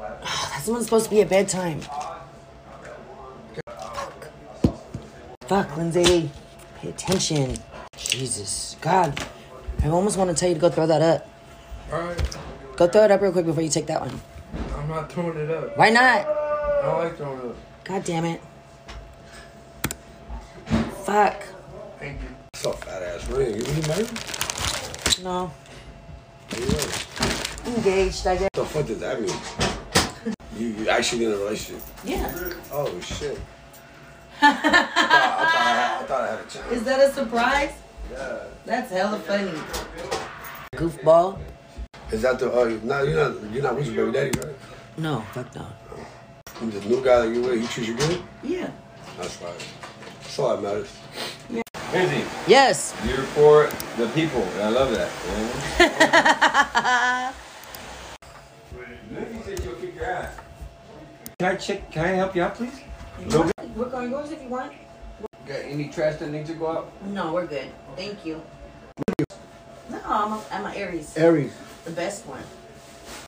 Ah, 0.00 0.50
That's 0.54 0.66
when 0.68 0.76
it's 0.76 0.86
supposed 0.86 1.04
to 1.06 1.10
be 1.10 1.20
a 1.20 1.26
bedtime. 1.26 1.80
Fuck. 3.66 4.28
Fuck, 5.42 5.76
Lindsay. 5.76 6.30
Pay 6.80 6.88
attention. 6.90 7.56
Jesus. 7.96 8.76
God. 8.80 9.20
I 9.82 9.88
almost 9.88 10.16
want 10.16 10.30
to 10.30 10.36
tell 10.36 10.48
you 10.48 10.54
to 10.54 10.60
go 10.60 10.70
throw 10.70 10.86
that 10.86 11.02
up. 11.02 11.28
Alright. 11.92 12.38
Go 12.76 12.86
throw 12.86 13.04
it 13.04 13.10
up 13.10 13.20
real 13.20 13.32
quick 13.32 13.46
before 13.46 13.62
you 13.62 13.68
take 13.68 13.86
that 13.86 14.00
one. 14.00 14.20
I'm 14.76 14.88
not 14.88 15.10
throwing 15.10 15.36
it 15.38 15.50
up. 15.50 15.76
Why 15.76 15.90
not? 15.90 16.26
I 16.26 16.82
don't 16.82 16.98
like 16.98 17.16
throwing 17.16 17.38
it 17.40 17.44
up. 17.46 17.56
God 17.84 18.04
damn 18.04 18.24
it. 18.24 18.40
Fuck. 21.04 21.42
Thank 21.98 22.20
you. 22.22 22.28
So 22.54 22.72
fat 22.72 23.02
ass 23.02 23.26
ring. 23.28 23.56
You 23.56 23.82
married? 23.88 24.08
No. 25.22 25.50
How 26.50 26.58
you 26.58 26.66
know? 26.66 26.78
Engaged, 27.76 28.26
I 28.26 28.34
guess. 28.36 28.42
What 28.42 28.52
the 28.54 28.64
fuck 28.64 28.86
does 28.86 29.00
that 29.00 29.20
mean? 29.20 29.34
You, 30.56 30.68
you 30.82 30.88
actually 30.88 31.26
in 31.26 31.32
a 31.32 31.36
relationship? 31.36 31.82
Yeah. 32.04 32.32
Oh 32.72 32.98
shit. 33.00 33.38
I, 34.42 34.54
thought, 34.54 34.64
I, 34.64 34.66
thought 34.66 34.72
I, 34.72 35.74
had, 35.74 36.02
I 36.02 36.06
thought 36.06 36.20
I 36.22 36.26
had 36.30 36.38
a 36.40 36.42
chance. 36.48 36.72
Is 36.72 36.84
that 36.84 37.10
a 37.10 37.12
surprise? 37.12 37.72
Yeah. 38.10 38.38
That's 38.64 38.90
hella 38.90 39.18
funny. 39.20 39.52
Goofball? 40.74 41.38
Is 42.10 42.22
that 42.22 42.38
the? 42.38 42.50
Uh, 42.50 42.78
no, 42.84 43.02
you're 43.02 43.16
not. 43.30 43.52
You're 43.52 43.62
not 43.62 43.76
with 43.76 43.88
your 43.92 44.10
baby 44.10 44.30
daddy, 44.30 44.40
right? 44.48 44.56
No, 44.96 45.20
fuck 45.32 45.54
no. 45.54 45.66
And 46.60 46.72
the 46.72 46.80
new 46.88 47.04
guy 47.04 47.26
that 47.26 47.34
you 47.34 47.42
with, 47.42 47.60
he 47.60 47.66
treats 47.68 47.88
you 47.90 47.96
good. 47.96 48.22
Yeah. 48.42 48.70
That's 49.18 49.40
right. 49.42 49.66
That's 50.22 50.38
all 50.38 50.56
that 50.56 50.62
matters. 50.62 50.88
Yeah. 51.50 51.62
Lindsay, 51.92 52.24
Yes. 52.46 52.94
you're 53.06 53.18
for 53.36 53.68
the 53.96 54.08
people, 54.14 54.42
and 54.42 54.62
I 54.62 54.68
love 54.70 54.90
that. 54.92 55.10
You 55.24 55.30
know? 59.18 59.20
Lindsay 59.20 59.42
said 59.44 59.62
she'll 59.62 59.74
kick 59.76 59.94
your 59.94 60.04
ass. 60.04 60.34
Can 61.40 61.52
I 61.52 61.54
check? 61.54 61.92
Can 61.92 62.04
I 62.04 62.08
help 62.08 62.34
you 62.34 62.42
out, 62.42 62.56
please? 62.56 62.80
Work 63.76 63.94
on 63.94 64.10
yours 64.10 64.32
if 64.32 64.42
you 64.42 64.48
want. 64.48 64.72
Got 65.46 65.60
any 65.66 65.88
trash 65.88 66.18
that 66.18 66.30
needs 66.30 66.50
to 66.50 66.56
go 66.56 66.66
out? 66.66 66.92
No, 67.06 67.32
we're 67.32 67.46
good. 67.46 67.68
Thank 67.94 68.26
you. 68.26 68.42
No, 69.88 70.00
I'm 70.04 70.32
a, 70.32 70.42
I'm 70.50 70.66
a 70.66 70.74
Aries. 70.74 71.16
Aries. 71.16 71.52
The 71.84 71.92
best 71.92 72.26
one. 72.26 72.42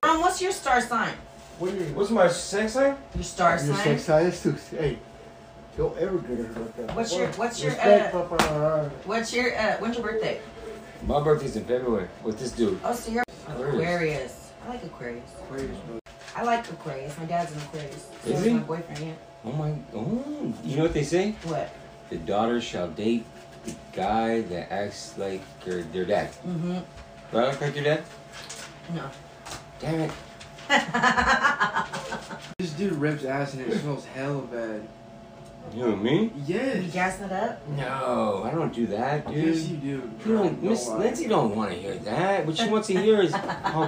Um, 0.03 0.23
what's 0.23 0.43
your 0.43 0.51
star 0.51 0.81
sign? 0.81 1.15
What 1.61 1.73
you? 1.73 1.85
What's 1.95 2.11
my 2.11 2.27
sex 2.27 2.73
sign? 2.73 2.97
Your 3.15 3.23
star 3.23 3.57
sign. 3.59 3.69
Your 3.69 3.77
sign? 3.77 3.85
sex 3.85 4.03
size 4.03 4.43
too. 4.43 4.77
Hey, 4.77 4.99
don't 5.77 5.97
ever 5.97 6.19
get 6.19 6.39
her 6.39 6.43
like 6.63 6.77
that. 6.79 6.97
What's 6.97 7.17
your- 7.17 7.29
what's 7.35 7.63
your, 7.63 7.71
Respect, 7.71 8.13
uh, 8.13 8.23
Papa. 8.25 8.91
What's 9.05 9.33
your 9.33 9.57
uh 9.57 9.77
when's 9.79 9.97
your 9.97 10.05
birthday? 10.05 10.41
My 11.07 11.23
birthday's 11.23 11.55
in 11.55 11.65
February 11.65 12.09
with 12.25 12.41
this 12.41 12.51
dude. 12.51 12.81
Oh, 12.83 12.93
so 12.93 13.13
you're 13.13 13.23
Aquarius. 13.47 13.79
Aquarius. 13.79 14.51
I 14.67 14.69
like 14.71 14.83
Aquarius. 14.83 16.00
I 16.37 16.43
like 16.43 16.69
Aquarius. 16.71 17.17
My 17.19 17.25
dad's 17.25 17.53
an 17.53 17.59
Aquarius. 17.59 18.09
So 18.25 18.31
Is 18.31 18.39
is 18.41 18.45
he? 18.47 18.53
my 18.55 18.61
boyfriend, 18.61 19.01
yeah. 19.01 19.13
Oh 19.45 19.53
my! 19.53 19.75
Oh, 19.95 20.55
you 20.65 20.77
know 20.77 20.83
what 20.85 20.95
they 20.95 21.03
say? 21.05 21.33
What? 21.45 21.71
The 22.11 22.17
daughter 22.17 22.61
shall 22.61 22.89
date 22.89 23.25
the 23.65 23.75
guy 23.93 24.43
that 24.43 24.73
acts 24.73 25.17
like 25.19 25.43
her, 25.65 25.83
their 25.83 26.05
dad. 26.05 26.31
Mm-hmm. 26.47 26.79
Do 27.33 27.39
I 27.39 27.47
look 27.47 27.61
like 27.61 27.75
your 27.75 27.85
dad? 27.85 28.05
No. 28.95 29.11
Damn 29.81 30.01
it! 30.01 30.13
This 32.59 32.73
dude 32.73 32.93
rips 32.93 33.25
ass 33.25 33.55
and 33.55 33.67
it 33.67 33.81
smells 33.81 34.05
hella 34.05 34.43
bad. 34.43 34.87
You 35.75 35.87
and 35.87 36.03
me? 36.03 36.33
You 36.47 36.57
Yes. 36.57 36.93
gassing 36.93 37.27
it 37.27 37.33
up? 37.33 37.61
No, 37.77 38.43
I 38.45 38.51
don't 38.51 38.73
do 38.75 38.87
that, 38.89 39.27
dude. 39.29 39.55
Yes, 39.55 39.69
you 39.69 39.77
do. 39.77 39.89
You 40.27 40.37
don't, 40.39 40.63
Miss 40.63 40.89
lie. 40.89 40.99
Lindsay 40.99 41.29
don't 41.29 41.55
want 41.55 41.71
to 41.71 41.77
hear 41.77 41.95
that. 41.95 42.45
What 42.47 42.57
she 42.57 42.69
wants 42.69 42.89
to 42.89 42.95
hear 43.01 43.21
is 43.21 43.33
how, 43.65 43.87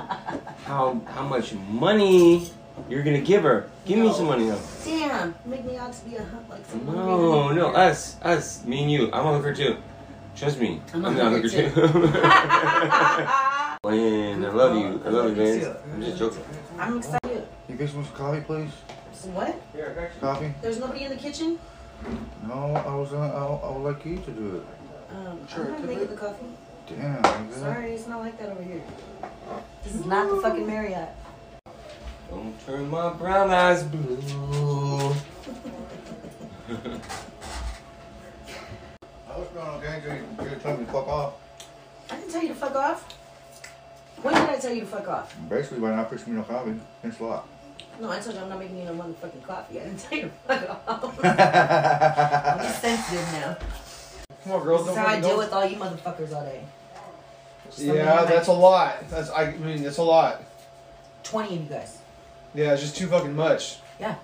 how, 0.64 1.00
how 1.06 1.22
much 1.26 1.54
money 1.54 2.48
you're 2.88 3.02
gonna 3.02 3.20
give 3.20 3.42
her. 3.42 3.68
Give 3.84 3.98
me 3.98 4.12
some 4.12 4.26
money 4.26 4.44
now. 4.44 4.58
Damn. 4.84 5.34
Make 5.44 5.64
me 5.64 5.76
out 5.76 5.92
to 5.92 6.04
be 6.04 6.16
a 6.16 6.22
hump 6.22 6.48
like 6.48 6.64
some 6.66 6.86
No, 6.86 7.50
no, 7.52 7.72
us, 7.74 8.16
us, 8.22 8.64
me 8.64 8.82
and 8.82 8.92
you. 8.92 9.10
I'm 9.12 9.26
a 9.26 9.36
hooker 9.36 9.52
too. 9.54 9.76
Trust 10.36 10.58
me. 10.60 10.80
I'm 10.94 11.04
I'm 11.04 11.16
not 11.16 11.32
not 11.32 11.32
hungry 11.32 11.50
hungry 11.50 11.72
too. 11.72 11.88
Man, 13.90 14.44
I 14.44 14.48
love 14.50 14.76
you. 14.76 15.02
I 15.04 15.08
love 15.08 15.30
you, 15.30 15.42
man. 15.42 15.76
I'm 15.92 16.00
just 16.02 16.18
joking. 16.18 16.44
I'm 16.78 16.98
excited. 16.98 17.46
You 17.68 17.74
get 17.76 17.90
some 17.90 18.04
coffee, 18.06 18.40
please? 18.42 18.70
Some 19.22 19.34
what? 19.34 19.54
Coffee? 20.20 20.52
There's 20.62 20.80
nobody 20.80 21.04
in 21.04 21.10
the 21.10 21.16
kitchen? 21.16 21.56
No, 22.48 22.74
I 22.74 22.92
was. 22.92 23.12
Uh, 23.12 23.18
I, 23.20 23.68
I 23.68 23.70
would 23.78 23.84
like 23.94 24.04
you 24.04 24.16
to 24.16 24.30
do 24.32 24.56
it. 24.56 25.14
Um, 25.14 25.38
Sure, 25.46 25.64
I'm 25.66 25.70
not 25.70 25.78
take 25.78 25.86
making 25.86 26.02
it. 26.02 26.10
the 26.10 26.16
coffee. 26.16 26.46
Damn. 26.88 27.22
nigga. 27.22 27.54
Sorry, 27.54 27.92
it's 27.92 28.08
not 28.08 28.18
like 28.18 28.36
that 28.40 28.48
over 28.48 28.64
here. 28.64 28.82
This 29.84 29.94
is 29.94 30.06
not 30.06 30.28
the 30.28 30.40
fucking 30.40 30.66
Marriott. 30.66 31.10
Don't 32.30 32.66
turn 32.66 32.90
my 32.90 33.12
brown 33.12 33.50
eyes 33.50 33.84
blue. 33.84 34.18
I 39.28 39.38
was 39.38 39.48
going 39.54 39.68
okay. 39.84 40.02
You, 40.04 40.50
you 40.50 40.56
told 40.56 40.80
me 40.80 40.86
to 40.86 40.90
fuck 40.92 41.06
off. 41.06 41.34
I 42.10 42.16
didn't 42.16 42.32
tell 42.32 42.42
you 42.42 42.48
to 42.48 42.54
fuck 42.56 42.74
off. 42.74 43.12
When 44.22 44.34
did 44.34 44.48
I 44.48 44.56
tell 44.56 44.72
you 44.74 44.80
to 44.80 44.86
fuck 44.86 45.06
off? 45.06 45.36
Basically, 45.48 45.78
by 45.78 45.94
not 45.94 46.10
fixing 46.10 46.34
me 46.34 46.40
no 46.40 46.44
coffee. 46.44 46.74
Thanks 47.02 47.20
a 47.20 47.24
lot. 47.24 47.46
No, 48.02 48.10
I 48.10 48.18
told 48.18 48.34
you 48.34 48.42
I'm 48.42 48.48
not 48.48 48.58
making 48.58 48.78
you 48.78 48.84
no 48.84 48.94
motherfucking 48.94 49.44
coffee. 49.46 49.80
I 49.80 49.84
didn't 49.84 50.00
tell 50.00 50.18
you 50.18 50.32
fuck 50.44 50.88
off. 50.88 51.20
I'm 51.24 52.58
just 52.58 52.80
sensitive 52.80 53.32
now. 53.32 53.56
Come 54.42 54.52
on, 54.54 54.64
girls. 54.64 54.86
This 54.86 54.94
is 54.94 54.98
how 54.98 55.06
I 55.06 55.20
deal 55.20 55.38
with 55.38 55.52
all 55.52 55.64
you 55.64 55.76
motherfuckers 55.76 56.34
all 56.34 56.42
day. 56.42 56.64
Yeah, 57.76 58.24
that's 58.24 58.48
a 58.48 58.52
lot. 58.52 59.08
That's 59.08 59.30
I 59.30 59.52
mean, 59.52 59.84
that's 59.84 59.98
a 59.98 60.02
lot. 60.02 60.42
20 61.22 61.54
of 61.54 61.62
you 61.62 61.68
guys. 61.68 61.98
Yeah, 62.56 62.72
it's 62.72 62.82
just 62.82 62.96
too 62.96 63.06
fucking 63.06 63.36
much. 63.36 63.78
Yeah, 64.00 64.16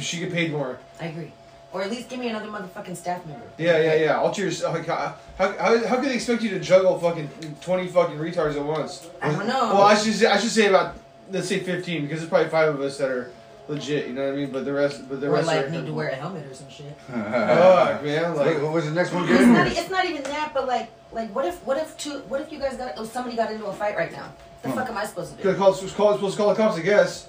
She 0.00 0.18
get 0.18 0.32
paid 0.32 0.50
more. 0.50 0.80
I 1.00 1.06
agree. 1.06 1.30
Or 1.72 1.82
at 1.82 1.90
least 1.92 2.08
give 2.08 2.18
me 2.18 2.30
another 2.30 2.48
motherfucking 2.48 2.96
staff 2.96 3.24
member. 3.26 3.46
Yeah, 3.58 3.78
yeah, 3.78 3.94
yeah. 3.94 4.16
I'll 4.16 4.34
cheers. 4.34 4.64
Like, 4.64 4.86
how, 4.86 5.14
how, 5.38 5.52
how, 5.56 5.96
could 5.96 6.06
they 6.06 6.16
expect 6.16 6.42
you 6.42 6.50
to 6.50 6.58
juggle 6.58 6.98
fucking 6.98 7.28
twenty 7.60 7.86
fucking 7.86 8.18
retards 8.18 8.56
at 8.56 8.64
once? 8.64 9.08
I 9.22 9.30
don't 9.30 9.46
know. 9.46 9.74
Well, 9.74 9.82
I 9.82 9.94
should 9.94 10.24
I 10.24 10.38
should 10.38 10.50
say 10.50 10.66
about 10.66 10.96
let's 11.30 11.48
say 11.48 11.60
fifteen 11.60 12.02
because 12.02 12.20
there's 12.20 12.30
probably 12.30 12.50
five 12.50 12.74
of 12.74 12.80
us 12.80 12.98
that 12.98 13.10
are 13.10 13.30
legit. 13.68 14.06
You 14.06 14.14
know 14.14 14.24
what 14.24 14.34
I 14.34 14.36
mean? 14.36 14.50
But 14.50 14.64
the 14.64 14.72
rest, 14.72 15.08
but 15.08 15.20
the 15.20 15.28
or 15.28 15.34
rest 15.34 15.46
like 15.46 15.66
are. 15.66 15.70
need 15.70 15.86
to 15.86 15.92
wear 15.92 16.08
a 16.08 16.14
helmet 16.14 16.46
or 16.46 16.54
some 16.54 16.68
shit. 16.68 16.96
Fuck, 17.06 18.04
man. 18.04 18.36
Like, 18.36 18.60
what 18.62 18.72
was 18.72 18.84
the 18.86 18.92
next 18.92 19.12
one 19.12 19.28
It's 19.28 19.40
not, 19.46 19.66
it's 19.66 19.90
not 19.90 20.04
even 20.06 20.22
that, 20.24 20.52
but 20.54 20.66
like, 20.66 20.90
like 21.12 21.34
what 21.34 21.44
if, 21.44 21.64
what 21.64 21.76
if 21.76 21.96
two, 21.96 22.18
what 22.28 22.40
if 22.40 22.52
you 22.52 22.58
guys 22.58 22.76
got, 22.76 22.98
if 22.98 23.10
somebody 23.10 23.36
got 23.36 23.50
into 23.50 23.66
a 23.66 23.72
fight 23.72 23.96
right 23.96 24.12
now? 24.12 24.32
The 24.62 24.70
hmm. 24.70 24.76
fuck 24.76 24.88
am 24.88 24.96
I 24.96 25.04
supposed 25.04 25.32
to 25.32 25.36
do? 25.36 25.42
could 25.42 25.56
call, 25.56 25.72
supposed 25.72 25.96
to 25.96 26.36
call 26.36 26.48
the 26.50 26.54
cops, 26.54 26.76
I 26.76 26.82
guess. 26.82 27.28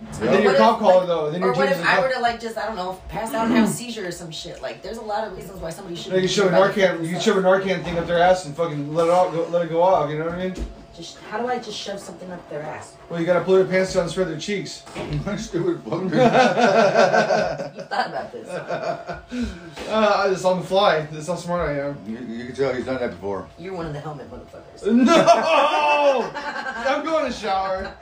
And 0.00 0.28
then 0.28 0.42
your 0.42 0.56
cop 0.56 0.76
if, 0.76 0.80
caller 0.80 0.98
like- 0.98 1.06
though. 1.06 1.30
Then 1.30 1.42
or 1.42 1.46
your 1.46 1.54
what 1.54 1.68
team's 1.68 1.80
if 1.80 1.86
I 1.86 2.00
were 2.00 2.12
to 2.12 2.20
like 2.20 2.40
just 2.40 2.58
I 2.58 2.66
don't 2.66 2.76
know 2.76 3.00
pass 3.08 3.32
out 3.32 3.46
and 3.46 3.54
have 3.54 3.68
a 3.68 3.72
seizure 3.72 4.06
or 4.06 4.10
some 4.10 4.30
shit? 4.30 4.60
Like 4.60 4.82
there's 4.82 4.98
a 4.98 5.02
lot 5.02 5.26
of 5.26 5.36
reasons 5.36 5.60
why 5.60 5.70
somebody 5.70 5.96
should. 5.96 6.12
They 6.12 6.20
can 6.20 6.28
shove 6.28 6.52
a 6.52 6.56
Narcan. 6.56 7.02
You 7.04 7.10
can 7.12 7.20
shove 7.20 7.36
a 7.36 7.42
Narcan 7.42 7.82
thing 7.84 7.96
up 7.96 8.06
their 8.06 8.18
ass 8.18 8.44
and 8.44 8.56
fucking 8.56 8.92
let 8.92 9.06
it 9.06 9.12
out, 9.12 9.32
go, 9.32 9.46
let 9.46 9.64
it 9.64 9.70
go 9.70 9.82
off. 9.82 10.10
You 10.10 10.18
know 10.18 10.26
what 10.26 10.34
I 10.34 10.48
mean? 10.48 10.66
Just 10.96 11.18
how 11.18 11.40
do 11.40 11.48
I 11.48 11.58
just 11.58 11.76
shove 11.76 11.98
something 11.98 12.30
up 12.30 12.48
their 12.48 12.62
ass? 12.62 12.96
Well, 13.10 13.18
you 13.18 13.26
gotta 13.26 13.44
pull 13.44 13.56
their 13.56 13.64
pants 13.64 13.94
down 13.94 14.04
and 14.04 14.12
spread 14.12 14.28
their 14.28 14.38
cheeks. 14.38 14.84
Stupid 15.38 15.82
fuck. 15.90 16.02
You 16.04 16.10
thought 16.10 18.06
about 18.06 18.32
this? 18.32 18.48
Uh, 18.48 20.30
it's 20.30 20.44
on 20.44 20.60
the 20.60 20.66
fly. 20.66 21.00
That's 21.06 21.26
how 21.26 21.34
smart 21.34 21.68
I 21.68 21.80
am. 21.80 21.98
You, 22.06 22.18
you 22.18 22.46
can 22.46 22.54
tell 22.54 22.72
he's 22.72 22.84
done 22.84 23.00
that 23.00 23.10
before. 23.10 23.48
You're 23.58 23.74
one 23.74 23.86
of 23.86 23.92
the 23.92 23.98
helmet 24.00 24.30
motherfuckers. 24.30 24.84
No! 25.04 26.30
I'm 26.36 27.04
going 27.04 27.30
to 27.30 27.36
shower. 27.36 27.92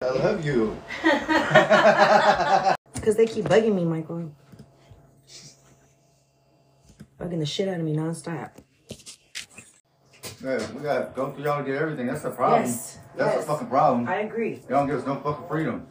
I 0.00 0.10
love 0.10 0.44
you. 0.44 0.76
Because 2.94 3.16
they 3.16 3.26
keep 3.26 3.44
bugging 3.46 3.74
me, 3.74 3.84
Michael. 3.84 4.32
Bugging 7.20 7.38
the 7.40 7.46
shit 7.46 7.68
out 7.68 7.80
of 7.80 7.84
me 7.84 7.94
nonstop. 7.94 8.50
Yeah, 10.42 10.72
we 10.72 10.82
gotta 10.82 11.10
go 11.14 11.32
through 11.32 11.44
y'all 11.44 11.64
to 11.64 11.70
get 11.70 11.80
everything. 11.80 12.06
That's 12.06 12.22
the 12.22 12.30
problem. 12.30 12.62
Yes, 12.62 12.98
That's 13.16 13.34
yes. 13.34 13.44
the 13.44 13.52
fucking 13.52 13.66
problem. 13.68 14.08
I 14.08 14.20
agree. 14.20 14.60
Y'all 14.68 14.80
don't 14.80 14.86
give 14.86 14.98
us 14.98 15.06
no 15.06 15.16
fucking 15.16 15.48
freedom. 15.48 15.86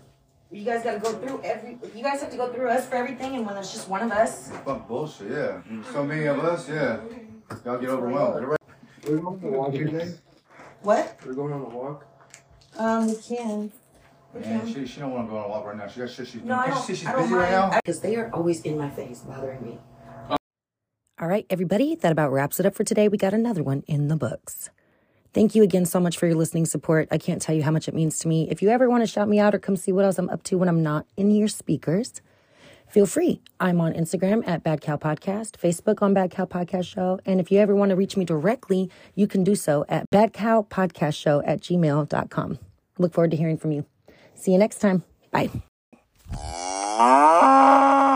You 0.50 0.64
guys 0.64 0.82
got 0.84 0.94
to 0.94 1.00
go 1.00 1.12
through 1.12 1.42
every. 1.44 1.78
You 1.94 2.02
guys 2.04 2.22
have 2.22 2.32
to 2.32 2.38
go 2.38 2.54
through 2.54 2.70
us 2.70 2.88
for 2.88 2.96
everything, 2.96 3.36
and 3.36 3.46
when 3.46 3.56
there's 3.56 3.74
just 3.74 3.90
one 3.90 4.02
of 4.02 4.12
us, 4.12 4.50
Fuck 4.64 4.88
bullshit, 4.88 5.30
yeah. 5.32 5.62
So 5.92 6.06
many 6.06 6.26
of 6.26 6.40
us, 6.40 6.70
yeah. 6.70 7.02
Y'all 7.66 7.78
get 7.78 7.90
overwhelmed. 7.90 8.58
We're 9.06 9.18
going 9.18 9.44
on 9.44 9.54
a 9.54 9.58
walk 9.58 9.72
today. 9.74 10.14
what? 10.82 11.18
We're 11.26 11.34
going 11.34 11.52
on 11.54 11.62
a 11.62 11.70
walk. 11.70 12.06
Um, 12.78 13.08
we 13.08 13.16
can. 13.16 13.72
We 14.34 14.42
Man, 14.42 14.74
she, 14.74 14.86
she 14.86 15.00
don't 15.02 15.12
want 15.12 15.28
to 15.28 15.32
go 15.32 15.38
on 15.38 15.46
a 15.46 15.48
walk 15.50 15.66
right 15.66 15.78
now. 15.78 15.88
She 15.88 16.00
got 16.00 16.10
shit 16.10 16.28
she's 16.28 16.36
doing. 16.36 16.48
No, 16.48 16.56
I 16.56 16.70
don't. 16.70 16.86
she's 16.86 17.06
I 17.06 17.12
don't 17.12 17.24
busy 17.24 17.34
right 17.34 17.52
now? 17.52 17.68
mind 17.70 17.82
because 17.84 18.00
they 18.00 18.16
are 18.16 18.30
always 18.34 18.62
in 18.62 18.78
my 18.78 18.90
face, 18.90 19.20
bothering 19.20 19.62
me. 19.64 19.80
All 21.20 21.28
right, 21.28 21.48
everybody, 21.50 21.96
that 21.96 22.12
about 22.12 22.32
wraps 22.32 22.60
it 22.60 22.68
up 22.68 22.76
for 22.76 22.84
today. 22.84 23.08
We 23.08 23.18
got 23.18 23.34
another 23.34 23.64
one 23.64 23.84
in 23.88 24.08
the 24.08 24.16
books. 24.16 24.70
Thank 25.34 25.56
you 25.56 25.64
again 25.64 25.86
so 25.86 26.00
much 26.00 26.16
for 26.16 26.28
your 26.28 26.36
listening 26.36 26.66
support. 26.66 27.08
I 27.10 27.18
can't 27.18 27.42
tell 27.42 27.56
you 27.56 27.64
how 27.64 27.72
much 27.72 27.88
it 27.88 27.96
means 27.96 28.20
to 28.20 28.28
me. 28.28 28.48
If 28.52 28.62
you 28.62 28.70
ever 28.70 28.88
want 28.88 29.02
to 29.02 29.08
shout 29.08 29.28
me 29.28 29.40
out 29.40 29.56
or 29.56 29.60
come 29.60 29.76
see 29.76 29.92
what 29.92 30.06
else 30.06 30.20
I'm 30.20 30.30
up 30.30 30.44
to 30.44 30.60
when 30.60 30.70
I'm 30.70 30.84
not 30.84 31.08
in 31.18 31.32
your 31.32 31.48
speakers, 31.48 32.22
feel 32.88 33.08
free. 33.08 33.42
I'm 33.60 33.82
on 33.82 33.94
Instagram 33.94 34.48
at 34.48 34.64
Bad 34.64 34.80
Cow 34.82 34.96
Podcast, 34.96 35.54
Facebook 35.54 36.04
on 36.04 36.14
Bad 36.14 36.30
Cow 36.30 36.46
Podcast 36.46 36.86
Show. 36.86 37.20
And 37.26 37.40
if 37.40 37.52
you 37.52 37.58
ever 37.58 37.76
want 37.76 37.90
to 37.90 37.96
reach 37.96 38.16
me 38.16 38.24
directly, 38.24 38.92
you 39.16 39.26
can 39.26 39.44
do 39.44 39.56
so 39.56 39.86
at 39.90 40.08
Bad 40.12 40.34
Cow 40.34 40.68
Podcast 40.70 41.16
Show 41.16 41.42
at 41.46 41.62
gmail.com. 41.62 42.60
Look 43.00 43.14
forward 43.14 43.32
to 43.32 43.38
hearing 43.38 43.58
from 43.58 43.72
you. 43.72 43.88
See 44.36 44.52
you 44.52 44.60
next 44.60 44.78
time. 44.78 45.04
Bye. 45.32 45.50
Ah! 46.32 48.07